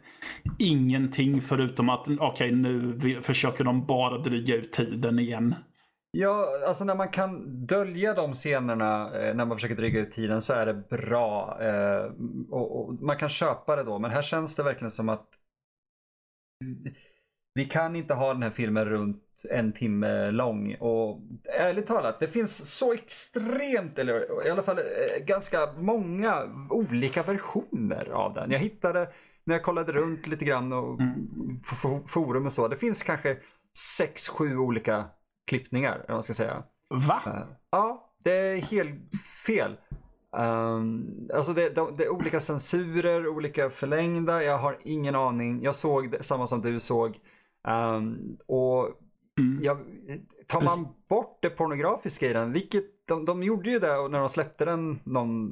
ingenting 0.58 1.42
förutom 1.42 1.88
att 1.88 2.06
okej, 2.18 2.52
nu 2.52 2.98
försöker 3.22 3.64
de 3.64 3.86
bara 3.86 4.18
dryga 4.18 4.54
ut 4.56 4.72
tiden 4.72 5.18
igen. 5.18 5.54
Ja, 6.16 6.48
alltså 6.66 6.84
när 6.84 6.94
man 6.94 7.08
kan 7.08 7.42
dölja 7.66 8.14
de 8.14 8.32
scenerna 8.32 9.18
eh, 9.20 9.34
när 9.34 9.44
man 9.44 9.56
försöker 9.56 9.76
dryga 9.76 10.00
ut 10.00 10.12
tiden 10.12 10.42
så 10.42 10.52
är 10.52 10.66
det 10.66 10.74
bra. 10.74 11.58
Eh, 11.62 12.12
och, 12.50 12.80
och 12.80 12.94
man 13.02 13.16
kan 13.16 13.28
köpa 13.28 13.76
det 13.76 13.82
då. 13.82 13.98
Men 13.98 14.10
här 14.10 14.22
känns 14.22 14.56
det 14.56 14.62
verkligen 14.62 14.90
som 14.90 15.08
att 15.08 15.28
vi 17.54 17.64
kan 17.64 17.96
inte 17.96 18.14
ha 18.14 18.32
den 18.32 18.42
här 18.42 18.50
filmen 18.50 18.84
runt 18.84 19.22
en 19.50 19.72
timme 19.72 20.30
lång. 20.30 20.74
Och 20.80 21.20
ärligt 21.58 21.86
talat, 21.86 22.20
det 22.20 22.28
finns 22.28 22.78
så 22.78 22.92
extremt, 22.92 23.98
eller 23.98 24.46
i 24.46 24.50
alla 24.50 24.62
fall 24.62 24.78
eh, 24.78 25.24
ganska 25.26 25.72
många 25.78 26.42
olika 26.70 27.22
versioner 27.22 28.08
av 28.10 28.34
den. 28.34 28.50
Jag 28.50 28.58
hittade 28.58 29.08
när 29.44 29.54
jag 29.54 29.62
kollade 29.62 29.92
runt 29.92 30.26
lite 30.26 30.44
grann 30.44 30.72
och 30.72 30.98
på 31.68 31.74
fo- 31.74 32.06
forum 32.06 32.46
och 32.46 32.52
så. 32.52 32.68
Det 32.68 32.76
finns 32.76 33.02
kanske 33.02 33.36
sex, 33.98 34.28
sju 34.28 34.56
olika 34.56 35.04
klippningar, 35.46 35.92
eller 35.94 36.04
vad 36.08 36.16
man 36.16 36.22
ska 36.22 36.34
säga. 36.34 36.62
Va? 36.90 37.22
Eh, 37.26 37.32
Ja, 37.70 38.10
det 38.24 38.32
är 38.36 38.56
helt 38.56 39.00
fel. 39.46 39.76
Um, 40.36 41.28
alltså 41.34 41.52
det, 41.52 41.68
det, 41.74 41.86
det 41.98 42.04
är 42.04 42.08
olika 42.08 42.40
censurer, 42.40 43.28
olika 43.28 43.70
förlängda. 43.70 44.42
Jag 44.44 44.58
har 44.58 44.78
ingen 44.84 45.14
aning. 45.14 45.62
Jag 45.62 45.74
såg 45.74 46.10
det, 46.10 46.22
samma 46.22 46.46
som 46.46 46.60
du 46.62 46.80
såg. 46.80 47.18
Ehm, 47.68 48.36
och 48.46 49.00
Mm. 49.38 49.64
jag, 49.64 49.78
tar 50.46 50.60
man 50.60 50.86
bort 51.08 51.38
det 51.42 51.50
pornografiska 51.50 52.26
i 52.30 52.32
den, 52.32 52.52
vilket 52.52 52.84
de, 53.06 53.24
de 53.24 53.42
gjorde 53.42 53.70
ju 53.70 53.78
det 53.78 54.08
när 54.08 54.18
de 54.18 54.28
släppte 54.28 54.64
den 54.64 54.98
någon, 55.04 55.50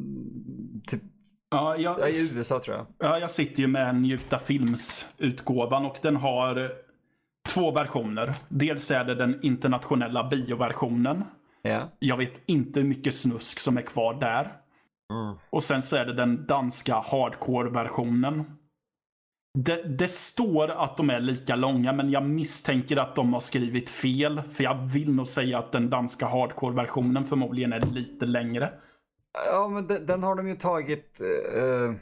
typ, 0.87 1.03
Ja, 1.51 1.77
jag, 1.77 2.01
ja, 2.01 2.09
i 2.09 2.37
USA 2.37 2.61
tror 2.61 2.77
jag. 2.77 2.87
ja, 2.99 3.19
jag 3.19 3.31
sitter 3.31 3.61
ju 3.61 3.67
med 3.67 4.01
Njuta 4.03 4.39
Films-utgåvan 4.39 5.87
och 5.87 5.97
den 6.03 6.17
har 6.17 6.73
två 7.49 7.71
versioner. 7.71 8.35
Dels 8.49 8.91
är 8.91 9.05
det 9.05 9.15
den 9.15 9.39
internationella 9.43 10.29
bioversionen. 10.29 11.25
Ja. 11.63 11.89
Jag 11.99 12.17
vet 12.17 12.43
inte 12.47 12.81
hur 12.81 12.89
mycket 12.89 13.15
snusk 13.15 13.59
som 13.59 13.77
är 13.77 13.83
kvar 13.83 14.15
där. 14.15 14.53
Och 15.51 15.63
sen 15.63 15.83
så 15.83 15.97
är 15.97 16.05
det 16.05 16.13
den 16.13 16.47
danska 16.47 16.95
hardcore-versionen. 16.95 18.45
Det, 19.59 19.83
det 19.83 20.09
står 20.09 20.69
att 20.71 20.97
de 20.97 21.11
är 21.11 21.21
lika 21.21 21.57
långa, 21.57 21.93
men 21.93 22.11
jag 22.11 22.23
misstänker 22.23 23.03
att 23.03 23.17
de 23.17 23.33
har 23.33 23.41
skrivit 23.41 23.91
fel. 23.91 24.43
För 24.43 24.65
jag 24.65 24.75
vill 24.75 25.15
nog 25.15 25.29
säga 25.29 25.59
att 25.59 25.73
den 25.73 25.91
danska 25.91 26.27
hardcore-versionen 26.27 27.25
förmodligen 27.25 27.73
är 27.73 27.81
lite 27.81 28.27
längre. 28.27 28.73
Ja, 29.47 29.69
men 29.69 29.87
den, 29.87 30.07
den 30.07 30.23
har 30.23 30.35
de 30.35 30.49
ju 30.49 30.57
tagit. 30.57 31.21
eh, 31.21 31.95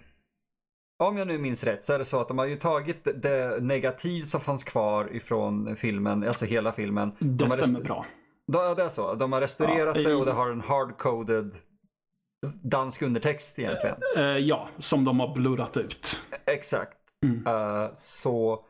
om 1.01 1.17
jag 1.17 1.27
nu 1.27 1.39
minns 1.39 1.65
rätt 1.65 1.85
så 1.85 1.93
är 1.93 1.99
det 1.99 2.05
så 2.05 2.21
att 2.21 2.29
de 2.29 2.39
har 2.39 2.47
ju 2.47 2.57
tagit 2.57 3.09
det 3.23 3.63
negativ 3.63 4.23
som 4.23 4.41
fanns 4.41 4.65
kvar 4.65 5.17
ifrån 5.17 5.77
filmen, 5.77 6.25
alltså 6.25 6.47
hela 6.47 6.73
filmen. 6.73 7.13
Det 7.19 7.45
de 7.45 7.49
stämmer 7.49 7.81
bra. 7.81 8.07
Ja, 8.53 8.75
det 8.75 8.83
är 8.83 8.89
så. 8.89 9.15
De 9.15 9.33
har 9.33 9.41
restaurerat 9.41 9.97
Ja, 9.97 10.09
det 10.09 10.15
och 10.15 10.27
det 10.27 10.33
har 10.33 10.51
en 10.51 10.61
hardcoded 10.61 11.55
dansk 12.63 13.03
undertext 13.03 13.59
egentligen. 13.59 13.97
Eh, 14.17 14.25
ja, 14.25 14.69
som 14.79 15.05
de 15.05 15.21
har 15.21 15.35
blurrat 15.35 15.77
ut. 15.77 16.21
Exakt. 16.47 16.99
Mm. 17.25 17.47
Eh, 17.47 17.91
så 17.95 18.65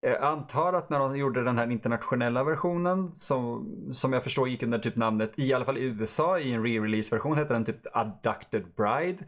jag 0.00 0.22
antar 0.22 0.72
att 0.72 0.90
när 0.90 0.98
de 0.98 1.16
gjorde 1.16 1.44
den 1.44 1.58
här 1.58 1.70
internationella 1.70 2.44
versionen 2.44 3.14
som, 3.14 3.70
som 3.92 4.12
jag 4.12 4.22
förstår 4.22 4.48
gick 4.48 4.62
under 4.62 4.78
typ 4.78 4.96
namnet, 4.96 5.32
i 5.36 5.52
alla 5.52 5.64
fall 5.64 5.78
i 5.78 5.84
USA 5.84 6.38
i 6.38 6.52
en 6.52 6.66
re-release 6.66 7.14
version 7.14 7.36
hette 7.36 7.52
den 7.52 7.64
typ 7.64 7.80
Abducted 7.92 8.64
Bride. 8.76 9.18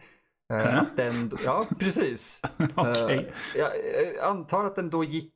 Eh, 0.52 0.78
att 0.78 0.96
den, 0.96 1.30
ja, 1.44 1.66
precis. 1.78 2.42
Eh, 2.58 3.24
jag, 3.56 3.72
jag 4.14 4.18
antar 4.18 4.64
att 4.64 4.76
den 4.76 4.90
då 4.90 5.04
gick 5.04 5.34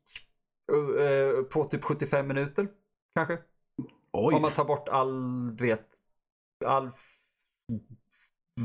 eh, 0.99 1.43
på 1.43 1.65
typ 1.65 1.85
75 1.85 2.27
minuter 2.27 2.69
kanske. 3.15 3.39
Om 4.13 4.35
Oj. 4.35 4.41
man 4.41 4.53
tar 4.53 4.65
bort 4.65 4.89
all, 4.89 5.57
du 5.57 5.67
vet, 5.67 5.87
all 6.65 6.91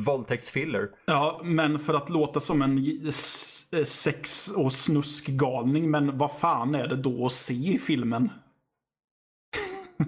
våldtäktsfiller. 0.06 0.92
Ja, 1.06 1.42
men 1.44 1.80
för 1.80 1.94
att 1.94 2.10
låta 2.10 2.40
som 2.40 2.62
en 2.62 2.78
eh, 3.06 3.84
sex 3.84 4.50
och 4.50 4.74
snuskgalning, 4.74 5.92
men 5.92 6.18
vad 6.18 6.32
fan 6.32 6.76
är 6.76 6.88
det 6.88 6.96
då 6.96 7.26
att 7.26 7.32
se 7.32 7.54
i 7.54 7.78
filmen? 7.78 8.30
Eh, 10.00 10.06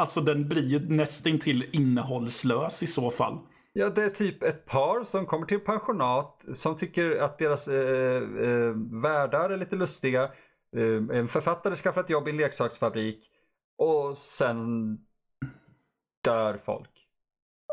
alltså 0.00 0.20
den 0.20 0.48
blir 0.48 0.68
ju 0.68 0.78
nästintill 0.88 1.66
innehållslös 1.72 2.82
i 2.82 2.86
så 2.86 3.10
fall. 3.10 3.38
ja, 3.72 3.88
det 3.88 4.02
är 4.02 4.10
typ 4.10 4.42
ett 4.42 4.66
par 4.66 5.04
som 5.04 5.26
kommer 5.26 5.46
till 5.46 5.60
pensionat 5.60 6.44
som 6.52 6.76
tycker 6.76 7.20
att 7.20 7.38
deras 7.38 7.68
eh, 7.68 8.22
eh, 8.22 8.72
värdar 9.02 9.50
är 9.50 9.56
lite 9.56 9.76
lustiga. 9.76 10.22
Eh, 10.76 11.16
en 11.18 11.28
författare 11.28 11.74
skaffar 11.74 12.00
ett 12.00 12.10
jobb 12.10 12.28
i 12.28 12.30
en 12.30 12.36
leksaksfabrik 12.36 13.30
och 13.78 14.18
sen 14.18 14.98
dör 16.24 16.60
folk. 16.64 16.90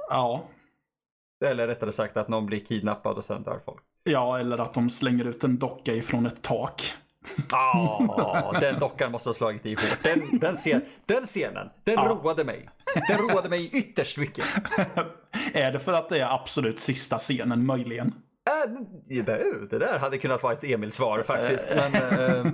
Ja. 0.09 0.43
Eller 1.45 1.67
rättare 1.67 1.91
sagt 1.91 2.17
att 2.17 2.27
någon 2.27 2.45
blir 2.45 2.59
kidnappad 2.59 3.17
och 3.17 3.25
sen 3.25 3.43
dör 3.43 3.59
folk. 3.65 3.83
Ja, 4.03 4.39
eller 4.39 4.57
att 4.57 4.73
de 4.73 4.89
slänger 4.89 5.25
ut 5.25 5.43
en 5.43 5.57
docka 5.57 5.93
ifrån 5.93 6.25
ett 6.25 6.41
tak. 6.41 6.93
Ja, 7.51 8.57
den 8.61 8.79
dockan 8.79 9.11
måste 9.11 9.29
ha 9.29 9.33
slagit 9.33 9.65
i 9.65 9.73
hårt. 9.75 9.97
Den, 10.03 10.39
den, 10.39 10.55
scen, 10.55 10.81
den 11.05 11.23
scenen, 11.23 11.69
den 11.83 11.95
Ja. 11.95 12.03
roade 12.23 12.43
mig. 12.43 12.69
Den 13.09 13.17
roade 13.17 13.49
mig 13.49 13.69
ytterst 13.73 14.17
mycket. 14.17 14.45
är 15.53 15.71
det 15.71 15.79
för 15.79 15.93
att 15.93 16.09
det 16.09 16.19
är 16.19 16.33
absolut 16.33 16.79
sista 16.79 17.17
scenen 17.17 17.65
möjligen? 17.65 18.07
Äh, 18.47 18.71
det, 19.09 19.21
där, 19.21 19.67
det 19.69 19.79
där 19.79 19.99
hade 19.99 20.17
kunnat 20.17 20.43
vara 20.43 20.53
ett 20.53 20.63
Emil-svar 20.63 21.23
faktiskt. 21.23 21.69
Men, 21.75 21.93
eh, 21.95 22.45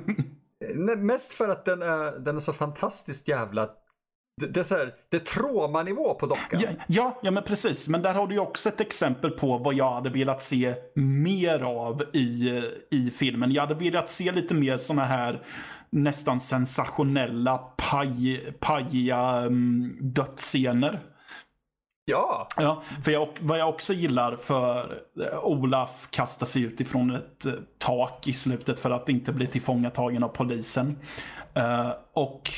nej, 0.76 0.96
mest 0.96 1.34
för 1.34 1.50
att 1.50 1.66
den 1.66 1.82
är, 1.82 2.20
den 2.20 2.36
är 2.36 2.40
så 2.40 2.54
fantastiskt 2.54 3.28
jävla 3.28 3.70
det, 4.42 4.48
det 4.48 4.60
är 4.60 4.64
så 4.64 4.76
här, 4.76 4.94
det 5.10 5.18
är 5.18 5.22
trauma-nivå 5.22 6.14
på 6.14 6.26
dockan. 6.26 6.62
Ja, 6.64 6.70
ja, 6.88 7.20
ja, 7.24 7.32
men 7.32 7.44
precis. 7.44 7.88
Men 7.88 8.02
där 8.02 8.14
har 8.14 8.28
du 8.28 8.36
ju 8.36 8.42
också 8.42 8.70
ett 8.70 8.82
exempel 8.82 9.32
på 9.32 9.58
vad 9.58 9.74
jag 9.74 9.92
hade 9.92 10.10
velat 10.10 10.44
se 10.44 10.74
mer 10.96 11.60
av 11.60 12.04
i, 12.14 12.62
i 12.92 13.12
filmen. 13.12 13.52
Jag 13.52 13.62
hade 13.62 13.76
velat 13.76 14.12
se 14.12 14.32
lite 14.32 14.54
mer 14.54 14.78
såna 14.78 15.04
här 15.04 15.42
nästan 15.90 16.40
sensationella, 16.40 17.58
paj, 17.58 18.52
pajiga 18.60 19.46
um, 19.46 19.98
dödsscener. 20.02 21.00
Ja. 22.06 22.48
ja 22.58 22.84
för 23.04 23.12
jag, 23.12 23.28
vad 23.40 23.60
jag 23.60 23.70
också 23.70 23.94
gillar 23.94 24.36
för 24.36 25.02
eh, 25.22 25.40
Olaf 25.44 26.08
kastar 26.12 26.46
sig 26.46 26.64
ut 26.64 26.82
ifrån 26.82 27.16
ett 27.16 27.46
eh, 27.46 27.54
tak 27.78 28.28
i 28.28 28.34
slutet 28.34 28.80
för 28.80 28.92
att 28.92 29.10
inte 29.10 29.32
bli 29.32 29.48
tillfångatagen 29.48 30.24
av 30.24 30.28
polisen. 30.28 30.98
Uh, 31.58 31.92
och 32.14 32.50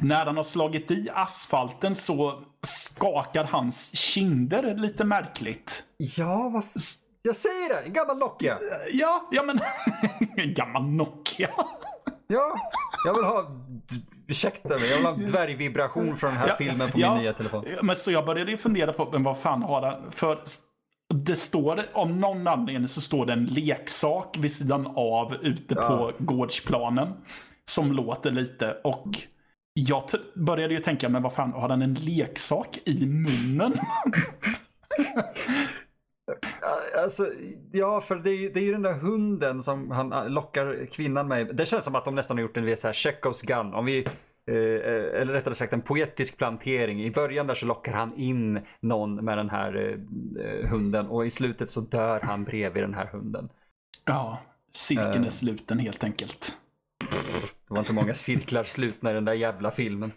när 0.00 0.26
han 0.26 0.36
har 0.36 0.44
slagit 0.44 0.90
i 0.90 1.10
asfalten 1.14 1.94
så 1.94 2.42
skakar 2.62 3.44
hans 3.44 3.96
kinder 3.96 4.74
lite 4.74 5.04
märkligt. 5.04 5.82
Ja, 5.96 6.48
varför? 6.48 6.80
Jag 7.22 7.36
säger 7.36 7.68
det! 7.68 7.80
En 7.86 7.92
gammal 7.92 8.18
Nokia! 8.18 8.58
Ja, 8.92 9.28
ja 9.30 9.42
men... 9.42 9.60
en 10.36 10.54
gammal 10.54 10.82
Nokia. 10.82 11.50
ja, 12.26 12.70
jag 13.04 13.14
vill 13.14 13.24
ha... 13.24 13.46
Ursäkta 14.26 14.68
mig, 14.68 14.90
jag 14.90 14.96
vill 14.96 15.06
ha 15.06 15.12
dvärgvibration 15.12 16.16
från 16.16 16.30
den 16.30 16.40
här 16.40 16.48
ja, 16.48 16.54
filmen 16.54 16.90
på 16.90 17.00
ja, 17.00 17.14
min 17.14 17.22
nya 17.22 17.32
telefon. 17.32 17.64
Men 17.82 17.96
så 17.96 18.10
jag 18.10 18.26
började 18.26 18.50
ju 18.50 18.56
fundera 18.56 18.92
på, 18.92 19.10
men 19.12 19.22
vad 19.22 19.38
fan 19.38 19.62
har 19.62 19.82
han? 19.82 20.12
För 20.12 20.38
det 21.14 21.36
står, 21.36 21.84
om 21.92 22.20
någon 22.20 22.46
anledning 22.46 22.88
så 22.88 23.00
står 23.00 23.26
det 23.26 23.32
en 23.32 23.44
leksak 23.44 24.36
vid 24.38 24.52
sidan 24.52 24.86
av 24.96 25.34
ute 25.34 25.74
ja. 25.74 25.88
på 25.88 26.12
gårdsplanen. 26.18 27.12
Som 27.70 27.92
låter 27.92 28.30
lite 28.30 28.76
och 28.84 29.06
jag 29.74 30.02
började 30.34 30.74
ju 30.74 30.80
tänka, 30.80 31.08
men 31.08 31.22
vad 31.22 31.32
fan, 31.32 31.52
har 31.52 31.68
han 31.68 31.82
en 31.82 31.94
leksak 31.94 32.78
i 32.84 33.06
munnen? 33.06 33.74
Alltså, 36.96 37.32
ja, 37.72 38.00
för 38.00 38.16
det 38.16 38.30
är, 38.30 38.36
ju, 38.36 38.48
det 38.50 38.60
är 38.60 38.64
ju 38.64 38.72
den 38.72 38.82
där 38.82 38.92
hunden 38.92 39.62
som 39.62 39.90
han 39.90 40.12
äh, 40.12 40.28
lockar 40.28 40.86
kvinnan 40.86 41.28
med. 41.28 41.56
Det 41.56 41.66
känns 41.66 41.84
som 41.84 41.94
att 41.94 42.04
de 42.04 42.14
nästan 42.14 42.36
har 42.36 42.42
gjort 42.42 42.56
en 42.56 42.76
så 42.76 42.86
här 42.88 42.94
Chekhovs 42.94 43.42
gun. 43.42 43.74
Om 43.74 43.84
vi, 43.84 44.06
eh, 44.46 44.54
eh, 44.54 45.20
eller 45.20 45.32
rättare 45.32 45.54
sagt 45.54 45.72
en 45.72 45.80
poetisk 45.80 46.38
plantering. 46.38 47.04
I 47.04 47.10
början 47.10 47.46
där 47.46 47.54
så 47.54 47.66
lockar 47.66 47.92
han 47.92 48.16
in 48.16 48.60
någon 48.80 49.24
med 49.24 49.38
den 49.38 49.50
här 49.50 49.98
eh, 50.40 50.68
hunden 50.68 51.06
och 51.06 51.26
i 51.26 51.30
slutet 51.30 51.70
så 51.70 51.80
dör 51.80 52.20
han 52.20 52.44
bredvid 52.44 52.82
den 52.82 52.94
här 52.94 53.06
hunden. 53.06 53.48
Ja, 54.06 54.40
cirkeln 54.72 55.14
är 55.14 55.24
uh, 55.24 55.28
sluten 55.28 55.78
helt 55.78 56.04
enkelt. 56.04 56.58
Det 57.68 57.74
var 57.74 57.80
inte 57.80 57.92
många 57.92 58.14
cirklar 58.24 58.64
slutna 58.64 59.10
i 59.10 59.14
den 59.14 59.24
där 59.24 59.32
jävla 59.32 59.70
filmen. 59.70 60.12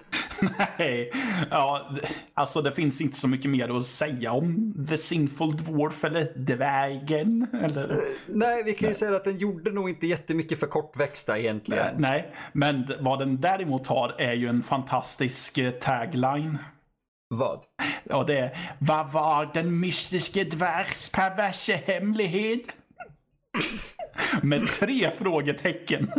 Nej, 0.78 1.12
ja, 1.52 1.92
alltså 2.34 2.62
det 2.62 2.72
finns 2.72 3.02
inte 3.02 3.18
så 3.18 3.28
mycket 3.28 3.52
mer 3.52 3.78
att 3.80 3.86
säga 3.86 4.32
om 4.32 4.74
The 4.90 4.98
Sinful 4.98 5.58
Dwarf 5.58 6.04
eller 6.04 6.34
Dvärgen. 6.36 7.48
Eller... 7.64 7.92
Uh, 7.92 8.04
nej, 8.28 8.64
vi 8.64 8.74
kan 8.74 8.86
ju 8.86 8.88
nej. 8.88 8.96
säga 8.96 9.16
att 9.16 9.24
den 9.24 9.38
gjorde 9.38 9.72
nog 9.72 9.90
inte 9.90 10.08
jättemycket 10.08 10.60
för 10.60 10.68
kortväxta 10.68 11.40
egentligen. 11.40 11.86
Nej, 11.98 12.12
nej, 12.12 12.36
men 12.54 12.94
vad 13.00 13.20
den 13.20 13.42
däremot 13.42 13.88
har 13.88 14.16
är 14.18 14.34
ju 14.34 14.48
en 14.48 14.64
fantastisk 14.64 15.58
eh, 15.58 15.72
tagline. 15.72 16.58
Vad? 17.30 17.64
Ja, 18.04 18.24
det 18.24 18.38
är 18.40 18.58
Vad 18.80 19.12
var 19.12 19.52
den 19.54 19.80
mystiske 19.80 20.44
dvärgs 20.44 21.12
perverse 21.12 21.82
hemlighet? 21.86 22.62
Med 24.42 24.68
tre 24.68 25.12
frågetecken. 25.18 26.12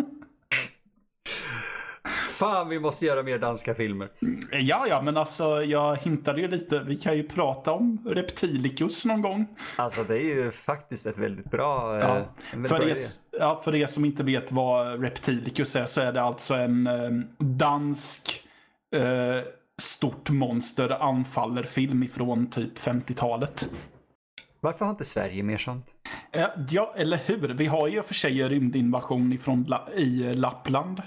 Fan, 2.38 2.68
vi 2.68 2.80
måste 2.80 3.06
göra 3.06 3.22
mer 3.22 3.38
danska 3.38 3.74
filmer. 3.74 4.08
Ja, 4.52 4.86
ja, 4.88 5.02
men 5.02 5.16
alltså 5.16 5.64
jag 5.64 5.96
hintade 5.96 6.40
ju 6.40 6.48
lite. 6.48 6.78
Vi 6.78 6.96
kan 6.96 7.16
ju 7.16 7.28
prata 7.28 7.72
om 7.72 7.98
Reptilicus 8.06 9.04
någon 9.04 9.22
gång. 9.22 9.46
Alltså 9.76 10.04
det 10.04 10.14
är 10.14 10.24
ju 10.24 10.50
faktiskt 10.50 11.06
ett 11.06 11.18
väldigt 11.18 11.50
bra... 11.50 11.98
Ja. 12.00 12.16
Eh, 12.16 12.24
väldigt 12.52 12.68
för, 12.68 12.78
bra 12.78 12.88
er, 12.88 12.96
ja, 13.30 13.60
för 13.64 13.74
er 13.74 13.86
som 13.86 14.04
inte 14.04 14.22
vet 14.22 14.52
vad 14.52 15.02
Reptilicus 15.02 15.76
är 15.76 15.86
så 15.86 16.00
är 16.00 16.12
det 16.12 16.22
alltså 16.22 16.54
en 16.54 16.86
eh, 16.86 17.10
dansk 17.38 18.42
eh, 18.94 19.42
stort 19.78 20.30
monster 20.30 21.02
anfaller 21.02 21.62
film 21.62 22.02
ifrån 22.02 22.50
typ 22.50 22.78
50-talet. 22.78 23.70
Varför 24.60 24.84
har 24.84 24.92
inte 24.92 25.04
Sverige 25.04 25.42
mer 25.42 25.58
sånt? 25.58 25.86
Ja, 26.70 26.94
eller 26.96 27.16
hur? 27.16 27.48
Vi 27.48 27.66
har 27.66 27.88
ju 27.88 28.02
för 28.02 28.14
sig 28.14 28.48
rymdinvasion 28.48 29.32
ifrån 29.32 29.64
La 29.68 29.88
i 29.94 30.34
Lappland. 30.34 31.02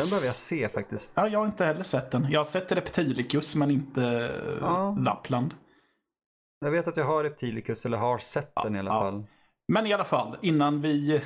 Den 0.00 0.10
behöver 0.10 0.26
jag 0.26 0.34
se 0.34 0.68
faktiskt. 0.68 1.12
Ja, 1.16 1.28
jag 1.28 1.38
har 1.38 1.46
inte 1.46 1.64
heller 1.64 1.82
sett 1.82 2.10
den. 2.10 2.26
Jag 2.30 2.40
har 2.40 2.44
sett 2.44 2.72
Reptilicus 2.72 3.56
men 3.56 3.70
inte 3.70 4.32
ja. 4.60 4.96
Lappland. 5.00 5.54
Jag 6.60 6.70
vet 6.70 6.88
att 6.88 6.96
jag 6.96 7.04
har 7.04 7.24
Reptilicus 7.24 7.86
eller 7.86 7.98
har 7.98 8.18
sett 8.18 8.52
ja, 8.54 8.62
den 8.62 8.76
i 8.76 8.78
alla 8.78 8.90
ja. 8.90 9.00
fall. 9.00 9.24
Men 9.72 9.86
i 9.86 9.92
alla 9.92 10.04
fall, 10.04 10.36
innan 10.42 10.80
vi 10.80 11.20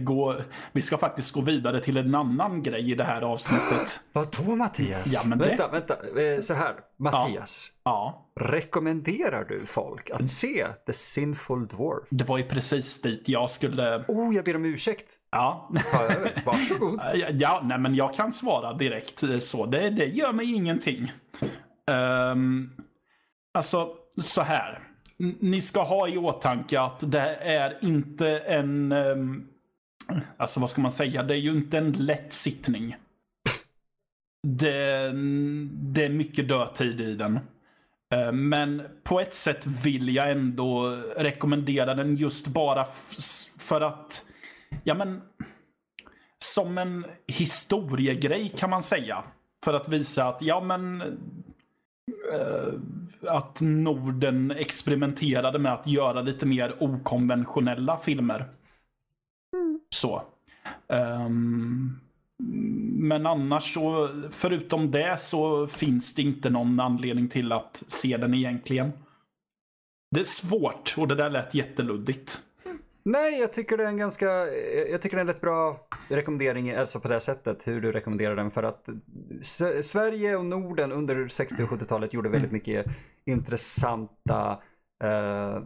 går... 0.00 0.44
Vi 0.72 0.82
ska 0.82 0.98
faktiskt 0.98 1.32
gå 1.32 1.40
vidare 1.40 1.80
till 1.80 1.96
en 1.96 2.14
annan 2.14 2.62
grej 2.62 2.90
i 2.90 2.94
det 2.94 3.04
här 3.04 3.22
avsnittet. 3.22 4.00
Vadå 4.12 4.56
Mattias? 4.56 5.12
Ja, 5.12 5.20
men 5.26 5.38
vänta, 5.38 5.68
det... 5.68 5.72
vänta. 5.72 6.20
Eh, 6.20 6.40
så 6.40 6.54
här, 6.54 6.74
Mattias. 6.96 7.72
Ja. 7.84 8.26
ja. 8.36 8.44
Rekommenderar 8.44 9.44
du 9.44 9.66
folk 9.66 10.10
att 10.10 10.28
se 10.28 10.66
The 10.86 10.92
Sinful 10.92 11.66
Dwarf? 11.66 12.06
Det 12.10 12.24
var 12.24 12.38
ju 12.38 12.44
precis 12.44 13.02
dit 13.02 13.28
jag 13.28 13.50
skulle... 13.50 14.04
Oh, 14.08 14.34
jag 14.34 14.44
ber 14.44 14.56
om 14.56 14.64
ursäkt. 14.64 15.06
Ja. 15.32 15.70
Varsågod. 16.44 17.00
ja, 17.30 17.60
nej 17.64 17.78
men 17.78 17.94
jag 17.94 18.14
kan 18.14 18.32
svara 18.32 18.72
direkt 18.72 19.22
så. 19.40 19.66
Det, 19.66 19.90
det 19.90 20.06
gör 20.06 20.32
mig 20.32 20.52
ingenting. 20.54 21.12
Um, 21.90 22.70
alltså, 23.54 23.88
så 24.20 24.42
här. 24.42 24.78
Ni 25.40 25.60
ska 25.60 25.82
ha 25.82 26.08
i 26.08 26.18
åtanke 26.18 26.80
att 26.80 27.10
det 27.12 27.34
är 27.34 27.78
inte 27.84 28.38
en... 28.38 28.92
Um, 28.92 29.48
alltså 30.36 30.60
vad 30.60 30.70
ska 30.70 30.80
man 30.80 30.90
säga? 30.90 31.22
Det 31.22 31.34
är 31.34 31.38
ju 31.38 31.50
inte 31.50 31.78
en 31.78 31.92
lätt 31.92 32.32
sittning. 32.32 32.96
Det, 34.48 35.12
det 35.72 36.04
är 36.04 36.08
mycket 36.08 36.48
dödtid 36.48 37.00
i 37.00 37.14
den. 37.14 37.40
Ehm, 38.12 38.48
men 38.48 38.82
på 39.02 39.20
ett 39.20 39.34
sätt 39.34 39.66
vill 39.66 40.14
jag 40.14 40.30
ändå 40.30 40.88
rekommendera 41.16 41.94
den 41.94 42.16
just 42.16 42.46
bara 42.46 42.86
för 43.58 43.80
att 43.80 44.26
ja 44.84 44.94
men, 44.94 45.22
som 46.38 46.78
en 46.78 47.04
historiegrej 47.26 48.52
kan 48.56 48.70
man 48.70 48.82
säga. 48.82 49.24
För 49.64 49.74
att 49.74 49.88
visa 49.88 50.28
att, 50.28 50.42
ja 50.42 50.60
men, 50.60 51.00
äh, 52.32 52.72
att 53.28 53.60
Norden 53.60 54.50
experimenterade 54.50 55.58
med 55.58 55.72
att 55.72 55.86
göra 55.86 56.22
lite 56.22 56.46
mer 56.46 56.82
okonventionella 56.82 57.98
filmer. 57.98 58.48
Mm. 59.56 59.80
Så. 59.90 60.22
Um, 60.86 62.00
men 62.98 63.26
annars 63.26 63.74
så, 63.74 64.10
förutom 64.30 64.90
det 64.90 65.20
så 65.20 65.66
finns 65.66 66.14
det 66.14 66.22
inte 66.22 66.50
någon 66.50 66.80
anledning 66.80 67.28
till 67.28 67.52
att 67.52 67.82
se 67.86 68.16
den 68.16 68.34
egentligen. 68.34 68.92
Det 70.10 70.20
är 70.20 70.24
svårt 70.24 70.94
och 70.96 71.08
det 71.08 71.14
där 71.14 71.30
lät 71.30 71.54
jätteluddigt. 71.54 72.38
Nej, 73.04 73.40
jag 73.40 73.52
tycker 73.52 73.76
det 73.76 73.84
är 73.84 73.88
en 73.88 73.96
ganska, 73.96 74.26
jag 74.90 75.02
tycker 75.02 75.16
det 75.16 75.20
är 75.20 75.24
en 75.24 75.26
rätt 75.26 75.40
bra 75.40 75.86
rekommendering, 76.08 76.70
alltså 76.70 77.00
på 77.00 77.08
det 77.08 77.20
sättet, 77.20 77.66
hur 77.66 77.80
du 77.80 77.92
rekommenderar 77.92 78.36
den. 78.36 78.50
För 78.50 78.62
att 78.62 78.88
Sverige 79.82 80.36
och 80.36 80.44
Norden 80.44 80.92
under 80.92 81.28
60 81.28 81.62
och 81.62 81.68
70-talet 81.68 82.14
gjorde 82.14 82.28
väldigt 82.28 82.52
mycket 82.52 82.86
intressanta 83.24 84.60
eh, 85.04 85.62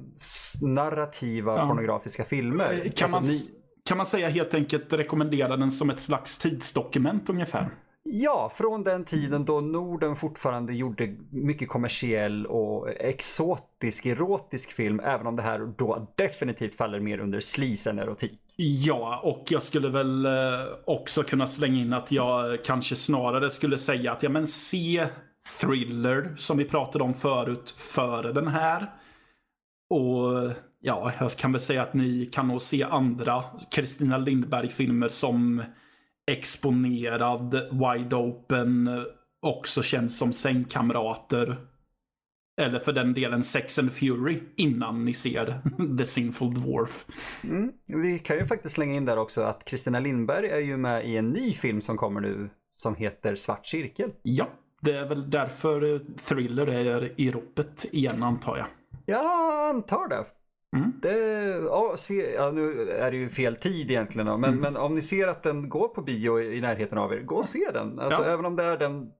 narrativa 0.63 1.57
ja. 1.57 1.67
pornografiska 1.67 2.25
filmer. 2.25 2.73
Kan, 2.73 2.85
alltså, 2.85 3.09
man, 3.09 3.23
ni... 3.23 3.41
kan 3.85 3.97
man 3.97 4.07
säga 4.07 4.29
helt 4.29 4.55
enkelt 4.55 4.93
rekommendera 4.93 5.57
den 5.57 5.71
som 5.71 5.91
ett 5.91 6.01
slags 6.01 6.39
tidsdokument 6.39 7.29
ungefär? 7.29 7.69
Ja, 8.09 8.53
från 8.55 8.85
den 8.85 9.05
tiden 9.05 9.45
då 9.45 9.61
Norden 9.61 10.17
fortfarande 10.17 10.75
gjorde 10.75 11.17
mycket 11.31 11.69
kommersiell 11.69 12.47
och 12.47 12.91
exotisk, 12.91 14.07
erotisk 14.07 14.73
film. 14.73 15.01
Även 15.01 15.27
om 15.27 15.37
det 15.37 15.43
här 15.43 15.73
då 15.77 16.09
definitivt 16.15 16.75
faller 16.75 17.01
mer 17.01 17.19
under 17.19 17.41
sleaze 17.41 17.91
än 17.91 17.99
erotik. 17.99 18.41
Ja, 18.57 19.21
och 19.23 19.45
jag 19.49 19.63
skulle 19.63 19.89
väl 19.89 20.27
eh, 20.27 20.33
också 20.85 21.23
kunna 21.23 21.47
slänga 21.47 21.81
in 21.81 21.93
att 21.93 22.13
jag 22.13 22.65
kanske 22.65 22.97
snarare 22.97 23.51
skulle 23.51 23.79
säga 23.79 24.13
att 24.13 24.23
ja 24.23 24.29
men 24.29 24.47
se 24.47 25.07
Thriller 25.61 26.35
som 26.37 26.57
vi 26.57 26.65
pratade 26.65 27.05
om 27.05 27.15
förut 27.15 27.71
före 27.71 28.33
den 28.33 28.49
här. 28.49 28.91
Och 29.91 30.53
ja, 30.81 31.13
jag 31.21 31.31
kan 31.31 31.53
väl 31.53 31.61
säga 31.61 31.83
att 31.83 31.95
ni 31.95 32.27
kan 32.33 32.49
nog 32.49 32.63
se 32.63 32.83
andra 32.83 33.45
Kristina 33.71 34.19
Lindberg-filmer 34.19 35.09
som 35.09 35.63
exponerad, 36.27 37.53
wide 37.55 38.17
open, 38.17 38.91
också 39.43 39.83
känns 39.83 40.19
som 40.19 40.33
sängkamrater. 40.33 41.57
Eller 42.61 42.79
för 42.79 42.93
den 42.93 43.15
delen 43.15 43.43
Sex 43.43 43.79
and 43.79 43.93
Fury 43.93 44.41
innan 44.57 45.05
ni 45.05 45.15
ser 45.15 45.61
The 45.99 46.05
Sinful 46.05 46.55
Dwarf. 46.55 47.07
Mm. 47.45 47.73
Vi 47.87 48.19
kan 48.19 48.37
ju 48.37 48.47
faktiskt 48.47 48.75
slänga 48.75 48.95
in 48.95 49.05
där 49.05 49.19
också 49.19 49.43
att 49.43 49.65
Kristina 49.65 50.01
Lindberg 50.01 50.49
är 50.49 50.59
ju 50.59 50.77
med 50.77 51.09
i 51.09 51.17
en 51.17 51.31
ny 51.31 51.53
film 51.53 51.81
som 51.81 51.97
kommer 51.97 52.21
nu 52.21 52.51
som 52.73 52.95
heter 52.95 53.35
Svart 53.35 53.67
cirkel. 53.67 54.11
Ja, 54.23 54.49
det 54.81 54.93
är 54.93 55.09
väl 55.09 55.31
därför 55.31 56.01
thriller 56.29 56.67
är 56.67 57.21
i 57.21 57.31
ropet 57.31 57.87
igen 57.93 58.23
antar 58.23 58.57
jag. 58.57 58.67
Jag 59.07 59.69
antar 59.69 60.09
det. 60.09 60.25
Mm. 60.77 60.93
det 61.03 61.19
ja, 61.65 61.95
se, 61.99 62.33
ja, 62.35 62.51
nu 62.51 62.91
är 62.91 63.11
det 63.11 63.17
ju 63.17 63.29
fel 63.29 63.57
tid 63.57 63.91
egentligen, 63.91 64.27
men, 64.27 64.45
Mm. 64.45 64.61
men 64.61 64.77
om 64.77 64.95
ni 64.95 65.01
ser 65.01 65.29
att 65.29 65.43
den 65.43 65.69
går 65.69 65.89
på 65.89 66.03
bio 66.03 66.41
i, 66.41 66.57
i 66.57 66.61
närheten 66.61 66.99
av 66.99 67.13
er, 67.13 67.21
gå 67.21 67.37
och 67.37 67.47
se 67.47 67.71
den. 67.73 67.99
Alltså, 68.01 68.23
Ja. 68.25 68.29
Även 68.33 68.45
om 68.45 68.57
det 68.57 68.65
är 68.65 68.77
den 68.79 69.11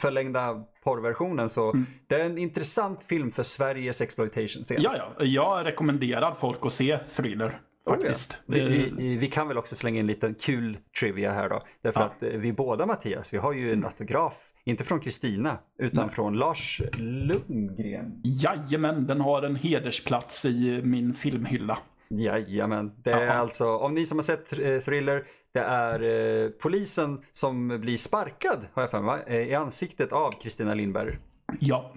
förlängda 0.00 0.64
porrversionen 0.84 1.48
så 1.48 1.70
Mm. 1.72 1.86
det 2.06 2.14
är 2.14 2.24
en 2.24 2.38
intressant 2.38 3.02
film 3.02 3.30
för 3.32 3.42
Sveriges 3.42 4.00
exploitation 4.00 4.64
scen. 4.64 4.82
Ja, 4.82 4.94
ja, 5.18 5.24
jag 5.24 5.66
rekommenderar 5.66 6.34
folk 6.34 6.66
att 6.66 6.72
se 6.72 6.98
thriller 7.16 7.58
faktiskt. 7.88 8.32
Oh, 8.32 8.54
Vi, 8.54 8.60
Det- 8.60 8.68
vi, 8.68 8.92
vi- 8.96 9.16
vi 9.16 9.26
kan 9.26 9.48
väl 9.48 9.58
också 9.58 9.76
slänga 9.76 9.96
in 9.98 10.00
en 10.00 10.06
liten 10.06 10.34
kul 10.34 10.78
trivia 11.00 11.32
här 11.32 11.48
då. 11.48 11.62
Därför 11.82 12.00
Ja. 12.00 12.06
att 12.06 12.22
eh, 12.22 12.28
vi 12.40 12.52
båda 12.52 12.86
Mattias, 12.86 13.34
vi 13.34 13.38
har 13.38 13.52
ju 13.52 13.72
en 13.72 13.84
autograf, 13.84 14.34
inte 14.64 14.84
från 14.84 15.00
Kristina, 15.00 15.58
utan 15.78 16.06
Nej. 16.06 16.14
från 16.14 16.34
Lars 16.38 16.80
Lundgren. 16.98 18.20
Jajamän, 18.24 19.06
den 19.06 19.20
har 19.20 19.42
en 19.42 19.56
hedersplats 19.56 20.44
i 20.44 20.80
min 20.84 21.14
filmhylla. 21.14 21.78
Jajamän, 22.10 22.92
det 23.04 23.10
är 23.12 23.26
Ja. 23.26 23.32
alltså, 23.32 23.76
om 23.76 23.94
ni 23.94 24.06
som 24.06 24.18
har 24.18 24.22
sett 24.22 24.52
eh, 24.58 24.78
Thriller, 24.78 25.24
det 25.52 25.60
är 25.60 26.02
eh, 26.44 26.48
polisen 26.50 27.20
som 27.32 27.68
blir 27.80 27.96
sparkad, 27.96 28.58
har 28.72 28.82
jag 28.82 28.90
för 28.90 29.00
mig? 29.00 29.22
Eh, 29.26 29.36
i 29.36 29.54
ansiktet 29.54 30.12
av 30.12 30.30
Kristina 30.42 30.74
Lindberg. 30.74 31.18
Ja. 31.60 31.92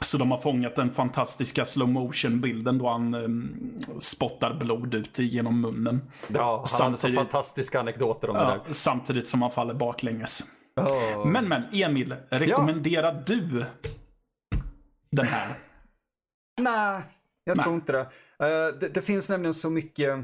Så 0.00 0.18
de 0.18 0.30
har 0.30 0.38
fångat 0.38 0.76
den 0.76 0.90
fantastiska 0.90 1.64
slow 1.64 1.88
motion 1.88 2.40
bilden 2.40 2.78
då 2.78 2.88
han 2.88 3.14
um, 3.14 3.74
spottar 4.00 4.54
blod 4.54 4.94
ut 4.94 5.18
genom 5.18 5.60
munnen. 5.60 6.00
Ja, 6.28 6.42
han 6.42 6.50
hade 6.56 6.66
så 6.68 6.76
Samtidigt- 6.76 7.16
fantastiska 7.16 7.80
anekdoter 7.80 8.30
om 8.30 8.36
det 8.36 8.42
Ja, 8.42 8.60
där. 8.66 8.72
samtidigt 8.72 9.28
som 9.28 9.42
han 9.42 9.50
faller 9.50 9.74
baklänges. 9.74 10.42
Oh. 10.80 11.26
Men 11.26 11.48
men, 11.48 11.62
Emil, 11.72 12.14
rekommenderar 12.28 13.22
du 13.26 13.64
den 15.10 15.26
här? 15.26 15.54
Nej, 16.60 17.02
jag 17.44 17.56
Nej. 17.56 17.64
tror 17.64 17.74
inte 17.74 17.92
det. 17.92 18.00
Eh, 18.38 18.78
det. 18.80 18.88
Det 18.88 19.02
finns 19.02 19.28
nämligen 19.28 19.54
så 19.54 19.70
mycket, 19.70 20.18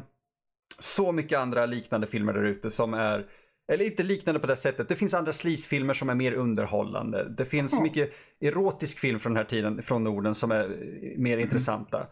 så 0.78 1.12
mycket 1.12 1.38
andra 1.38 1.66
liknande 1.66 2.06
filmer 2.06 2.32
där 2.32 2.42
ute 2.44 2.70
som 2.70 2.94
är, 2.94 3.26
eller 3.72 3.84
inte 3.84 4.02
liknande 4.02 4.40
på 4.40 4.46
det 4.46 4.56
sättet. 4.56 4.88
Det 4.88 4.96
finns 4.96 5.14
andra 5.14 5.32
sleazefilmer 5.32 5.94
som 5.94 6.10
är 6.10 6.14
mer 6.14 6.32
underhållande. 6.32 7.28
Det 7.28 7.44
finns 7.44 7.72
Ja. 7.72 7.82
mycket 7.82 8.10
erotisk 8.40 8.98
film 8.98 9.20
från 9.20 9.32
den 9.34 9.42
här 9.42 9.50
tiden, 9.50 9.82
från 9.82 10.04
Norden, 10.04 10.34
som 10.34 10.50
är 10.50 10.68
mer 11.16 11.38
intressanta. 11.38 12.06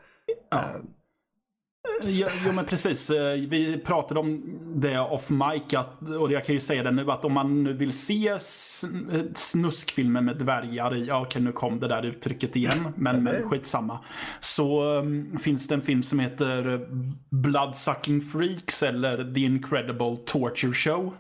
Ja. 0.51 0.65
Eh, 2.05 2.21
Ja, 2.21 2.29
jo 2.47 2.53
men 2.53 2.65
precis. 2.65 3.11
Eh, 3.11 3.33
Vi 3.49 3.79
pratade 3.79 4.21
om 4.21 4.43
det 4.75 4.99
off 4.99 5.31
mic 5.31 5.75
att, 5.75 6.03
och 6.21 6.33
jag 6.33 6.45
kan 6.45 6.55
ju 6.55 6.61
säga 6.61 6.83
det 6.83 6.91
nu 6.91 7.11
att 7.11 7.25
om 7.25 7.33
man 7.33 7.65
nu 7.65 7.73
vill 7.73 7.93
se 7.93 8.35
sn- 8.35 9.35
snuskfilmer 9.35 10.21
med 10.21 10.37
dvärgar 10.37 10.95
i, 10.97 11.07
ja 11.07 11.23
okej 11.23 11.43
nu 11.43 11.53
kom 11.53 11.81
det 11.81 11.89
där 11.89 12.07
uttrycket 12.07 12.57
igen, 12.57 12.89
men, 12.97 13.23
men 13.25 13.43
skitsamma. 13.49 13.99
Så 14.41 14.83
um, 14.99 15.39
finns 15.39 15.69
det 15.69 15.75
en 15.75 15.83
film 15.83 16.03
som 16.03 16.19
heter 16.19 16.87
Bloodsucking 17.31 18.21
Freaks 18.21 18.83
eller 18.83 19.35
The 19.35 19.41
Incredible 19.41 20.17
Torture 20.27 20.73
Show. 20.73 21.15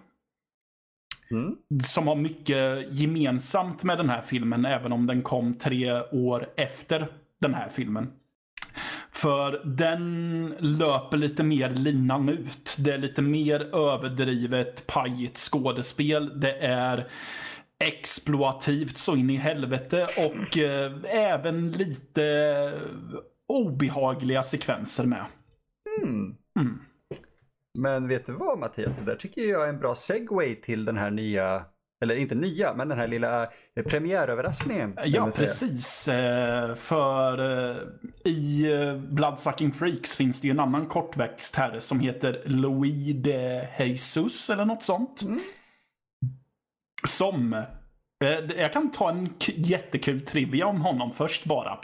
Mm. 1.31 1.57
Som 1.85 2.07
har 2.07 2.17
mycket 2.17 2.87
gemensamt 2.91 3.85
med 3.85 3.99
den 3.99 4.09
här 4.11 4.23
filmen, 4.23 4.65
även 4.65 4.93
om 4.93 5.07
den 5.07 5.23
kom 5.23 5.55
tre 5.55 6.01
år 6.13 6.49
efter 6.57 7.07
den 7.41 7.55
här 7.55 7.69
filmen. 7.69 8.11
För 9.11 9.63
den 9.65 10.55
löper 10.59 11.17
lite 11.17 11.43
mer 11.43 11.71
linan 11.71 12.29
ut. 12.29 12.77
Det 12.79 12.93
är 12.93 12.99
lite 12.99 13.23
mer 13.23 13.75
överdrivet, 13.77 14.87
pajigt 14.87 15.39
skådespel. 15.39 16.41
Det 16.41 16.53
är 16.59 17.07
exploativt 17.85 18.99
så 18.99 19.17
in 19.17 19.31
i 19.31 19.37
helvete 19.37 20.07
och 20.17 20.59
eh, 20.59 20.93
även 21.05 21.73
lite 21.73 22.73
obehagliga 23.49 24.43
sekvenser 24.43 25.07
med. 25.07 25.25
Mm. 26.03 26.35
Mm. 26.59 26.79
Men 27.79 28.09
vet 28.09 28.27
du 28.27 28.33
vad 28.33 28.59
Mattias, 28.59 28.97
det 28.97 29.05
där 29.05 29.17
tycker 29.17 29.43
jag 29.43 29.65
är 29.65 29.69
en 29.69 29.79
bra 29.79 29.95
segway 29.95 30.55
till 30.55 30.85
den 30.85 30.97
här 30.97 31.11
nya, 31.11 31.65
eller 32.01 32.15
inte 32.15 32.35
nya, 32.35 32.75
men 32.75 32.89
den 32.89 32.99
här 32.99 33.09
lilla 33.09 33.43
eh, 33.77 33.85
premiäröverraskningen. 33.85 34.99
Ja, 35.05 35.31
precis. 35.37 36.09
Eh, 36.09 36.75
För 36.75 37.39
eh, 37.71 37.77
i 38.33 38.67
Bloodsucking 39.09 39.73
Freaks 39.73 40.17
finns 40.17 40.41
det 40.41 40.47
ju 40.47 40.51
en 40.51 40.61
annan 40.61 40.87
kortväxt 40.87 41.55
här 41.55 41.81
som 41.81 42.01
heter 42.01 42.43
Louis 42.45 43.17
de 43.17 43.67
Jesus 43.79 44.51
eller 44.51 44.65
något 44.65 44.83
sånt. 44.83 45.23
Mm. 45.23 45.41
Som, 47.09 47.65
jag 48.57 48.73
kan 48.73 48.91
ta 48.91 49.11
en 49.11 49.29
jättekul 49.57 50.21
trivia 50.21 50.67
om 50.67 50.81
honom 50.81 51.13
först 51.13 51.45
bara. 51.45 51.79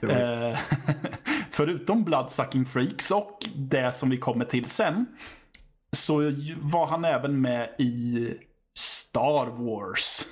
Förutom 1.50 2.04
Bloodsucking 2.04 2.64
Freaks 2.64 3.10
och 3.10 3.38
det 3.56 3.92
som 3.92 4.10
vi 4.10 4.18
kommer 4.18 4.44
till 4.44 4.64
sen. 4.64 5.06
Så 5.92 6.32
var 6.60 6.86
han 6.86 7.04
även 7.04 7.40
med 7.40 7.74
i 7.78 8.28
Star 9.14 9.46
Wars. 9.46 10.26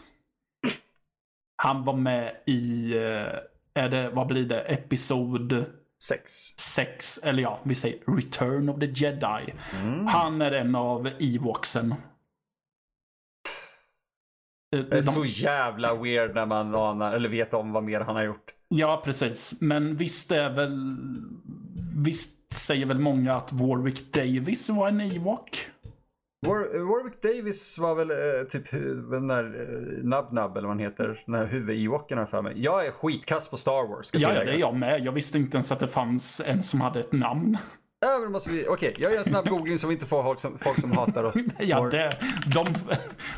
Han 1.57 1.85
var 1.85 1.97
med 1.97 2.37
i, 2.47 2.93
eh, 2.97 3.39
är 3.74 3.89
det, 3.89 4.11
vad 4.11 4.26
blir 4.26 4.45
det, 4.47 4.61
Episod 4.61 5.64
Sex. 6.03 6.33
6, 6.59 7.18
eller 7.18 7.43
ja, 7.43 7.61
vi 7.62 7.74
säger 7.74 7.99
Return 8.16 8.68
of 8.68 8.80
the 8.80 8.87
Jedi. 8.87 9.55
Mm. 9.83 10.07
Han 10.07 10.43
är 10.43 10.53
en 10.53 10.74
av 10.74 11.11
Ewoksen. 11.18 11.93
Eh, 14.76 14.80
Det 14.80 14.97
är 14.97 15.03
de- 15.03 15.03
så 15.03 15.24
jävla 15.24 15.95
weird 15.95 16.35
när 16.35 16.47
man 16.47 16.74
anar, 16.74 17.12
eller 17.12 17.28
vet 17.28 17.55
om 17.55 17.72
vad 17.72 17.83
mer 17.85 18.01
han 18.01 18.16
har 18.16 18.22
gjort. 18.22 18.51
Ja, 18.68 19.03
precis. 19.05 19.61
Men 19.61 19.97
visst 19.97 20.30
är 20.33 20.51
väl... 20.51 20.97
Visst 22.05 22.55
säger 22.55 22.87
väl 22.87 22.99
många 22.99 23.35
att 23.35 23.53
Warwick 23.53 24.12
Davis 24.12 24.68
var 24.68 24.89
en 24.89 25.01
Ewok? 25.01 25.66
War, 26.47 26.78
Warwick 26.78 27.22
Davis 27.22 27.78
var 27.78 27.95
väl 27.95 28.11
eh, 28.11 28.47
typ 28.49 28.70
den 29.11 29.28
där 29.28 29.45
eh, 29.45 30.05
Nub 30.05 30.57
eller 30.57 30.68
vad 30.68 30.70
han 30.70 30.78
heter. 30.78 31.22
Den 31.26 31.34
här 31.34 31.47
huvud-Ewoken 31.47 32.18
har 32.18 32.26
för 32.26 32.43
mig. 32.43 32.53
Jag 32.57 32.86
är 32.86 32.90
skitkass 32.90 33.51
på 33.51 33.57
Star 33.57 33.88
Wars. 33.88 34.11
Ja, 34.14 34.28
det 34.28 34.53
är 34.53 34.59
jag 34.59 34.74
med. 34.74 35.05
Jag 35.05 35.12
visste 35.12 35.38
inte 35.38 35.57
ens 35.57 35.72
att 35.72 35.80
det 35.80 35.88
fanns 35.88 36.43
en 36.47 36.62
som 36.62 36.80
hade 36.80 37.01
ett 37.01 37.12
namn. 37.12 37.59
Ja, 38.01 38.09
men 38.12 38.22
då 38.22 38.30
måste 38.30 38.51
vi, 38.51 38.66
okej, 38.68 38.95
jag 38.99 39.12
gör 39.12 39.18
en 39.18 39.24
snabb 39.24 39.49
googling 39.49 39.78
så 39.78 39.88
vi 39.88 39.95
inte 39.95 40.07
får 40.07 40.22
folk 40.22 40.40
som, 40.40 40.59
folk 40.59 40.80
som 40.80 40.93
hatar 40.93 41.24
oss. 41.24 41.36
Ja, 41.59 41.80
det, 41.80 42.18
de, 42.55 42.64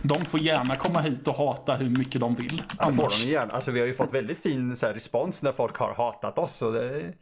de 0.02 0.24
får 0.24 0.40
gärna 0.40 0.76
komma 0.76 1.00
hit 1.00 1.28
och 1.28 1.34
hata 1.34 1.74
hur 1.74 1.90
mycket 1.90 2.20
de 2.20 2.34
vill. 2.34 2.62
Ja, 2.78 2.86
det 2.86 2.94
får 2.94 3.08
de 3.08 3.30
gärna. 3.30 3.52
Alltså 3.52 3.72
vi 3.72 3.80
har 3.80 3.86
ju 3.86 3.94
fått 3.94 4.14
väldigt 4.14 4.38
fin 4.38 4.76
så 4.76 4.86
här, 4.86 4.94
respons 4.94 5.42
när 5.42 5.52
folk 5.52 5.76
har 5.76 5.94
hatat 5.94 6.38
oss. 6.38 6.56
Så 6.56 6.70
det, 6.70 7.12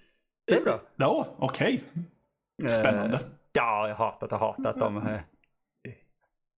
det 0.47 0.55
är 0.55 0.65
bra. 0.65 0.81
Ja, 0.97 1.27
okej. 1.39 1.85
Spännande. 2.69 3.15
Eh, 3.15 3.21
ja, 3.53 3.89
jag 3.89 3.95
har 3.95 4.05
hatat 4.05 4.33
och 4.33 4.39
hatat 4.39 4.79
dem. 4.79 5.19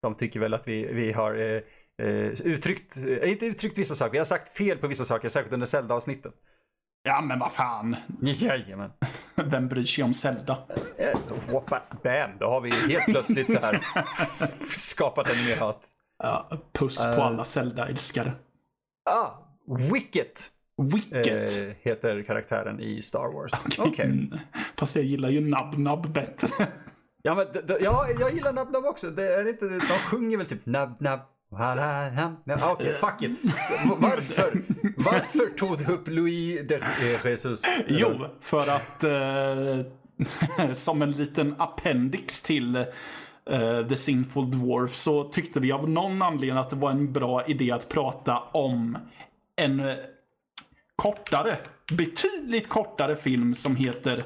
De 0.04 0.14
tycker 0.14 0.40
väl 0.40 0.54
att 0.54 0.68
vi, 0.68 0.92
vi 0.92 1.12
har 1.12 1.34
eh, 1.34 1.60
eh, 2.06 2.32
uttryckt, 2.44 2.96
eh, 2.96 3.30
inte 3.30 3.46
uttryckt 3.46 3.78
vissa 3.78 3.94
saker, 3.94 4.12
vi 4.12 4.18
har 4.18 4.24
sagt 4.24 4.56
fel 4.56 4.78
på 4.78 4.86
vissa 4.86 5.04
saker, 5.04 5.28
särskilt 5.28 5.52
under 5.54 5.66
Zelda-avsnittet. 5.66 6.34
Ja, 7.02 7.20
men 7.20 7.38
vad 7.38 7.52
fan. 7.52 7.96
Jajamän. 8.22 8.90
Vem 9.34 9.68
bryr 9.68 9.84
sig 9.84 10.04
om 10.04 10.14
Zelda? 10.14 10.58
Eh, 10.98 11.18
whoppa, 11.48 11.82
Bam, 12.02 12.30
då 12.40 12.46
har 12.46 12.60
vi 12.60 12.70
helt 12.70 13.04
plötsligt 13.04 13.52
så 13.52 13.60
här 13.60 13.80
skapat 14.76 15.30
ännu 15.30 15.44
mer 15.48 15.56
hat. 15.56 15.86
Ja, 16.18 16.50
puss 16.72 16.96
på 16.96 17.02
Eh. 17.02 17.18
alla 17.26 17.44
Zelda-älskare. 17.44 18.32
Ah, 19.10 19.30
Wicket 19.92 20.50
Wicket. 20.92 21.26
eh, 21.58 21.74
heter 21.82 22.22
karaktären 22.22 22.80
i 22.80 23.02
Star 23.02 23.32
Wars. 23.32 23.52
Okej. 23.78 24.04
Mm. 24.04 24.38
Fast 24.76 24.96
jag 24.96 25.04
gillar 25.04 25.28
ju 25.28 25.40
Nub 25.40 25.78
Nub 25.78 26.12
bättre. 26.12 26.48
Ja, 27.26 27.34
men, 27.34 27.46
d- 27.52 27.60
d- 27.68 27.76
ja, 27.80 28.06
jag 28.20 28.34
gillar 28.34 28.52
Nab 28.52 28.70
Nab 28.72 28.84
också. 28.84 29.10
Det 29.10 29.34
är 29.34 29.48
inte, 29.48 29.64
de 29.68 29.80
sjunger 29.80 30.36
väl 30.36 30.46
typ 30.46 30.66
Nab 30.66 30.96
Nab. 31.00 31.20
Okej, 31.50 32.16
nam, 32.44 32.60
Okej, 32.72 32.92
fuck 32.92 33.22
it. 33.22 33.30
Varför, 33.98 34.62
varför 34.96 35.56
tog 35.56 35.78
du 35.78 35.92
upp 35.92 36.08
Louis 36.08 36.60
de 36.68 36.80
Jesus? 37.28 37.62
Jo, 37.88 38.26
för 38.40 38.68
att 38.70 39.04
eh, 39.04 40.72
som 40.72 41.02
en 41.02 41.10
liten 41.10 41.54
appendix 41.58 42.42
till 42.42 42.76
eh, 42.76 43.86
The 43.88 43.96
Sinful 43.96 44.50
Dwarf 44.50 44.94
så 44.94 45.24
tyckte 45.24 45.60
vi 45.60 45.72
av 45.72 45.90
någon 45.90 46.22
anledning 46.22 46.58
att 46.58 46.70
det 46.70 46.76
var 46.76 46.90
en 46.90 47.12
bra 47.12 47.46
idé 47.46 47.70
att 47.70 47.88
prata 47.88 48.38
om 48.38 48.98
en 49.56 49.82
kortare, 50.96 51.56
betydligt 51.92 52.68
kortare 52.68 53.16
film 53.16 53.54
som 53.54 53.76
heter 53.76 54.24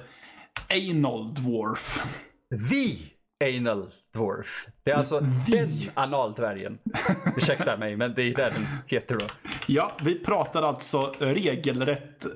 Anal 0.70 1.34
Dwarf. 1.34 2.02
Vi 2.50 3.12
Anal 3.44 3.90
Dwarf. 4.14 4.66
Det 4.82 4.90
är 4.90 4.94
alltså 4.96 5.20
den 5.20 5.68
analdvärgen. 5.94 6.78
Ursäkta 7.36 7.76
mig, 7.76 7.96
men 7.96 8.14
det 8.14 8.22
är 8.22 8.34
där 8.34 8.50
den 8.50 8.66
heter 8.86 9.16
då. 9.18 9.26
Ja, 9.66 9.92
vi 10.02 10.18
pratar 10.24 10.62
alltså 10.62 11.12
regelrätt 11.18 12.26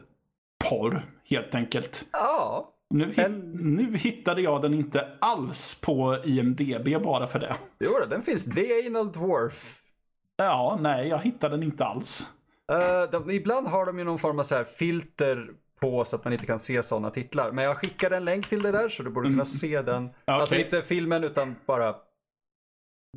porr, 0.68 1.02
helt 1.24 1.54
enkelt. 1.54 2.04
Ja, 2.12 2.68
Nu, 2.90 3.14
En- 3.16 3.50
nu 3.76 3.96
hittade 3.96 4.40
jag 4.42 4.62
den 4.62 4.74
inte 4.74 5.08
alls 5.20 5.80
på 5.80 6.18
IMDB 6.24 7.02
bara 7.02 7.26
för 7.26 7.38
det. 7.38 7.56
jo 7.80 7.90
den 8.10 8.22
finns. 8.22 8.44
The 8.44 8.86
Anal 8.86 9.12
Dwarf. 9.12 9.78
Ja, 10.36 10.78
nej, 10.80 11.08
jag 11.08 11.18
hittade 11.18 11.56
den 11.56 11.62
inte 11.62 11.84
alls. 11.84 12.26
Uh, 12.72 13.10
de, 13.10 13.30
ibland 13.30 13.66
har 13.68 13.86
de 13.86 13.98
ju 13.98 14.04
någon 14.04 14.18
form 14.18 14.38
av 14.38 14.42
så 14.42 14.54
här 14.54 14.64
filter 14.64 15.48
på 15.82 16.04
så 16.04 16.16
att 16.16 16.24
man 16.24 16.32
inte 16.32 16.46
kan 16.46 16.58
se 16.58 16.82
sådana 16.82 17.10
titlar. 17.10 17.52
Men 17.52 17.64
jag 17.64 17.76
skickade 17.76 18.16
en 18.16 18.24
länk 18.24 18.48
till 18.48 18.62
det 18.62 18.70
där 18.70 18.88
så 18.88 19.02
du 19.02 19.10
borde 19.10 19.26
kunna 19.26 19.34
Mm. 19.34 19.44
se 19.44 19.82
den. 19.82 20.04
Okay. 20.04 20.14
Alltså 20.26 20.56
inte 20.56 20.82
filmen 20.82 21.24
utan 21.24 21.56
bara 21.66 21.94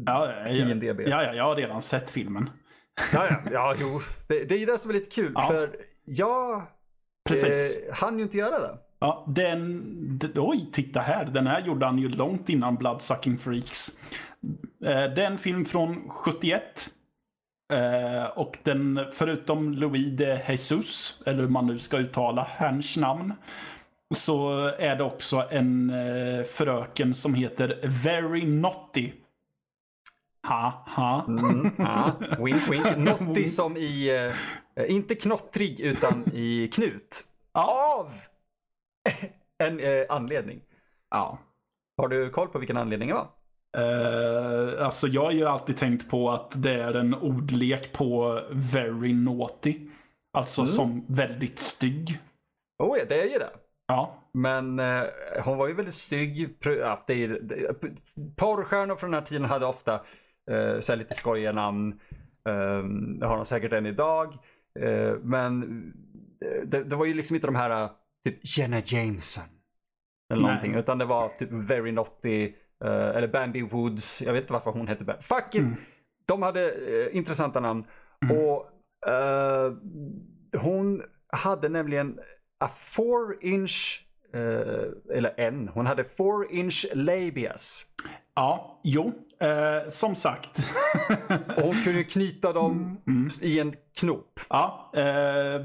Ja, 0.06 0.32
ja, 0.32 0.48
IMDB. 0.48 1.00
ja, 1.02 1.24
ja, 1.24 1.34
jag 1.34 1.44
har 1.44 1.56
redan 1.56 1.82
sett 1.82 2.10
filmen. 2.10 2.50
Ja, 3.14 3.28
ja, 3.30 3.36
ja 3.52 3.76
jo. 3.80 4.02
Det, 4.28 4.44
det 4.46 4.56
är 4.64 4.66
det 4.66 4.78
som 4.78 4.90
är 4.90 4.94
lite 4.94 5.12
kul. 5.12 5.32
Ja. 5.36 5.48
För 5.48 5.76
jag 6.06 6.64
Precis. 7.30 7.78
eh, 7.90 7.94
hann 7.96 8.18
ju 8.18 8.24
inte 8.24 8.38
göra 8.38 8.60
det. 8.60 8.78
Ja, 9.00 9.26
den, 9.28 9.84
d- 10.18 10.28
oj, 10.36 10.70
titta 10.74 11.00
här. 11.00 11.26
Den 11.26 11.48
här 11.48 11.62
gjorde 11.62 11.86
han 11.86 11.98
ju 12.00 12.10
långt 12.10 12.50
innan 12.50 12.76
Bloodsucking 12.76 13.38
Freaks. 13.38 13.90
Eh, 14.86 15.14
Det 15.16 15.22
är 15.24 15.26
en 15.28 15.38
film 15.38 15.66
från 15.66 16.10
71. 16.10 16.90
Eh, 17.74 18.26
och 18.26 18.58
den, 18.64 19.00
förutom 19.12 19.74
Louis 19.74 20.18
de 20.18 20.42
Jesus, 20.48 21.24
eller 21.26 21.40
hur 21.40 21.50
man 21.50 21.68
nu 21.68 21.80
ska 21.80 21.98
uttala 21.98 22.48
hans 22.58 22.98
namn, 22.98 23.34
så 24.16 24.68
är 24.68 24.96
det 24.96 25.04
också 25.04 25.48
en 25.52 25.90
eh, 25.90 26.44
fröken 26.44 27.16
som 27.16 27.34
heter 27.34 27.80
Very 28.04 28.46
Naughty. 28.46 29.12
Ha, 30.48 30.84
ha. 30.88 31.26
Mm, 31.28 31.72
ja. 31.78 32.12
Wink, 32.40 32.72
wink. 32.72 32.98
Naughty 32.98 33.46
som 33.46 33.78
i, 33.78 34.10
eh, 34.76 34.92
inte 34.92 35.16
knottrig 35.16 35.80
utan 35.80 36.24
i 36.34 36.68
knut. 36.74 37.24
Av 37.54 38.14
en 39.64 39.80
eh, 39.80 40.06
anledning. 40.10 40.62
ja. 41.10 41.40
Har 41.98 42.08
du 42.08 42.30
koll 42.30 42.48
på 42.48 42.60
vilken 42.60 42.78
anledning 42.78 43.10
det 43.10 43.16
var? 43.16 43.30
Eh, 43.76 44.86
alltså 44.86 45.08
jag 45.08 45.24
har 45.24 45.32
ju 45.32 45.46
alltid 45.46 45.78
tänkt 45.78 46.10
på 46.10 46.32
att 46.32 46.64
det 46.64 46.74
är 46.82 46.94
en 46.94 47.14
ordlek 47.16 47.94
på 47.94 48.42
very 48.52 49.14
naughty. 49.14 49.80
Alltså 50.38 50.62
Mm. 50.62 50.72
som 50.74 51.06
väldigt 51.08 51.60
stygg. 51.60 52.20
Oh 52.84 52.98
ja, 53.00 53.06
det 53.10 53.22
är 53.22 53.26
ju 53.34 53.40
det. 53.40 53.50
Ja. 53.88 54.22
Men 54.34 54.80
eh, 54.80 55.04
hon 55.44 55.58
var 55.58 55.68
ju 55.68 55.74
väldigt 55.74 55.94
stygg. 55.94 56.58
Pr- 56.62 56.80
Ja, 56.80 57.00
det 57.08 57.14
är, 57.24 57.28
det, 57.28 57.74
porrstjärnor 58.36 58.96
från 58.96 59.12
den 59.12 59.20
här 59.22 59.28
tiden 59.28 59.46
hade 59.46 59.66
ofta 59.66 59.94
eh, 60.52 60.80
så 60.80 60.96
lite 60.96 61.14
skojiga 61.14 61.52
namn. 61.52 62.00
Eh, 62.50 62.84
det 63.20 63.26
har 63.28 63.36
de 63.36 63.46
säkert 63.46 63.74
än 63.74 63.86
idag. 63.86 64.34
Eh, 64.80 65.14
men 65.22 65.64
eh, 66.46 66.68
det, 66.68 66.84
det 66.84 66.96
var 66.96 67.06
ju 67.06 67.14
liksom 67.14 67.36
inte 67.36 67.48
de 67.48 67.56
här 67.56 67.90
typ 68.26 68.58
Jenna 68.58 68.82
Jameson. 68.86 69.44
Eller 70.34 70.42
Nej. 70.42 70.52
någonting. 70.52 70.76
Utan 70.76 70.98
det 70.98 71.06
var 71.06 71.30
typ 71.30 71.50
Very 71.52 71.92
Naughty. 71.92 72.54
Eh, 72.84 73.16
eller 73.18 73.28
Bambi 73.28 73.62
Woods. 73.62 74.22
Jag 74.22 74.34
vet 74.34 74.42
inte 74.42 74.54
varför 74.54 74.72
hon 74.72 74.88
hette 74.88 75.04
Bambi. 75.04 75.24
Fuck 75.24 75.56
it! 75.56 75.62
Mm. 75.62 75.76
De 76.26 76.42
hade 76.42 76.72
eh, 76.72 77.18
intressanta 77.18 77.60
namn. 77.60 77.84
Mm. 78.26 78.38
Och 78.38 78.66
eh, 79.10 79.74
hon 80.58 81.04
hade 81.28 81.70
nämligen 81.70 82.20
a 82.60 82.68
four 82.78 83.38
inch, 83.42 84.02
eller 85.14 85.34
en, 85.40 85.68
hon 85.68 85.86
hade 85.86 86.04
four 86.04 86.52
inch 86.52 86.86
labias. 86.94 87.86
Ja, 88.36 88.80
jo. 88.84 89.14
Eh, 89.40 89.90
som 89.90 90.16
sagt. 90.16 90.60
Och 91.58 91.64
hon 91.64 91.74
kunde 91.84 92.04
knyta 92.04 92.54
dem 92.54 92.98
Mm. 93.08 93.28
i 93.42 93.60
en 93.60 93.74
knop. 94.00 94.40
ja. 94.50 94.92
Eh, 94.96 95.62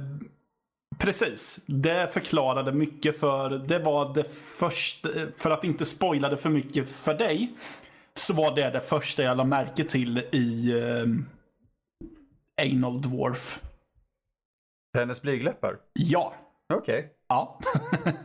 precis. 1.00 1.64
Det 1.66 2.12
förklarade 2.12 2.72
mycket 2.72 3.20
för 3.20 3.50
det 3.50 3.78
var 3.78 4.14
det 4.14 4.24
första, 4.34 5.08
för 5.36 5.50
att 5.50 5.64
inte 5.64 5.84
spoila 5.84 6.28
det 6.28 6.36
för 6.36 6.50
mycket 6.50 6.88
för 6.88 7.14
dig. 7.14 7.52
Så 8.14 8.34
var 8.34 8.56
det 8.56 8.70
det 8.70 8.80
första 8.80 9.22
jag 9.22 9.36
la 9.36 9.44
märke 9.44 9.84
till 9.84 10.18
i 10.18 10.72
eh, 10.78 11.06
Anal 12.66 13.02
Dwarf. 13.02 13.60
Hennes 14.96 15.22
blygläppar. 15.22 15.76
Ja. 15.92 16.34
Okej. 16.74 17.12
Ja. 17.28 17.58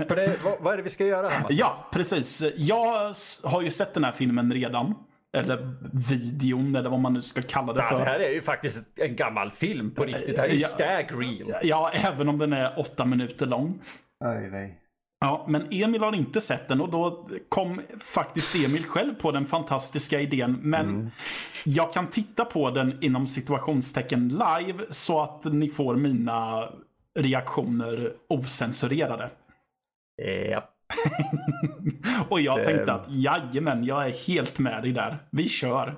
För 0.08 0.16
det, 0.16 0.38
vad, 0.44 0.60
vad 0.60 0.74
är 0.74 0.78
det 0.78 0.84
vi 0.84 0.90
ska 0.90 1.06
göra 1.06 1.30
här? 1.30 1.46
Ja, 1.50 1.90
precis. 1.92 2.44
Jag 2.56 3.14
har 3.44 3.62
ju 3.62 3.72
sett 3.72 3.94
den 3.94 4.04
här 4.04 4.12
filmen 4.12 4.54
redan. 4.54 4.96
Eller 5.36 5.76
videon, 6.12 6.76
eller 6.76 6.90
vad 6.90 7.00
man 7.00 7.14
nu 7.14 7.22
ska 7.22 7.42
kalla 7.42 7.74
det 7.74 7.80
Ja, 7.80 7.90
det 7.92 7.98
för. 7.98 8.06
här 8.06 8.20
är 8.20 8.30
ju 8.32 8.42
faktiskt 8.42 9.00
en 9.00 9.16
gammal 9.16 9.52
film 9.52 9.92
på 9.92 10.04
riktigt. 10.04 10.36
Det 10.36 10.42
här 10.42 10.50
är 10.50 10.54
Ja. 10.54 10.58
stag 10.68 11.06
reel. 11.12 11.54
Ja, 11.64 11.92
även 11.94 12.30
om 12.30 12.38
den 12.38 12.54
är 12.54 12.80
åtta 12.80 13.06
minuter 13.06 13.46
lång. 13.46 13.80
Aj, 14.26 14.50
nej. 14.52 14.82
Ja, 15.20 15.46
men 15.50 15.68
Emil 15.72 16.02
har 16.02 16.16
inte 16.16 16.42
sett 16.42 16.68
den 16.68 16.82
och 16.82 16.90
då 16.92 17.30
kom 17.50 17.82
faktiskt 18.00 18.56
Emil 18.56 18.84
själv 18.84 19.14
på 19.16 19.32
den 19.32 19.46
fantastiska 19.46 20.20
idén. 20.22 20.60
Men 20.62 21.12
jag 21.66 21.94
kan 21.94 22.08
titta 22.08 22.46
på 22.46 22.70
den 22.70 23.04
inom 23.04 23.28
situationstecken 23.28 24.28
live 24.30 24.84
så 24.90 25.22
att 25.22 25.44
ni 25.46 25.70
får 25.70 25.96
mina 25.96 26.70
reaktioner 27.20 28.14
osensurerade. 28.30 29.30
Ja. 30.52 30.70
Och 32.30 32.42
jag 32.42 32.58
Det- 32.58 32.64
tänkte 32.66 32.94
att 32.94 33.06
jajamän, 33.10 33.84
jag 33.84 34.06
är 34.08 34.12
helt 34.28 34.60
med 34.60 34.84
dig 34.84 34.92
där. 34.92 35.18
Vi 35.32 35.50
kör. 35.50 35.96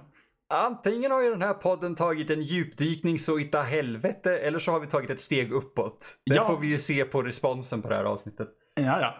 Antingen 0.53 1.11
har 1.11 1.21
ju 1.21 1.29
den 1.29 1.41
här 1.41 1.53
podden 1.53 1.95
tagit 1.95 2.29
en 2.29 2.41
djupdykning 2.41 3.19
så 3.19 3.39
ita 3.39 3.61
helvete 3.61 4.37
eller 4.37 4.59
så 4.59 4.71
har 4.71 4.79
vi 4.79 4.87
tagit 4.87 5.09
ett 5.09 5.21
steg 5.21 5.51
uppåt. 5.51 6.15
Det 6.25 6.35
Ja. 6.35 6.47
får 6.47 6.57
vi 6.57 6.67
ju 6.67 6.77
se 6.79 7.05
på 7.05 7.23
responsen 7.23 7.81
på 7.81 7.89
det 7.89 7.95
här 7.95 8.03
avsnittet. 8.03 8.47
Ja, 8.75 9.01
ja. 9.01 9.15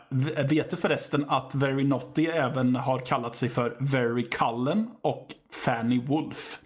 Vet 0.49 0.69
du 0.69 0.77
förresten 0.77 1.25
att 1.29 1.55
Very 1.55 1.83
Naughty 1.83 2.25
även 2.25 2.75
har 2.75 2.99
kallat 2.99 3.35
sig 3.35 3.49
för 3.49 3.77
Very 3.79 4.23
Cullen 4.29 4.89
och 5.01 5.27
Fanny 5.65 6.01
Wolf? 6.05 6.59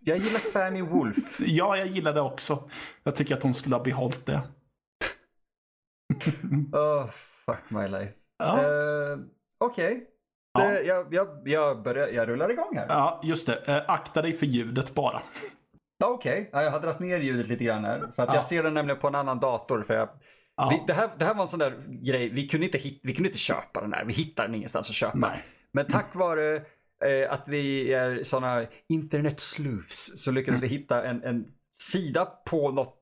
Jag 0.00 0.18
gillar 0.18 0.52
Fanny 0.52 0.82
Wolf. 0.82 1.40
Ja, 1.40 1.76
jag 1.76 1.86
gillar 1.86 2.12
det 2.14 2.20
också. 2.20 2.68
Jag 3.02 3.16
tycker 3.16 3.34
att 3.36 3.42
hon 3.42 3.54
skulle 3.54 3.74
ha 3.76 3.82
behållit 3.82 4.26
det. 4.26 4.42
oh, 6.72 7.10
fuck 7.54 7.70
my 7.70 7.88
life. 7.88 8.12
Ja, 8.38 8.58
Eh, 8.62 9.18
Okej. 9.64 10.06
Ja. 10.58 10.60
Det- 10.68 10.82
Jag, 10.82 11.14
jag, 11.14 11.28
jag, 11.48 11.82
börjar, 11.82 12.08
jag 12.08 12.28
rullar 12.28 12.50
igång 12.50 12.76
här. 12.76 12.86
ja 12.88 13.20
just 13.24 13.46
det. 13.46 13.62
Eh, 13.66 13.82
Akta 13.90 14.22
dig 14.22 14.32
för 14.32 14.46
ljudet 14.46 14.94
bara. 14.94 15.22
Ja, 15.98 16.06
Okej, 16.06 16.50
ja, 16.52 16.62
jag 16.62 16.70
har 16.70 16.80
dragit 16.80 17.00
ner 17.00 17.18
ljudet 17.20 17.48
lite 17.48 17.64
grann 17.64 17.84
här. 17.84 17.98
För 17.98 18.22
att 18.22 18.28
Ja. 18.28 18.34
jag 18.34 18.44
ser 18.44 18.62
den 18.62 18.74
nämligen 18.74 19.00
på 19.00 19.08
en 19.08 19.14
annan 19.14 19.40
dator. 19.40 19.82
För 19.82 19.94
jag, 19.94 20.08
Ja. 20.56 20.68
vi, 20.70 20.82
det, 20.86 20.92
här, 20.92 21.10
det 21.18 21.24
här 21.24 21.34
var 21.34 21.42
en 21.42 21.48
sån 21.48 21.58
där 21.58 21.74
grej, 21.88 22.28
vi 22.28 22.48
kunde, 22.48 22.66
inte 22.66 22.78
hit, 22.78 23.00
vi 23.02 23.14
kunde 23.14 23.28
inte 23.28 23.38
köpa 23.38 23.80
den 23.80 23.92
här. 23.92 24.04
Vi 24.04 24.12
hittade 24.12 24.48
den 24.48 24.54
ingenstans 24.54 24.88
att 24.90 24.94
köpa. 24.96 25.18
Nej. 25.18 25.44
Men 25.72 25.86
tack 25.86 26.14
vare 26.14 26.56
eh, 27.04 27.32
att 27.32 27.48
vi 27.48 27.92
är 27.94 28.22
såna 28.22 28.66
internet 28.88 29.40
så 29.88 30.32
lyckades 30.32 30.62
vi 30.62 30.66
hitta 30.66 31.04
en, 31.04 31.22
en 31.24 31.44
sida 31.80 32.24
på 32.24 32.70
något 32.70 32.99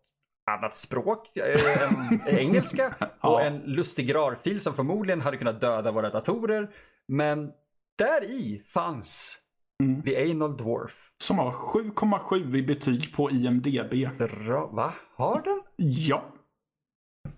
annat 0.48 0.76
språk, 0.76 1.36
eh, 1.36 1.82
en, 1.82 2.20
engelska 2.38 2.94
och 3.00 3.14
Ja. 3.20 3.40
en 3.40 3.58
lustig 3.58 4.14
rarfil 4.14 4.60
som 4.60 4.74
förmodligen 4.74 5.20
hade 5.20 5.36
kunnat 5.36 5.60
döda 5.60 5.92
våra 5.92 6.10
datorer. 6.10 6.70
Men 7.08 7.52
där 7.98 8.24
i 8.24 8.62
fanns 8.66 9.38
Mm. 9.82 10.02
The 10.02 10.30
Anal 10.30 10.56
Dwarf. 10.56 11.10
Som 11.22 11.38
har 11.38 11.50
7,7 11.50 12.56
i 12.56 12.62
betyg 12.62 13.14
på 13.16 13.30
IMDB. 13.30 14.08
Dra, 14.18 14.66
va? 14.66 14.92
Har 15.16 15.42
den? 15.42 15.62
Ja. 15.76 16.24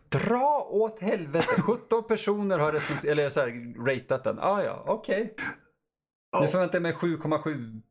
Dra 0.08 0.66
åt 0.70 1.00
helvete. 1.00 1.62
17 1.62 2.02
personer 2.08 2.58
har 2.58 2.72
recens- 2.72 3.10
eller 3.10 3.28
så 3.28 3.40
här, 3.40 3.74
ratat 3.86 4.24
den. 4.24 4.38
Ah, 4.38 4.62
ja, 4.62 4.84
okej. 4.86 5.34
Nu 6.40 6.48
förväntar 6.48 6.74
jag 6.74 6.82
mig 6.82 6.92
7,7. 6.92 7.82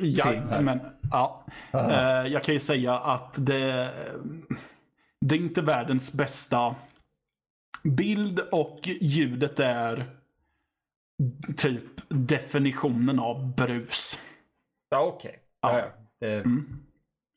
Ja, 0.00 0.60
men 0.60 0.80
ja. 1.10 1.46
Eh, 1.72 2.32
jag 2.32 2.44
kan 2.44 2.54
ju 2.54 2.60
säga 2.60 2.98
att 2.98 3.34
det, 3.46 3.90
det 5.20 5.34
är 5.34 5.38
inte 5.38 5.62
världens 5.62 6.12
bästa 6.12 6.74
bild 7.82 8.40
och 8.40 8.80
ljudet 8.84 9.60
är 9.60 10.04
typ 11.56 11.84
definitionen 12.08 13.18
av 13.18 13.54
brus. 13.54 14.18
Ja, 14.88 15.00
okej. 15.00 15.38
Ja. 15.60 15.78
Ja. 15.78 15.78
Ja, 15.78 15.90
det, 16.20 16.34
Mm. 16.34 16.76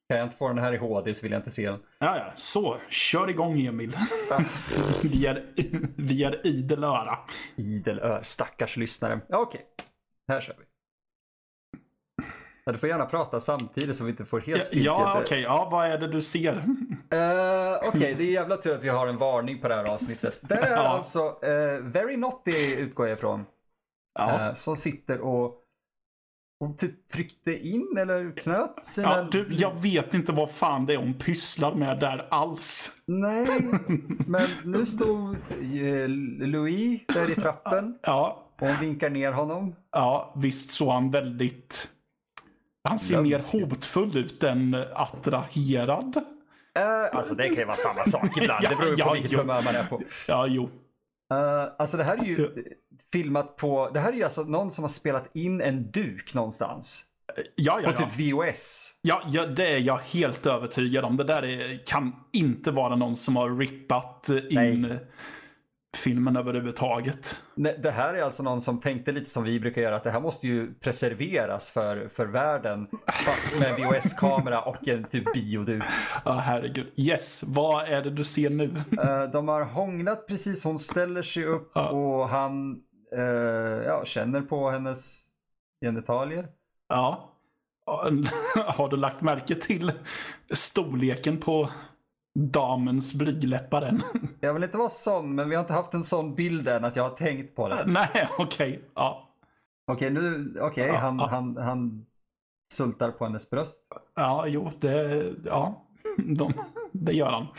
Kan 0.09 0.17
jag 0.17 0.25
inte 0.25 0.37
få 0.37 0.47
den 0.47 0.57
här 0.57 0.73
i 0.73 0.77
HD 0.77 1.13
så 1.13 1.21
vill 1.21 1.31
jag 1.31 1.39
inte 1.39 1.51
se 1.51 1.69
den. 1.69 1.79
Ja, 1.99 2.17
ja, 2.17 2.31
så 2.35 2.77
kör 2.89 3.29
igång 3.29 3.61
Emil. 3.61 3.97
vi, 5.03 5.25
är, 5.25 5.45
vi 5.95 6.23
är 6.23 6.47
idel 6.47 6.83
öra. 6.83 7.17
Idel 7.55 7.99
ö, 7.99 8.19
stackars 8.23 8.77
lyssnare. 8.77 9.19
Ja, 9.27 9.37
Okej, 9.37 9.61
här 10.27 10.41
kör 10.41 10.55
vi. 10.59 10.65
Ja, 12.65 12.71
du 12.71 12.77
får 12.77 12.89
gärna 12.89 13.05
prata 13.05 13.39
samtidigt 13.39 13.95
så 13.95 14.03
vi 14.03 14.09
inte 14.09 14.25
får 14.25 14.39
helt 14.39 14.65
stiltje. 14.65 14.85
ja 14.91 15.21
okej. 15.23 15.41
Ja, 15.41 15.67
vad 15.71 15.87
är 15.87 15.97
det 15.97 16.07
du 16.07 16.21
ser? 16.21 16.53
Eh, 17.11 17.87
Okej, 17.87 18.15
det 18.17 18.23
är 18.23 18.31
jävla 18.31 18.57
tur 18.57 18.75
att 18.75 18.83
vi 18.83 18.89
har 18.89 19.07
en 19.07 19.17
varning 19.17 19.59
på 19.61 19.67
det 19.67 19.75
här 19.75 19.85
avsnittet. 19.85 20.39
Det 20.41 20.55
är 20.55 20.71
Ja. 20.75 20.77
alltså 20.87 21.19
uh, 21.27 21.79
Very 21.81 22.17
Naughty 22.17 22.73
utgår 22.75 23.07
jag 23.07 23.17
ifrån. 23.17 23.45
Ja. 24.19 24.47
eh, 24.47 24.53
som 24.53 24.75
sitter 24.75 25.19
och, 25.21 25.45
och 26.59 26.77
typ 26.77 27.09
tryckte 27.09 27.67
in 27.67 27.97
eller 27.97 28.31
knöt 28.37 28.77
sina... 28.83 29.07
Ja, 29.09 29.27
du, 29.31 29.47
jag 29.49 29.81
vet 29.81 30.13
inte 30.13 30.31
vad 30.31 30.51
fan 30.51 30.85
det 30.85 30.93
är 30.93 30.97
hon 30.97 31.13
pysslar 31.13 31.75
med 31.75 31.99
där 31.99 32.27
alls. 32.29 32.91
Nej, 33.05 33.47
men 34.27 34.47
nu 34.63 34.85
stod 34.85 35.35
Louis 36.39 37.01
där 37.07 37.31
i 37.31 37.35
trappen 37.35 37.97
Ja, 38.01 38.43
och 38.59 38.67
hon 38.67 38.79
vinkar 38.79 39.09
ner 39.09 39.31
honom. 39.31 39.75
ja 39.91 40.33
visst 40.37 40.69
såg 40.69 40.89
han 40.89 41.11
väldigt 41.11 41.89
Han 42.89 42.99
ser 42.99 43.21
Lömsk. 43.23 43.53
mer 43.53 43.61
hotfull 43.65 44.17
ut 44.17 44.43
än 44.43 44.75
attraherad. 44.93 46.17
Eh, 46.75 47.17
alltså 47.17 47.35
det 47.35 47.47
kan 47.47 47.55
ju 47.57 47.65
vara 47.65 47.75
samma 47.77 48.05
sak 48.05 48.37
ibland. 48.37 48.63
det 48.69 48.75
beror 48.79 48.89
ju 48.89 48.95
på 48.95 48.99
Ja, 48.99 49.13
vilket 49.13 49.31
jo. 49.31 49.39
humör 49.39 49.61
man 49.61 49.75
är 49.75 49.83
på. 49.83 50.01
Ja, 50.27 50.47
jo. 50.47 50.69
Eh, 51.33 51.63
alltså 51.77 51.97
det 51.97 52.03
här 52.03 52.17
är 52.17 52.23
ju 52.25 52.49
filmat 53.13 53.55
på, 53.57 53.89
det 53.93 53.99
här 53.99 54.11
är 54.11 54.17
ju 54.17 54.23
alltså 54.23 54.43
någon 54.43 54.71
som 54.71 54.83
har 54.83 54.89
spelat 54.89 55.35
in 55.35 55.61
en 55.61 55.91
duk 55.91 56.33
någonstans. 56.33 57.03
Ja, 57.55 57.79
ja, 57.83 57.91
På 57.91 58.01
ja. 58.01 58.09
typ 58.09 58.33
VOS. 58.33 58.93
Ja, 59.01 59.21
ja, 59.27 59.45
det 59.45 59.67
är 59.67 59.77
jag 59.79 59.97
helt 59.97 60.45
övertygad 60.45 61.05
om. 61.05 61.17
Det 61.17 61.23
där 61.23 61.43
är, 61.45 61.85
kan 61.85 62.15
inte 62.33 62.71
vara 62.71 62.95
någon 62.95 63.15
som 63.17 63.35
har 63.35 63.57
rippat 63.57 64.29
in 64.29 64.81
Nej. 64.81 64.99
Filmen 65.95 66.35
överhuvudtaget. 66.37 67.37
Det 67.55 67.91
här 67.91 68.13
är 68.13 68.21
alltså 68.21 68.43
någon 68.43 68.61
som 68.61 68.81
tänkte 68.81 69.11
lite 69.11 69.29
som 69.29 69.43
vi 69.43 69.59
brukar 69.59 69.81
göra, 69.81 69.95
att 69.95 70.03
det 70.03 70.11
här 70.11 70.19
måste 70.19 70.47
ju 70.47 70.73
preserveras 70.73 71.71
för, 71.71 72.09
för 72.15 72.25
världen. 72.25 72.87
Fast 73.07 73.59
med 73.59 73.75
VHS-kamera 73.75 74.61
och 74.61 74.87
en 74.87 75.03
typ 75.03 75.33
bioduk. 75.33 75.83
Ja, 76.25 76.31
herregud. 76.31 76.87
Yes, 76.95 77.43
vad 77.47 77.87
är 77.87 78.01
det 78.01 78.09
du 78.09 78.23
ser 78.23 78.49
nu? 78.49 78.75
Eh, 79.01 79.23
de 79.23 79.47
har 79.47 79.63
hånglat 79.63 80.27
precis, 80.27 80.63
hon 80.63 80.79
ställer 80.79 81.21
sig 81.21 81.45
upp 81.45 81.71
Ja. 81.75 81.89
och 81.89 82.29
han 82.29 82.81
eh, 83.17 83.23
ja, 83.85 84.05
känner 84.05 84.41
på 84.41 84.69
hennes 84.69 85.25
genitalier. 85.85 86.47
Ja. 86.89 87.29
Har 88.67 88.89
du 88.89 88.97
lagt 88.97 89.21
märke 89.21 89.55
till 89.55 89.91
storleken 90.51 91.37
på 91.37 91.69
damens 92.39 93.13
blygläppar 93.13 93.81
än? 93.81 94.01
Jag 94.39 94.53
vill 94.53 94.63
inte 94.63 94.77
vara 94.77 94.89
sån, 94.89 95.35
men 95.35 95.49
vi 95.49 95.55
har 95.55 95.61
inte 95.63 95.73
haft 95.73 95.93
en 95.93 96.03
sån 96.03 96.35
bild 96.35 96.67
än 96.67 96.85
att 96.85 96.95
jag 96.95 97.03
har 97.03 97.15
tänkt 97.15 97.55
på 97.55 97.69
det. 97.69 97.83
Nej, 97.87 98.29
okej. 98.37 98.83
Ja. 98.95 99.29
Okej, 99.91 100.09
nu, 100.09 100.53
okej, 100.61 100.87
Ja, 100.87 100.95
han, 100.97 101.19
ja. 101.19 101.27
han, 101.27 101.57
han 101.57 102.05
sultar 102.73 103.11
på 103.11 103.25
hennes 103.25 103.49
bröst. 103.49 103.83
ja, 104.15 104.47
jo, 104.47 104.71
det... 104.79 105.25
Ja, 105.45 105.83
de, 106.17 106.53
det 106.91 107.13
gör 107.13 107.31
han. 107.31 107.47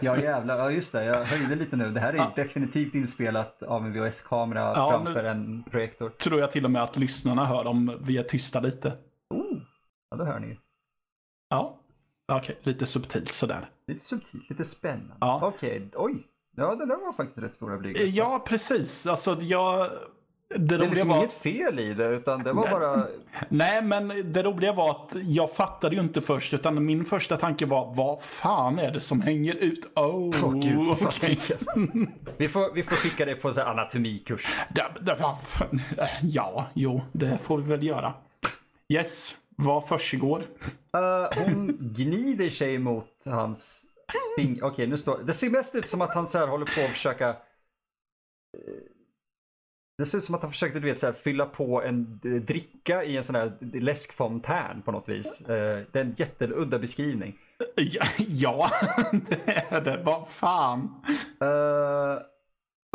Ja 0.00 0.18
jävlar, 0.18 0.58
ja 0.58 0.70
just 0.70 0.92
det, 0.92 1.04
jag 1.04 1.24
höjde 1.24 1.54
lite 1.54 1.76
nu. 1.76 1.90
Det 1.90 2.00
här 2.00 2.12
är 2.12 2.16
Ja. 2.16 2.32
definitivt 2.36 2.94
inspelat 2.94 3.62
av 3.62 3.86
en 3.86 3.92
VHS-kamera 3.92 4.60
Ja, 4.60 4.90
framför 4.90 5.24
en 5.24 5.64
projektor. 5.70 6.08
Tror 6.08 6.40
jag 6.40 6.50
till 6.50 6.64
och 6.64 6.70
med 6.70 6.82
att 6.82 6.96
lyssnarna 6.96 7.46
hör 7.46 7.66
om 7.66 7.98
vi 8.02 8.18
är 8.18 8.22
tysta 8.22 8.60
lite. 8.60 8.88
Oh, 9.34 9.58
ja 10.10 10.16
då 10.16 10.24
hör 10.24 10.38
ni 10.40 10.46
ju. 10.46 10.56
Ja, 11.48 11.76
okej. 12.32 12.58
Lite 12.62 12.86
subtilt 12.86 13.32
sådär. 13.32 13.70
Lite 13.86 14.04
subtilt, 14.04 14.50
lite 14.50 14.64
spännande. 14.64 15.14
Ja. 15.20 15.40
Okej, 15.42 15.88
oj. 15.94 16.26
Ja, 16.56 16.74
det 16.74 16.86
där 16.86 16.96
var 17.06 17.12
faktiskt 17.12 17.42
rätt 17.42 17.54
stora 17.54 17.76
blygdläppar. 17.78 18.10
Ja, 18.12 18.44
precis. 18.46 19.06
Alltså, 19.06 19.36
jag... 19.40 19.90
Det 20.50 20.58
Det 20.58 20.74
är 20.74 20.78
liksom 20.90 21.08
var... 21.08 21.16
inget 21.18 21.32
fel 21.32 21.78
i 21.78 21.94
det, 21.94 22.06
utan 22.08 22.42
det 22.42 22.52
var 22.52 22.70
bara... 22.70 23.06
Nej, 23.48 23.82
men 23.82 24.32
det 24.32 24.42
roliga 24.42 24.72
var 24.72 24.90
att 24.90 25.12
jag 25.22 25.52
fattade 25.52 25.96
ju 25.96 26.02
inte 26.02 26.20
först, 26.20 26.54
utan 26.54 26.84
min 26.84 27.04
första 27.04 27.36
tanke 27.36 27.66
var 27.66 27.94
vad 27.94 28.22
fan 28.22 28.78
är 28.78 28.90
det 28.92 29.00
som 29.00 29.20
hänger 29.20 29.54
ut? 29.54 29.92
Oh, 29.94 30.30
Åh 30.44 30.54
gud. 30.60 30.88
okej. 31.06 31.38
vi, 32.36 32.48
får, 32.48 32.74
vi 32.74 32.82
får 32.82 32.96
skicka 32.96 33.24
det 33.24 33.34
på 33.34 33.52
så 33.52 33.60
här 33.60 33.66
anatomikurs. 33.66 34.46
Fan- 35.44 35.80
Ja, 36.22 36.66
jo, 36.74 37.00
det 37.12 37.38
får 37.42 37.58
vi 37.58 37.68
väl 37.70 37.82
göra. 37.82 38.14
Yes, 38.88 39.34
vad 39.62 39.88
försiggår? 39.88 40.40
Uh, 40.96 41.44
hon 41.44 41.66
gnider 41.96 42.50
sig 42.50 42.78
mot 42.78 43.22
hans 43.24 43.86
fing... 44.36 44.62
Okej, 44.62 44.86
nu 44.86 44.96
står 44.96 45.18
det. 45.18 45.32
ser 45.32 45.50
mest 45.50 45.74
ut 45.74 45.86
som 45.86 46.00
att 46.00 46.14
han 46.14 46.26
så 46.26 46.38
här 46.38 46.46
håller 46.48 46.66
på 46.66 46.80
att 46.84 46.90
försöka... 46.90 47.28
eh, 47.28 47.36
Det 49.98 50.06
ser 50.06 50.18
ut 50.18 50.24
som 50.24 50.34
att 50.34 50.42
han 50.42 50.50
försökte 50.50 50.80
du 50.80 50.86
vet, 50.86 50.98
så 50.98 51.06
här, 51.06 51.12
fylla 51.12 51.46
på 51.46 51.82
en 51.82 52.20
eh, 52.24 52.30
dricka 52.30 53.04
i 53.04 53.16
en 53.16 53.24
sån 53.24 53.34
här 53.34 53.52
läskfontän 53.60 54.82
på 54.82 54.92
något 54.92 55.08
vis. 55.08 55.40
Eh, 55.40 55.84
det 55.92 55.98
är 55.98 56.04
en 56.04 56.14
jätteudda 56.18 56.78
beskrivning. 56.78 57.38
Ja, 57.76 58.04
ja 58.18 58.70
det 59.28 59.64
är 59.70 59.80
det. 59.80 60.02
Vad 60.04 60.28
fan? 60.28 61.04
Uh, 61.42 62.18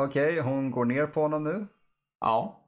Okej, 0.01 0.39
hon 0.39 0.71
går 0.71 0.85
ner 0.85 1.07
på 1.07 1.21
honom 1.21 1.43
nu. 1.43 1.67
Ja. 2.19 2.59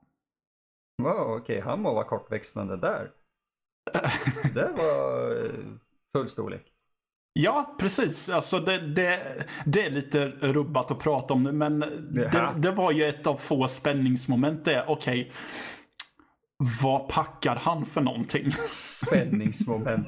Wow, 1.03 1.37
okej, 1.37 1.59
han 1.59 1.81
må 1.81 1.93
vara 1.93 2.03
kortväxtande 2.07 2.77
där. 2.77 3.11
Det 4.53 4.71
var 4.77 5.31
eh, 5.45 5.51
full 6.13 6.29
storlek. 6.29 6.71
Ja, 7.33 7.75
precis. 7.79 8.29
Alltså 8.29 8.59
det, 8.59 8.77
det, 8.77 9.19
det 9.65 9.85
är 9.85 9.89
lite 9.89 10.27
rubbat 10.27 10.91
att 10.91 10.99
prata 10.99 11.33
om 11.33 11.43
nu, 11.43 11.51
men 11.51 11.79
det, 11.79 12.53
det 12.57 12.71
var 12.71 12.91
ju 12.91 13.03
ett 13.03 13.27
av 13.27 13.35
få 13.35 13.67
spänningsmoment. 13.67 14.65
Det, 14.65 14.85
okej, 14.87 15.31
vad 16.81 17.07
packar 17.07 17.55
han 17.55 17.85
för 17.85 18.01
någonting? 18.01 18.53
Spänningsmoment. 18.67 20.07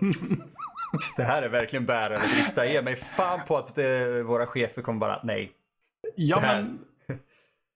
Det 1.18 1.24
här 1.24 1.42
är 1.42 1.50
verkligen 1.50 1.86
bärare 1.86 2.20
brista. 2.20 2.66
Ge 2.66 2.82
mig 2.82 2.96
fan 2.96 3.40
på 3.48 3.58
att 3.58 3.76
det, 3.76 4.24
våra 4.24 4.48
chefer 4.48 4.82
kommer 4.82 5.00
bara, 5.00 5.22
nej. 5.24 5.52
Ja, 6.16 6.40
men, 6.42 6.80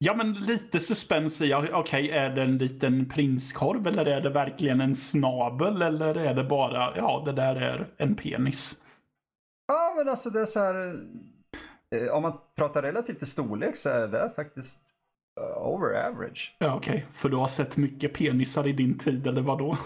ja, 0.04 0.16
men 0.16 0.34
lite 0.34 0.80
suspens 0.80 1.42
i, 1.42 1.54
okej, 1.74 2.10
är 2.10 2.30
det 2.30 2.42
en 2.42 2.58
liten 2.58 3.10
prinskorv 3.10 3.88
eller 3.88 4.06
är 4.06 4.22
det 4.22 4.30
verkligen 4.30 4.82
en 4.82 4.96
snabel 4.96 5.82
eller 5.82 6.16
är 6.16 6.34
det 6.34 6.44
bara, 6.44 6.98
ja, 6.98 7.24
det 7.26 7.32
där 7.32 7.56
är 7.56 7.88
en 7.98 8.16
penis? 8.16 8.82
Ja, 9.68 9.94
men 9.98 10.10
alltså 10.10 10.30
det 10.30 10.42
är 10.42 10.46
så 10.46 10.60
här. 10.60 11.00
eh, 11.96 12.08
Om 12.14 12.22
man 12.22 12.38
pratar 12.56 12.82
relativt 12.82 13.22
i 13.22 13.26
storlek 13.26 13.76
så 13.76 13.90
är 13.90 14.08
det 14.08 14.32
faktiskt 14.36 14.80
eh, 15.42 15.68
over 15.68 16.08
average. 16.08 16.56
Ja, 16.60 16.76
okej, 16.76 17.06
för 17.14 17.30
du 17.30 17.36
har 17.38 17.48
sett 17.48 17.78
mycket 17.78 18.14
penisar 18.14 18.68
i 18.68 18.72
din 18.72 18.98
tid, 18.98 19.28
eller 19.28 19.42
vad 19.42 19.58
då? 19.60 19.78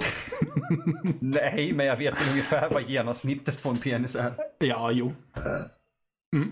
Nej, 1.19 1.73
men 1.73 1.85
jag 1.85 1.97
vet 1.97 2.15
ungefär 2.31 2.69
vad 2.69 2.89
genomsnittet 2.89 3.63
på 3.63 3.69
en 3.69 3.77
penis 3.77 4.15
är. 4.15 4.33
Ja, 4.59 4.91
jo. 4.91 5.13
Mm. 6.35 6.51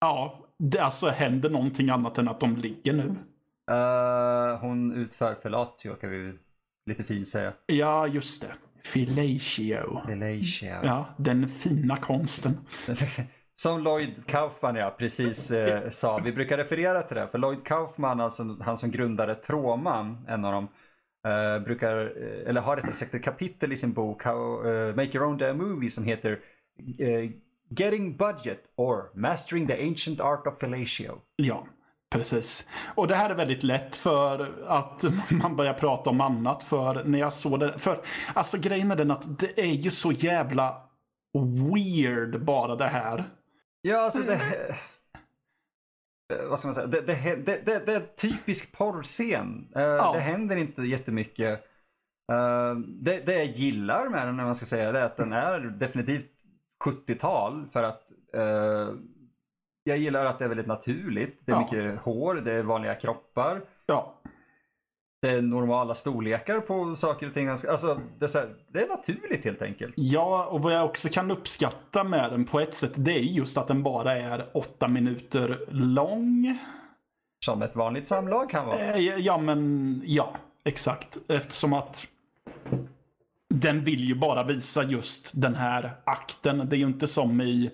Ja, 0.00 0.38
det 0.58 0.78
alltså 0.78 1.08
händer 1.08 1.50
någonting 1.50 1.90
annat 1.90 2.18
än 2.18 2.28
att 2.28 2.40
de 2.40 2.56
ligger 2.56 2.92
nu. 2.92 3.14
Eh, 3.70 4.58
hon 4.60 4.92
utför 4.92 5.34
fellatio 5.34 5.94
kan 5.94 6.10
vi 6.10 6.34
lite 6.86 7.04
fint 7.04 7.28
säga. 7.28 7.52
Ja, 7.66 8.06
just 8.06 8.42
det. 8.42 8.52
Fellatio. 8.84 10.00
Fellatio. 10.06 10.86
Ja, 10.86 11.14
den 11.16 11.48
fina 11.48 11.96
konsten. 11.96 12.52
Som 13.54 13.82
Lloyd 13.82 14.26
Kaufman 14.26 14.76
ja, 14.76 14.94
precis 14.98 15.50
eh, 15.50 15.90
sa. 15.90 16.18
Vi 16.18 16.32
brukar 16.32 16.56
referera 16.56 17.02
till 17.02 17.16
det. 17.16 17.28
För 17.28 17.38
Lloyd 17.38 17.64
Kaufman, 17.64 18.20
alltså 18.20 18.56
han 18.60 18.76
som 18.76 18.90
grundade 18.90 19.34
Tråman, 19.34 20.24
en 20.28 20.44
av 20.44 20.52
dem, 20.52 20.68
eh, 21.32 21.64
brukar, 21.64 21.96
eh, 21.96 22.48
eller 22.48 22.60
har 22.60 22.76
rättare 22.76 22.92
sagt 22.92 23.14
ett 23.14 23.24
kapitel 23.24 23.72
i 23.72 23.76
sin 23.76 23.92
bok 23.92 24.24
How, 24.24 24.66
eh, 24.66 24.94
Make 24.94 25.18
Your 25.18 25.26
Own 25.26 25.38
Damn 25.38 25.58
Movie 25.58 25.90
som 25.90 26.04
heter 26.04 26.40
eh, 26.98 27.30
Getting 27.70 28.16
Budget 28.16 28.60
or 28.76 29.10
Mastering 29.14 29.66
the 29.66 29.88
Ancient 29.88 30.20
Art 30.20 30.46
of 30.46 30.58
Fellatio. 30.58 31.20
Ja, 31.36 31.66
precis. 32.10 32.68
Och 32.94 33.08
det 33.08 33.14
här 33.14 33.30
är 33.30 33.34
väldigt 33.34 33.62
lätt 33.62 33.96
för 33.96 34.64
att 34.66 35.04
man 35.30 35.56
börjar 35.56 35.74
prata 35.74 36.10
om 36.10 36.20
annat. 36.20 36.62
För 36.64 37.04
när 37.04 37.18
jag 37.18 37.32
såg 37.32 37.60
det. 37.60 37.78
För 37.78 38.04
alltså 38.34 38.58
grejen 38.58 38.90
är 38.90 38.96
den 38.96 39.10
att 39.10 39.38
det 39.38 39.60
är 39.60 39.72
ju 39.72 39.90
så 39.90 40.12
jävla 40.12 40.82
weird 41.74 42.44
bara 42.44 42.76
det 42.76 42.88
här. 42.88 43.24
Ja, 43.82 44.00
alltså 44.00 44.22
det... 44.22 44.40
Vad 46.48 46.58
ska 46.58 46.68
man 46.68 46.74
säga? 46.74 46.86
Det, 46.86 47.00
det, 47.00 47.36
det, 47.46 47.62
det, 47.66 47.86
det 47.86 47.92
är 47.92 48.00
en 48.00 48.06
typisk 48.16 48.72
porrscen. 48.72 49.68
Eh, 49.76 50.12
Det 50.12 50.20
händer 50.20 50.56
inte 50.56 50.82
jättemycket. 50.82 51.64
Eh, 52.32 52.74
det, 52.76 53.20
det 53.26 53.34
jag 53.34 53.46
gillar 53.46 54.08
med 54.08 54.26
den, 54.26 54.36
när 54.36 54.44
man 54.44 54.54
ska 54.54 54.66
säga 54.66 54.92
det, 54.92 54.98
är 54.98 55.04
att 55.04 55.16
den 55.16 55.32
är 55.32 55.60
definitivt 55.60 56.37
70-tal. 56.84 57.66
För 57.72 57.82
att 57.82 58.02
eh, 58.34 58.94
jag 59.84 59.98
gillar 59.98 60.24
att 60.24 60.38
det 60.38 60.44
är 60.44 60.48
väldigt 60.48 60.66
naturligt. 60.66 61.38
Det 61.44 61.52
är 61.52 61.56
Ja. 61.56 61.60
mycket 61.60 62.00
hår, 62.00 62.34
det 62.34 62.52
är 62.52 62.62
vanliga 62.62 62.94
kroppar. 62.94 63.60
Ja, 63.86 64.14
Det 65.22 65.28
är 65.30 65.42
normala 65.42 65.94
storlekar 65.94 66.60
på 66.60 66.96
saker 66.96 67.26
och 67.28 67.34
ting. 67.34 67.48
Alltså, 67.48 68.00
det, 68.18 68.34
är 68.34 68.38
här, 68.40 68.54
det 68.68 68.82
är 68.84 68.88
naturligt 68.88 69.44
helt 69.44 69.62
enkelt. 69.62 69.94
Ja, 69.96 70.46
och 70.46 70.62
vad 70.62 70.72
jag 70.74 70.84
också 70.84 71.08
kan 71.08 71.30
uppskatta 71.30 72.04
med 72.04 72.30
den 72.32 72.44
på 72.44 72.60
ett 72.60 72.74
sätt, 72.74 72.92
det 72.96 73.12
är 73.12 73.18
just 73.20 73.58
att 73.58 73.68
den 73.68 73.82
bara 73.82 74.16
är 74.16 74.46
åtta 74.54 74.88
minuter 74.88 75.66
lång. 75.70 76.58
Som 77.44 77.62
ett 77.62 77.76
vanligt 77.76 78.06
samlag 78.06 78.50
kan 78.50 78.66
vara. 78.66 78.78
Eh, 78.78 78.98
Ja, 79.18 79.38
men 79.38 80.02
ja, 80.06 80.36
exakt. 80.64 81.18
Eftersom 81.28 81.72
att 81.72 82.06
den 83.54 83.84
vill 83.84 84.04
ju 84.04 84.14
bara 84.14 84.44
visa 84.44 84.82
just 84.82 85.40
den 85.40 85.54
här 85.54 85.90
akten. 86.04 86.68
Det 86.68 86.76
är 86.76 86.78
ju 86.78 86.86
inte 86.86 87.08
som 87.08 87.40
i 87.40 87.70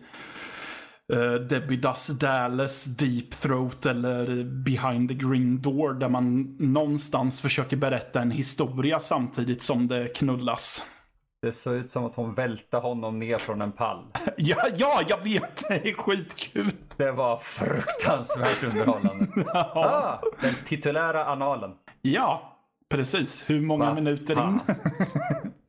uh, 1.12 1.34
Debbie 1.34 1.76
Does 1.76 2.06
Dallas, 2.06 2.84
Deep 2.84 3.30
Throat 3.30 3.86
eller 3.86 4.44
Behind 4.44 5.08
the 5.08 5.14
Green 5.14 5.62
Door 5.62 5.94
där 5.94 6.08
man 6.08 6.56
någonstans 6.58 7.40
försöker 7.40 7.76
berätta 7.76 8.22
en 8.22 8.30
historia 8.30 9.00
samtidigt 9.00 9.62
som 9.62 9.88
det 9.88 10.16
knullas. 10.16 10.82
Det 11.42 11.52
såg 11.52 11.74
ut 11.74 11.90
som 11.90 12.04
att 12.04 12.14
hon 12.14 12.34
välte 12.34 12.76
honom 12.76 13.18
ner 13.18 13.38
från 13.38 13.62
en 13.62 13.72
pall. 13.72 14.04
Ja, 14.36 14.66
ja, 14.76 15.00
jag 15.08 15.24
vet. 15.24 15.68
Det 15.68 15.88
är 15.88 15.92
skitkul. 15.92 16.72
Det 16.96 17.12
var 17.12 17.36
fruktansvärt 17.38 18.62
underhållande. 18.62 19.26
Ah, 19.54 20.22
den 20.40 20.54
titulära 20.66 21.24
analen. 21.24 21.70
Ja, 22.02 22.54
Precis. 22.88 23.50
Hur 23.50 23.60
många 23.60 23.84
Va 23.84 23.94
minuter 23.94 24.48
in? 24.48 24.60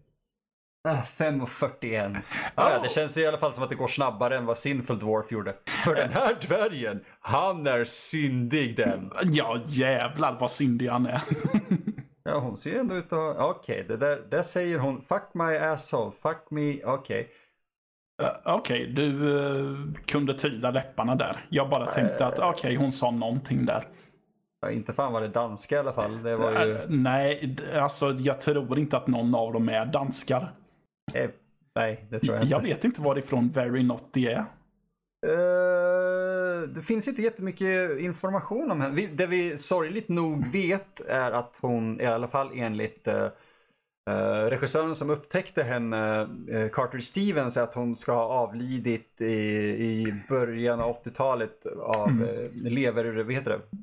Ah, 0.87 1.01
5.41. 1.17 2.17
Ah, 2.55 2.71
ja, 2.71 2.79
det 2.83 2.89
känns 2.89 3.17
i 3.17 3.27
alla 3.27 3.37
fall 3.37 3.53
som 3.53 3.63
att 3.63 3.69
det 3.69 3.75
går 3.75 3.87
snabbare 3.87 4.37
än 4.37 4.45
vad 4.45 4.57
Sinful 4.57 4.99
Dwarf 4.99 5.31
gjorde. 5.31 5.55
För 5.85 5.95
den 5.95 6.09
här 6.13 6.37
dvärgen, 6.47 7.03
han 7.19 7.67
är 7.67 7.83
syndig 7.83 8.77
den. 8.77 9.11
ja, 9.23 9.57
jävlar 9.65 10.37
vad 10.39 10.51
syndig 10.51 10.87
han 10.87 11.05
är. 11.05 11.21
Ja, 12.23 12.39
hon 12.39 12.57
ser 12.57 12.79
ändå 12.79 12.95
ut 12.95 13.13
att... 13.13 13.37
Okej, 13.37 13.85
det 13.87 13.97
där, 13.97 14.21
där 14.29 14.41
säger 14.41 14.79
hon 14.79 15.01
fuck 15.01 15.23
my 15.33 15.57
asshole, 15.57 16.11
fuck 16.21 16.51
me, 16.51 16.83
okej. 16.83 17.29
Eh, 18.23 18.29
Okej, 18.45 18.87
du 18.87 19.37
eh, 19.39 19.77
kunde 20.05 20.33
tyda 20.33 20.71
läpparna 20.71 21.15
där. 21.15 21.37
Jag 21.49 21.69
bara 21.69 21.85
tänkte 21.91 22.25
att 22.25 22.39
okej, 22.39 22.75
hon 22.75 22.91
sa 22.91 23.11
någonting 23.11 23.65
där. 23.65 23.87
Ja, 24.61 24.71
inte 24.71 24.93
fan 24.93 25.13
var 25.13 25.21
det 25.21 25.27
danska 25.27 25.75
i 25.75 25.79
alla 25.79 25.93
fall. 25.93 26.23
Det 26.23 26.35
var 26.35 26.65
ju... 26.65 26.75
Eh, 26.77 26.83
Nej, 26.89 27.55
alltså 27.75 28.11
jag 28.11 28.41
tror 28.41 28.79
inte 28.79 28.97
att 28.97 29.07
någon 29.07 29.35
av 29.35 29.53
dem 29.53 29.69
är 29.69 29.85
danskar. 29.85 30.51
Eh, 31.15 31.29
nej, 31.75 32.05
det 32.09 32.19
tror 32.19 32.35
jag 32.35 32.43
inte. 32.43 32.53
Jag 32.53 32.61
vet 32.61 32.83
inte 32.83 33.01
varifrån 33.01 33.49
Very 33.49 33.83
Naughty 33.83 34.25
är. 34.25 34.45
Eh, 35.27 36.61
det 36.67 36.81
finns 36.81 37.07
inte 37.07 37.21
jättemycket 37.21 37.99
information 37.99 38.71
om 38.71 38.81
henne. 38.81 38.95
Vi, 38.95 39.07
det 39.07 39.27
vi 39.27 39.57
sorgligt 39.57 40.09
nog 40.09 40.51
vet 40.51 41.01
är 41.01 41.31
att 41.31 41.57
hon, 41.61 42.01
i 42.01 42.05
alla 42.05 42.27
fall 42.27 42.51
enligt 42.53 43.07
uh, 43.07 44.49
regissören 44.49 44.95
som 44.95 45.09
upptäckte 45.09 45.63
henne, 45.63 46.27
uh, 46.51 46.69
Carter 46.69 46.99
Stevens, 46.99 47.57
är 47.57 47.63
att 47.63 47.75
hon 47.75 47.95
ska 47.95 48.13
ha 48.13 48.23
avlidit 48.23 49.21
i, 49.21 49.25
i 49.25 50.23
början 50.29 50.79
av 50.79 51.03
80-talet 51.03 51.65
av 51.65 52.09
uh, 52.09 52.51
lever, 52.53 53.23
vad 53.23 53.33
heter 53.33 53.51
det? 53.51 53.77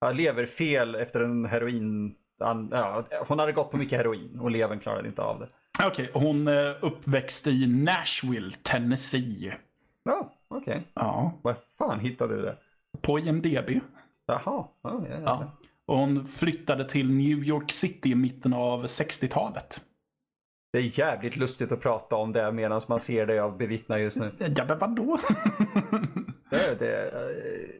Ja, 0.00 0.10
leverfel 0.10 0.94
efter 0.94 1.20
en 1.20 1.44
heroin... 1.44 2.14
An, 2.40 2.68
ja, 2.72 3.04
hon 3.28 3.38
hade 3.38 3.52
gått 3.52 3.70
på 3.70 3.76
mycket 3.76 3.98
heroin 3.98 4.40
och 4.40 4.50
levern 4.50 4.80
klarade 4.80 5.08
inte 5.08 5.22
av 5.22 5.40
det. 5.40 5.48
Okej, 5.86 6.10
hon 6.14 6.48
är 6.48 6.84
uppväxt 6.84 7.46
i 7.46 7.66
Nashville, 7.66 8.50
Tennessee. 8.62 9.54
Ja, 10.02 10.32
okej. 10.48 10.82
Ja, 10.94 11.32
Var 11.42 11.56
fan 11.78 12.00
hittade 12.00 12.36
du 12.36 12.42
det? 12.42 12.56
på 13.00 13.18
IMDB. 13.18 13.70
Jaha. 14.26 14.40
Ja, 14.46 14.68
ja, 14.82 15.06
ja. 15.08 15.18
Ja. 15.24 15.52
Och 15.86 15.98
hon 15.98 16.26
flyttade 16.26 16.84
till 16.88 17.10
New 17.10 17.44
York 17.44 17.70
City 17.72 18.10
i 18.10 18.14
mitten 18.14 18.52
av 18.54 18.84
60-talet. 18.84 19.80
Det 20.72 20.78
är 20.78 20.98
jävligt 20.98 21.36
lustigt 21.36 21.72
att 21.72 21.80
prata 21.80 22.16
om 22.16 22.32
det 22.32 22.52
medan 22.52 22.80
man 22.88 23.00
ser 23.00 23.26
det 23.26 23.34
jag 23.34 23.56
bevittnar 23.56 23.98
just 23.98 24.16
nu. 24.16 24.32
Ja, 24.38 24.64
men 24.68 24.78
vadå? 24.78 25.18
Det, 26.50 26.78
det, 26.78 27.10
eh, 27.10 27.70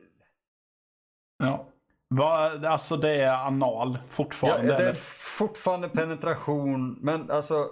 ja. 1.39 1.67
Vad, 2.09 2.65
alltså 2.65 2.97
det 2.97 3.15
är 3.15 3.47
anal 3.47 3.93
ja, 4.03 4.09
fortfarande. 4.09 4.77
det 4.77 4.89
är 4.89 4.93
fortfarande 5.39 5.89
penetration, 5.89 6.99
men 7.01 7.31
alltså. 7.31 7.69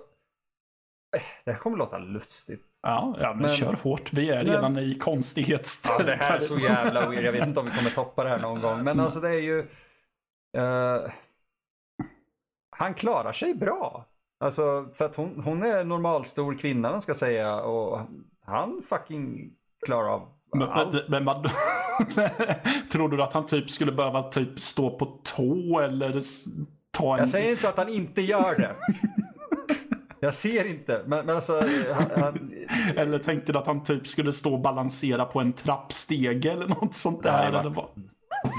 Det 1.44 1.52
här 1.52 1.58
kommer 1.58 1.76
låta 1.76 1.98
lustigt. 1.98 2.66
Ja, 2.82 3.16
ja 3.20 3.28
men, 3.32 3.38
Men- 3.42 3.48
kör 3.50 3.72
hårt. 3.82 4.12
Vi 4.12 4.30
är 4.30 4.44
men- 4.44 4.46
redan 4.54 4.78
i 4.78 4.94
konstighets... 4.94 5.82
Ja, 5.98 6.04
det 6.04 6.14
här 6.16 6.36
är 6.36 6.40
så 6.40 6.58
jävla 6.58 7.08
weird. 7.08 7.24
Jag 7.24 7.32
vet 7.32 7.46
inte 7.48 7.60
om 7.60 7.66
vi 7.66 7.72
kommer 7.72 7.90
toppa 7.90 8.24
det 8.24 8.30
här 8.30 8.38
någon 8.38 8.60
gång. 8.60 8.84
Men 8.84 9.00
alltså 9.00 9.20
det 9.20 9.28
är 9.28 9.40
ju. 9.40 9.58
eh, 10.56 11.10
han 12.76 12.94
klarar 12.94 13.32
sig 13.32 13.54
bra. 13.54 14.04
Alltså 14.40 14.88
för 14.94 15.04
att 15.04 15.16
hon, 15.16 15.42
hon 15.44 15.62
är 15.62 15.84
normalstor 15.84 16.58
kvinna 16.58 16.90
man 16.90 17.02
ska 17.02 17.14
säga. 17.14 17.60
Och 17.60 18.00
han 18.44 18.82
fucking 18.88 19.50
klarar 19.86 20.08
av 20.08 20.28
Men, 20.52 20.68
allt. 20.68 21.08
men. 21.08 21.24
Tror 22.92 23.08
du 23.08 23.22
att 23.22 23.32
han 23.32 23.46
typ 23.46 23.70
skulle 23.70 23.92
behöva 23.92 24.22
typ 24.22 24.58
stå 24.60 24.98
på 24.98 25.20
tå 25.36 25.80
eller 25.80 26.20
ta 26.90 27.12
en... 27.14 27.18
Jag 27.18 27.28
säger 27.28 27.50
inte 27.50 27.68
att 27.68 27.76
han 27.76 27.88
inte 27.88 28.22
gör 28.22 28.56
det. 28.56 28.74
Jag 30.24 30.34
ser 30.34 30.64
inte, 30.64 31.04
men, 31.06 31.26
men 31.26 31.34
alltså. 31.34 31.60
Han, 31.92 32.10
han, 32.16 32.52
Eller 32.96 33.18
tänkte 33.18 33.52
du 33.52 33.58
att 33.58 33.66
han 33.66 33.84
typ 33.84 34.06
skulle 34.06 34.32
stå 34.32 34.52
och 34.52 34.60
balansera 34.60 35.24
på 35.24 35.40
en 35.40 35.52
trappstege 35.52 36.50
eller 36.52 36.68
något 36.68 36.96
sånt 36.96 37.22
där? 37.22 37.32
Nej, 37.32 37.46
eller 37.48 37.70
va? 37.70 37.88
vad? 37.94 38.08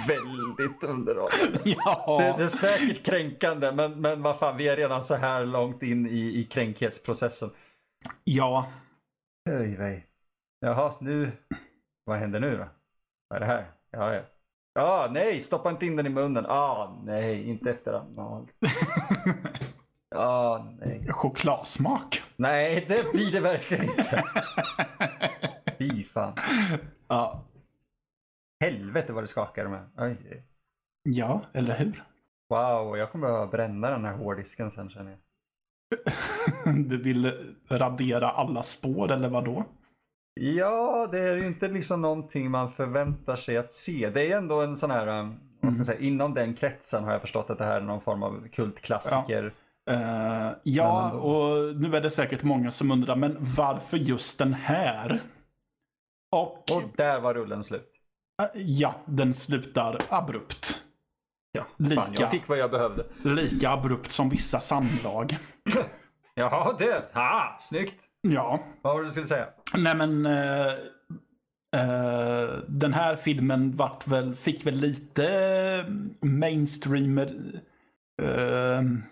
väldigt 0.07 0.83
underhållande. 0.83 1.59
Ja. 1.63 2.17
Det, 2.19 2.37
det 2.37 2.43
är 2.43 2.47
säkert 2.47 3.05
kränkande, 3.05 3.71
men, 3.71 4.01
men 4.01 4.21
vad 4.21 4.39
fan, 4.39 4.57
vi 4.57 4.67
är 4.67 4.75
redan 4.75 5.03
så 5.03 5.15
här 5.15 5.45
långt 5.45 5.83
in 5.83 6.07
i, 6.07 6.39
i 6.39 6.43
kränkhetsprocessen. 6.43 7.49
ja. 8.23 8.71
Oj, 9.49 9.75
vej. 9.75 10.07
Jaha, 10.59 10.93
nu. 10.99 11.31
Vad 12.05 12.17
händer 12.19 12.39
nu 12.39 12.57
då? 12.57 12.67
Vad 13.27 13.37
är 13.37 13.39
det 13.39 13.51
här? 13.51 13.65
Ja, 13.91 14.13
ja. 14.13 14.21
Ja, 14.73 15.09
nej, 15.11 15.41
stoppa 15.41 15.69
inte 15.69 15.85
in 15.85 15.95
den 15.95 16.05
i 16.05 16.09
munnen. 16.09 16.45
Ah, 16.45 17.01
nej, 17.05 17.49
inte 17.49 17.71
efter 17.71 17.93
anal. 17.93 18.47
Ja, 20.13 20.67
nej. 20.79 21.07
Chokladsmak. 21.09 22.23
Nej, 22.35 22.85
det 22.87 23.11
blir 23.11 23.31
det 23.31 23.39
verkligen 23.39 23.83
inte. 23.83 24.23
Fy 25.77 26.03
fan. 26.03 26.33
Ja. 27.07 27.43
Helvete 28.59 29.13
vad 29.13 29.23
det 29.23 29.27
skakar 29.27 29.65
här. 29.65 29.87
Oj. 29.97 30.43
Ja, 31.03 31.41
eller 31.53 31.77
hur? 31.77 32.03
Wow, 32.49 32.97
jag 32.97 33.11
kommer 33.11 33.27
behöva 33.27 33.47
bränna 33.47 33.89
den 33.89 34.05
här 34.05 34.13
hårddisken 34.13 34.71
sen 34.71 34.89
känner 34.89 35.11
jag. 35.11 35.19
Du 36.89 36.97
vill 36.97 37.55
radera 37.69 38.29
alla 38.29 38.63
spår 38.63 39.11
eller 39.11 39.29
vad 39.29 39.45
då? 39.45 39.65
Ja, 40.33 41.07
det 41.11 41.19
är 41.19 41.35
ju 41.35 41.47
inte 41.47 41.67
liksom 41.67 42.01
någonting 42.01 42.51
man 42.51 42.71
förväntar 42.71 43.35
sig 43.35 43.57
att 43.57 43.71
se. 43.71 44.09
Det 44.09 44.31
är 44.31 44.37
ändå 44.37 44.61
en 44.61 44.75
sån 44.75 44.91
här, 44.91 45.31
ska 45.57 45.79
jag 45.79 45.85
säga, 45.85 45.99
inom 45.99 46.33
den 46.33 46.55
kretsen 46.55 47.03
har 47.03 47.11
jag 47.11 47.21
förstått 47.21 47.49
att 47.49 47.57
det 47.57 47.65
här 47.65 47.77
är 47.77 47.81
någon 47.81 48.01
form 48.01 48.23
av 48.23 48.47
kultklassiker. 48.47 49.43
Eh, 49.43 49.43
ja, 49.43 49.62
Men 49.85 50.55
ändå. 50.65 51.17
och 51.17 51.75
nu 51.75 51.95
är 51.97 52.01
det 52.01 52.09
säkert 52.11 52.43
många 52.43 52.71
som 52.71 52.91
undrar, 52.91 53.15
men 53.15 53.37
varför 53.39 53.97
just 53.97 54.37
den 54.39 54.53
här? 54.53 55.21
Och, 56.31 56.71
Och 56.71 56.83
där 56.97 57.19
var 57.19 57.33
rullen 57.33 57.63
slut. 57.63 57.89
eh, 58.41 58.61
ja, 58.61 58.95
den 59.05 59.33
slutar 59.33 59.97
abrupt. 60.09 60.83
Ja, 61.51 61.65
Lika. 61.77 62.01
fan, 62.01 62.13
jag 62.19 62.31
fick 62.31 62.47
vad 62.47 62.57
jag 62.57 62.71
behövde. 62.71 63.05
Lika 63.23 63.69
abrupt 63.69 64.11
som 64.11 64.29
vissa 64.29 64.59
samlag. 64.59 65.37
Jaha, 66.35 66.75
det. 66.79 67.03
Ha, 67.13 67.57
snyggt. 67.59 68.03
Ja, 68.21 68.59
Vad 68.81 68.93
var 68.93 69.01
det 69.01 69.07
du 69.07 69.11
skulle 69.11 69.27
säga? 69.27 69.47
nej 69.77 69.95
men 69.95 70.25
eh, 70.25 70.67
eh, 71.75 72.49
den 72.67 72.93
här 72.93 73.15
filmen 73.15 73.71
vart 73.75 74.07
väl, 74.07 74.35
fick 74.35 74.65
väl 74.65 74.75
lite 74.75 75.85
mainstream 76.21 77.17
eh, 77.17 77.27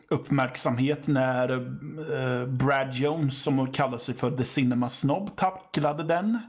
uppmärksamhet 0.09 1.07
när 1.07 1.51
eh, 1.51 2.45
Brad 2.47 2.93
Jones, 2.93 3.43
som 3.43 3.71
kallar 3.71 3.97
sig 3.97 4.15
för 4.15 4.31
The 4.37 4.45
Cinema 4.45 4.89
Snob, 4.89 5.35
tacklade 5.35 6.03
den. 6.03 6.39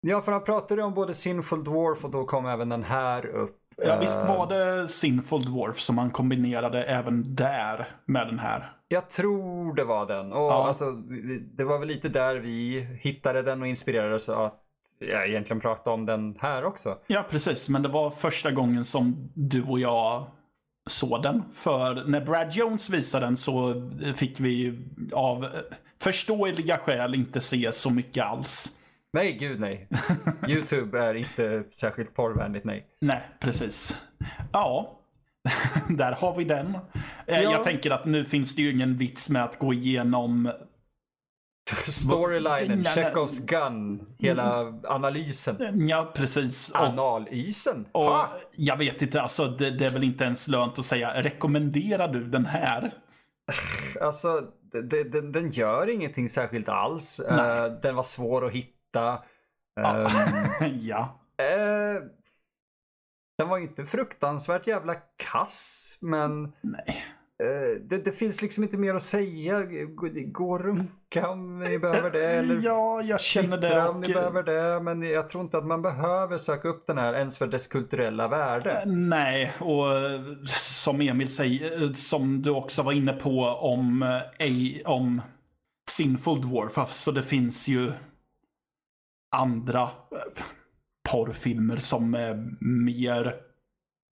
Ja, 0.00 0.20
för 0.20 0.32
han 0.32 0.44
pratade 0.44 0.82
om 0.82 0.94
både 0.94 1.14
Sinful 1.14 1.64
Dwarf 1.64 2.04
och 2.04 2.10
då 2.10 2.24
kom 2.24 2.46
även 2.46 2.68
den 2.68 2.82
här 2.84 3.26
upp. 3.26 3.54
Ja, 3.76 3.98
visst 4.00 4.18
Eh, 4.18 4.28
var 4.36 4.46
det 4.46 4.88
Sinful 4.88 5.42
Dwarf 5.42 5.78
som 5.78 5.98
han 5.98 6.10
kombinerade 6.10 6.84
även 6.84 7.34
där 7.34 7.86
med 8.04 8.26
den 8.26 8.38
här. 8.38 8.70
Jag 8.88 9.10
tror 9.10 9.74
det 9.74 9.84
var 9.84 10.06
den. 10.06 10.32
Och 10.32 10.38
Ja. 10.52 10.66
alltså, 10.68 10.92
det 11.56 11.64
var 11.64 11.78
väl 11.78 11.88
lite 11.88 12.08
där 12.08 12.36
vi 12.36 12.80
hittade 13.00 13.42
den 13.42 13.62
och 13.62 13.68
inspirerades 13.68 14.28
att 14.28 14.54
jag 14.98 15.28
egentligen 15.28 15.60
prata 15.60 15.90
om 15.90 16.06
den 16.06 16.36
här 16.40 16.64
också. 16.64 16.98
Ja, 17.06 17.24
precis. 17.30 17.68
Men 17.68 17.82
det 17.82 17.88
var 17.88 18.10
första 18.10 18.50
gången 18.50 18.84
som 18.84 19.30
du 19.34 19.64
och 19.64 19.80
jag 19.80 20.26
såg 20.88 21.22
den. 21.22 21.42
För 21.52 22.04
när 22.04 22.20
Brad 22.20 22.52
Jones 22.54 22.90
visade 22.90 23.26
den 23.26 23.36
så 23.36 23.74
fick 24.16 24.40
vi 24.40 24.78
av 25.12 25.44
eh, 25.44 25.50
förståeliga 26.00 26.78
skäl 26.78 27.14
inte 27.14 27.40
se 27.40 27.72
så 27.72 27.90
mycket 27.90 28.24
alls. 28.24 28.68
Nej, 29.12 29.32
gud 29.32 29.60
nej. 29.60 29.88
Youtube 30.48 31.00
är 31.04 31.14
inte 31.14 31.64
särskilt 31.74 32.14
porrvänligt, 32.14 32.64
nej. 32.64 32.86
Nej, 33.00 33.20
precis. 33.40 34.02
Ja, 34.52 34.98
där 35.88 36.12
har 36.12 36.36
vi 36.36 36.44
den. 36.44 36.74
Eh, 36.74 36.80
Ja. 37.26 37.42
Jag 37.42 37.64
tänker 37.64 37.90
att 37.90 38.04
nu 38.04 38.24
finns 38.24 38.56
det 38.56 38.62
ju 38.62 38.70
ingen 38.72 38.96
vits 38.96 39.30
med 39.30 39.44
att 39.44 39.58
gå 39.58 39.72
igenom 39.74 40.52
Storylinen, 41.76 42.68
Nej, 42.68 42.76
nej. 42.76 42.94
Chekhovs 42.94 43.46
gun, 43.46 44.06
hela 44.18 44.74
analysen. 44.84 45.88
Ja, 45.88 46.12
precis. 46.14 46.70
Och, 46.70 46.80
Analysen. 46.80 47.86
och 47.92 48.04
Ha! 48.04 48.32
jag 48.56 48.76
vet 48.76 49.02
inte, 49.02 49.22
alltså 49.22 49.46
det, 49.48 49.70
det 49.70 49.84
är 49.84 49.90
väl 49.90 50.04
inte 50.04 50.24
ens 50.24 50.48
lönt 50.48 50.78
att 50.78 50.84
säga 50.84 51.22
rekommenderar 51.22 52.08
du 52.08 52.24
den 52.24 52.46
här? 52.46 52.94
Alltså, 54.00 54.40
det- 54.72 54.82
det- 54.82 55.20
den, 55.32 55.50
gör 55.50 55.90
ingenting 55.90 56.28
särskilt 56.28 56.68
alls. 56.68 57.20
Nej. 57.30 57.58
Eh, 57.58 57.72
den 57.82 57.94
var 57.96 58.02
svår 58.02 58.46
att 58.46 58.52
hitta. 58.52 59.22
Ja. 59.74 60.08
Ehm, 60.08 60.78
ja. 60.80 61.20
eh, 61.38 62.02
den 63.38 63.48
var 63.48 63.58
inte 63.58 63.84
fruktansvärt 63.84 64.66
jävla 64.66 64.94
kass, 65.16 65.98
men 66.00 66.52
Nej. 66.60 67.04
Eh, 67.42 67.80
det, 67.80 67.98
det, 67.98 68.12
finns 68.12 68.42
liksom 68.42 68.64
inte 68.64 68.76
mer 68.76 68.94
att 68.94 69.02
säga. 69.02 69.62
Gå, 70.26 70.50
och 70.50 70.60
runka 70.60 71.28
om 71.28 71.58
ni 71.58 71.78
behöver 71.78 72.10
det. 72.10 72.30
Eller 72.30 72.60
ja, 72.62 73.02
jag 73.02 73.20
känner 73.20 73.56
det. 73.56 73.88
Om 73.88 74.00
ni 74.00 74.12
behöver 74.12 74.42
det. 74.42 74.80
Men 74.80 75.02
jag 75.02 75.28
tror 75.28 75.44
inte 75.44 75.58
att 75.58 75.66
man 75.66 75.82
behöver 75.82 76.36
söka 76.36 76.68
upp 76.68 76.86
den 76.86 76.98
här 76.98 77.14
ens 77.14 77.38
för 77.38 77.46
dess 77.46 77.66
kulturella 77.66 78.28
värde. 78.28 78.82
Nej, 78.86 79.52
och 79.58 79.86
som 80.46 81.00
Emil 81.00 81.28
säger, 81.28 81.92
som 81.94 82.42
du 82.42 82.50
också 82.50 82.82
var 82.82 82.92
inne 82.92 83.12
på 83.12 83.44
om, 83.46 84.20
om 84.84 85.20
Sinful 85.90 86.40
Dwarf. 86.40 86.78
Alltså 86.78 87.12
det 87.12 87.22
finns 87.22 87.68
ju 87.68 87.92
andra 89.36 89.88
porrfilmer 91.10 91.76
som 91.76 92.14
är 92.14 92.56
mer 92.60 93.34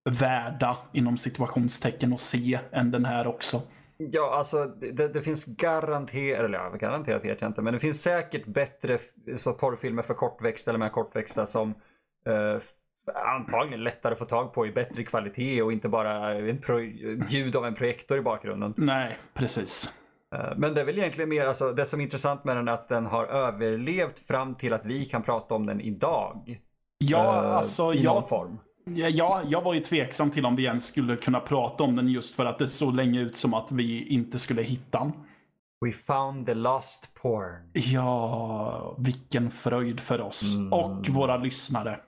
värda 0.06 0.76
inom 0.92 1.16
situationstecken 1.16 2.12
att 2.12 2.20
se 2.20 2.58
än 2.72 2.90
den 2.90 3.04
här 3.04 3.26
också. 3.26 3.62
Ja, 3.96 4.36
alltså 4.36 4.64
det, 4.64 5.08
det 5.08 5.22
finns 5.22 5.56
garanterat, 5.56 6.44
eller 6.44 6.58
ja, 6.58 6.70
garanterat 6.70 7.24
vet 7.24 7.40
jag 7.40 7.50
inte, 7.50 7.62
men 7.62 7.74
det 7.74 7.80
finns 7.80 8.02
säkert 8.02 8.46
bättre 8.46 8.98
så 9.36 9.52
porrfilmer 9.52 10.02
för 10.02 10.14
kortväxta 10.14 10.70
eller 10.70 10.78
med 10.78 10.92
kortväxta 10.92 11.46
som 11.46 11.74
eh, 12.26 12.60
antagligen 13.14 13.84
lättare 13.84 14.12
att 14.12 14.18
få 14.18 14.24
tag 14.24 14.52
på 14.52 14.66
i 14.66 14.72
bättre 14.72 15.04
kvalitet 15.04 15.62
och 15.62 15.72
inte 15.72 15.88
bara 15.88 16.34
en 16.34 16.60
ljud 17.28 17.56
av 17.56 17.66
en 17.66 17.74
projektor 17.74 18.18
i 18.18 18.22
bakgrunden. 18.22 18.74
Nej, 18.76 19.18
precis. 19.34 19.98
Eh, 20.34 20.52
men 20.56 20.74
det 20.74 20.80
är 20.80 20.84
väl 20.84 20.98
egentligen 20.98 21.28
mer, 21.28 21.46
alltså 21.46 21.72
det 21.72 21.84
som 21.84 22.00
är 22.00 22.04
intressant 22.04 22.44
med 22.44 22.56
den 22.56 22.68
är 22.68 22.72
att 22.72 22.88
den 22.88 23.06
har 23.06 23.24
överlevt 23.24 24.18
fram 24.18 24.54
till 24.54 24.72
att 24.72 24.84
vi 24.84 25.04
kan 25.04 25.22
prata 25.22 25.54
om 25.54 25.66
den 25.66 25.80
idag. 25.80 26.60
Ja, 26.98 27.18
uh, 27.18 27.56
alltså 27.56 27.94
i 27.94 28.02
jag, 28.02 28.14
någon 28.14 28.28
form. 28.28 28.58
Ja, 28.94 29.42
jag 29.48 29.62
var 29.62 29.74
ju 29.74 29.80
tveksam 29.80 30.30
till 30.30 30.46
om 30.46 30.56
vi 30.56 30.64
ens 30.64 30.86
skulle 30.86 31.16
kunna 31.16 31.40
prata 31.40 31.84
om 31.84 31.96
den 31.96 32.08
just 32.08 32.34
för 32.34 32.46
att 32.46 32.58
det 32.58 32.68
såg 32.68 32.94
länge 32.94 33.20
ut 33.20 33.36
som 33.36 33.54
att 33.54 33.72
vi 33.72 34.06
inte 34.08 34.38
skulle 34.38 34.62
hitta 34.62 34.98
den. 34.98 35.12
We 35.80 35.92
found 35.92 36.46
the 36.46 36.54
lost 36.54 37.14
porn. 37.14 37.70
Ja, 37.72 38.96
vilken 38.98 39.50
fröjd 39.50 40.00
för 40.00 40.20
oss 40.20 40.56
mm. 40.56 40.72
och 40.72 41.08
våra 41.08 41.36
lyssnare. 41.36 42.00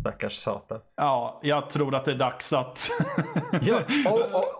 Stackars 0.00 0.36
satan. 0.36 0.78
Ja, 0.96 1.40
jag 1.42 1.70
tror 1.70 1.94
att 1.94 2.04
det 2.04 2.10
är 2.10 2.16
dags 2.16 2.52
att... 2.52 2.90
ja, 3.62 3.82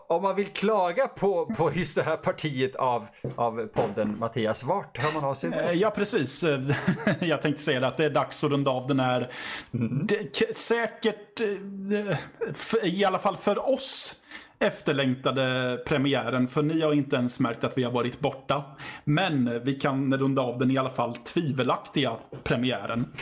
om 0.08 0.22
man 0.22 0.36
vill 0.36 0.46
klaga 0.46 1.08
på, 1.08 1.46
på 1.46 1.72
just 1.74 1.96
det 1.96 2.02
här 2.02 2.16
partiet 2.16 2.76
av, 2.76 3.06
av 3.36 3.66
podden, 3.66 4.18
Mattias, 4.18 4.64
vart 4.64 4.98
hör 4.98 5.12
man 5.12 5.24
av 5.24 5.34
sig? 5.34 5.52
Eh, 5.52 5.72
ja, 5.72 5.90
precis. 5.90 6.44
Jag 7.20 7.42
tänkte 7.42 7.62
säga 7.62 7.80
det, 7.80 7.86
att 7.86 7.96
det 7.96 8.04
är 8.04 8.10
dags 8.10 8.44
att 8.44 8.50
runda 8.50 8.70
av 8.70 8.86
den 8.86 9.00
här, 9.00 9.30
mm. 9.74 10.00
det, 10.04 10.56
säkert, 10.56 11.40
eh, 11.40 12.88
i 12.88 13.04
alla 13.04 13.18
fall 13.18 13.36
för 13.36 13.70
oss, 13.70 14.14
efterlängtade 14.58 15.78
premiären. 15.86 16.48
För 16.48 16.62
ni 16.62 16.80
har 16.80 16.92
inte 16.92 17.16
ens 17.16 17.40
märkt 17.40 17.64
att 17.64 17.78
vi 17.78 17.82
har 17.82 17.92
varit 17.92 18.20
borta. 18.20 18.64
Men 19.04 19.64
vi 19.64 19.74
kan 19.74 20.18
runda 20.18 20.42
av 20.42 20.58
den 20.58 20.70
i 20.70 20.78
alla 20.78 20.90
fall 20.90 21.16
tvivelaktiga 21.16 22.16
premiären. 22.42 23.12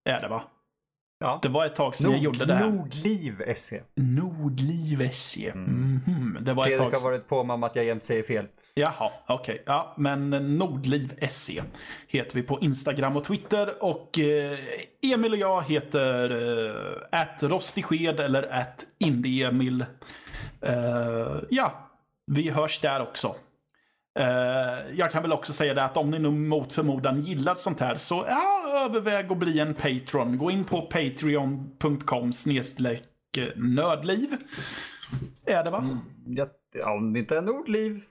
Är 0.04 0.20
det 0.20 0.28
va? 0.28 0.42
Ja. 1.18 1.38
Det 1.42 1.48
var 1.48 1.66
ett 1.66 1.76
tag 1.76 1.96
sedan 1.96 2.06
Nord, 2.06 2.16
jag 2.16 2.24
gjorde 2.24 2.44
det 2.44 2.54
här. 2.54 2.70
Nordliv 2.70 3.54
SE. 3.56 3.82
Nordliv 3.94 5.10
SE. 5.12 5.50
Mm. 5.50 6.00
Mm 6.06 6.44
Det 6.44 6.54
var 6.54 6.66
ett 6.66 6.76
Fredrik 6.78 6.94
har 6.94 7.10
varit 7.10 7.28
på 7.28 7.44
mig 7.44 7.54
om 7.54 7.62
att 7.62 7.76
jag 7.76 7.84
jämt 7.84 8.04
säger 8.04 8.22
fel. 8.22 8.46
Jaha, 8.74 9.10
okej. 9.26 9.54
Okay. 9.54 9.64
Ja, 9.66 9.94
men 9.96 10.30
Nordliv 10.30 11.28
SE 11.28 11.62
heter 12.08 12.34
vi 12.34 12.42
på 12.42 12.60
Instagram 12.60 13.16
och 13.16 13.24
Twitter. 13.24 13.84
Och 13.84 14.18
eh, 14.18 14.58
Emil 15.02 15.32
och 15.32 15.38
jag 15.38 15.62
heter 15.62 16.30
eh, 17.12 17.48
rostigsked 17.48 18.20
eller 18.20 18.42
att 18.42 18.86
indieemil. 18.98 19.84
Eh, 20.60 21.36
ja, 21.50 21.90
vi 22.26 22.50
hörs 22.50 22.80
där 22.80 23.02
också. 23.02 23.34
Uh, 24.20 24.96
jag 24.96 25.12
kan 25.12 25.22
väl 25.22 25.32
också 25.32 25.52
säga 25.52 25.74
det 25.74 25.84
att 25.84 25.96
om 25.96 26.10
ni 26.10 26.18
nu 26.18 26.30
mot 26.30 26.72
förmodan 26.72 27.22
gillar 27.22 27.54
sånt 27.54 27.80
här 27.80 27.94
så 27.94 28.24
ja, 28.28 28.84
överväg 28.84 29.32
att 29.32 29.38
bli 29.38 29.58
en 29.58 29.74
Patreon. 29.74 30.38
Gå 30.38 30.50
in 30.50 30.64
på 30.64 30.82
patreon.com 30.82 32.32
snedstreck 32.32 33.36
eh, 33.36 33.48
nördliv. 33.56 34.36
Är 35.46 35.64
det 35.64 35.70
va? 35.70 35.78
Mm, 35.78 35.98
ja, 36.72 36.92
om 36.92 37.12
det 37.12 37.18
inte 37.18 37.36
är 37.36 37.42
Nordliv. 37.42 38.04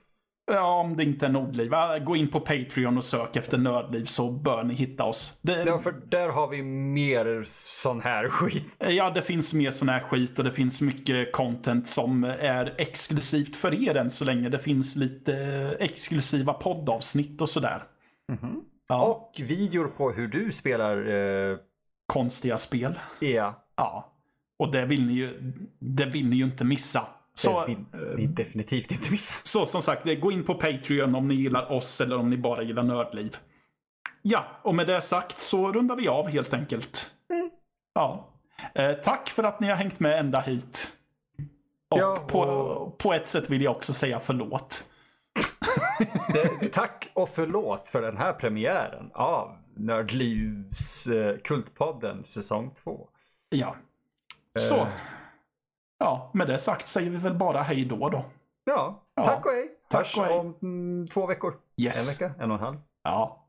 Ja, 0.46 0.80
om 0.80 0.96
det 0.96 1.04
inte 1.04 1.26
är 1.26 1.30
Nordliv. 1.30 1.70
Gå 2.04 2.16
in 2.16 2.28
på 2.28 2.40
Patreon 2.40 2.96
och 2.96 3.04
sök 3.04 3.36
efter 3.36 3.58
Nördliv 3.58 4.04
så 4.04 4.30
bör 4.30 4.64
ni 4.64 4.74
hitta 4.74 5.04
oss. 5.04 5.38
Det... 5.42 5.64
Ja, 5.64 5.78
för 5.78 5.92
där 5.92 6.28
har 6.28 6.48
vi 6.48 6.62
mer 6.62 7.42
sån 7.82 8.00
här 8.00 8.28
skit. 8.28 8.76
Ja, 8.78 9.10
det 9.10 9.22
finns 9.22 9.54
mer 9.54 9.70
sån 9.70 9.88
här 9.88 10.00
skit 10.00 10.38
och 10.38 10.44
det 10.44 10.52
finns 10.52 10.80
mycket 10.80 11.32
content 11.32 11.88
som 11.88 12.24
är 12.24 12.74
exklusivt 12.78 13.56
för 13.56 13.88
er 13.88 13.96
än 13.96 14.10
så 14.10 14.24
länge. 14.24 14.48
Det 14.48 14.58
finns 14.58 14.96
lite 14.96 15.34
exklusiva 15.80 16.52
poddavsnitt 16.52 17.40
och 17.40 17.50
sådär. 17.50 17.82
Mm 18.28 18.40
-hmm. 18.40 18.60
ja. 18.88 19.02
Och 19.02 19.40
videor 19.48 19.88
på 19.88 20.10
hur 20.10 20.28
du 20.28 20.52
spelar 20.52 21.06
eh... 21.06 21.56
konstiga 22.06 22.56
spel. 22.56 22.98
Ja. 23.20 23.64
Ja. 23.76 24.12
Och 24.58 24.72
det 24.72 24.86
vill 24.86 25.06
ni 25.06 25.12
ju, 25.12 25.52
det 25.78 26.06
vill 26.06 26.28
ni 26.28 26.36
ju 26.36 26.44
inte 26.44 26.64
missa. 26.64 27.06
Så, 27.34 27.64
vi, 27.66 27.76
vi 28.16 28.26
definitivt 28.26 28.92
inte 28.92 29.10
missa. 29.10 29.34
Så 29.42 29.66
som 29.66 29.82
sagt, 29.82 30.20
gå 30.20 30.32
in 30.32 30.44
på 30.44 30.54
Patreon 30.54 31.14
om 31.14 31.28
ni 31.28 31.34
gillar 31.34 31.72
oss 31.72 32.00
eller 32.00 32.16
om 32.16 32.30
ni 32.30 32.36
bara 32.36 32.62
gillar 32.62 32.82
Nördliv. 32.82 33.36
Ja, 34.22 34.44
och 34.62 34.74
med 34.74 34.86
det 34.86 35.00
sagt 35.00 35.40
så 35.40 35.72
rundar 35.72 35.96
vi 35.96 36.08
av 36.08 36.28
helt 36.28 36.54
enkelt. 36.54 37.10
Mm. 37.30 37.50
Ja. 37.94 38.28
Eh, 38.74 38.92
tack 38.92 39.28
för 39.28 39.44
att 39.44 39.60
ni 39.60 39.68
har 39.68 39.76
hängt 39.76 40.00
med 40.00 40.18
ända 40.18 40.40
hit. 40.40 40.90
Och, 41.90 41.98
ja, 41.98 42.18
och... 42.18 42.28
På, 42.28 42.94
på 42.98 43.12
ett 43.12 43.28
sätt 43.28 43.50
vill 43.50 43.62
jag 43.62 43.76
också 43.76 43.92
säga 43.92 44.20
förlåt. 44.20 44.84
Det, 46.32 46.68
tack 46.72 47.10
och 47.14 47.28
förlåt 47.28 47.88
för 47.88 48.02
den 48.02 48.16
här 48.16 48.32
premiären 48.32 49.10
av 49.14 49.56
Nördlivs 49.74 51.06
eh, 51.06 51.36
Kultpodden 51.36 52.24
säsong 52.24 52.74
2. 52.84 53.08
Ja. 53.50 53.76
Så. 54.58 54.76
Uh 54.76 54.88
ja, 56.02 56.30
med 56.32 56.46
det 56.46 56.58
sagt 56.58 56.86
säger 56.86 57.10
vi 57.10 57.16
väl 57.16 57.34
bara 57.34 57.62
hej 57.62 57.84
då 57.84 58.08
då. 58.08 58.24
Ja, 58.64 59.02
ja. 59.14 59.26
tack 59.26 59.46
och 59.46 59.52
hej. 59.52 59.68
Tack 59.88 59.98
hörs 59.98 60.18
och 60.18 60.24
hej. 60.24 60.38
om 60.38 60.54
mm, 60.62 61.08
två 61.08 61.26
veckor. 61.26 61.54
Yes. 61.76 62.20
En 62.20 62.28
vecka, 62.28 62.42
en 62.42 62.50
och 62.50 62.56
en 62.56 62.62
halv. 62.64 62.76
Ja. 63.02 63.48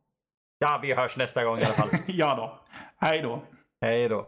Ja, 0.59 0.79
vi 0.81 0.93
hörs 0.93 1.17
nästa 1.17 1.43
gång 1.43 1.59
i 1.59 1.63
alla 1.63 1.73
fall. 1.73 1.89
ja 2.07 2.35
då. 2.35 2.59
Hej 3.07 3.21
då. 3.21 3.41
Hej 3.81 4.09
då. 4.09 4.27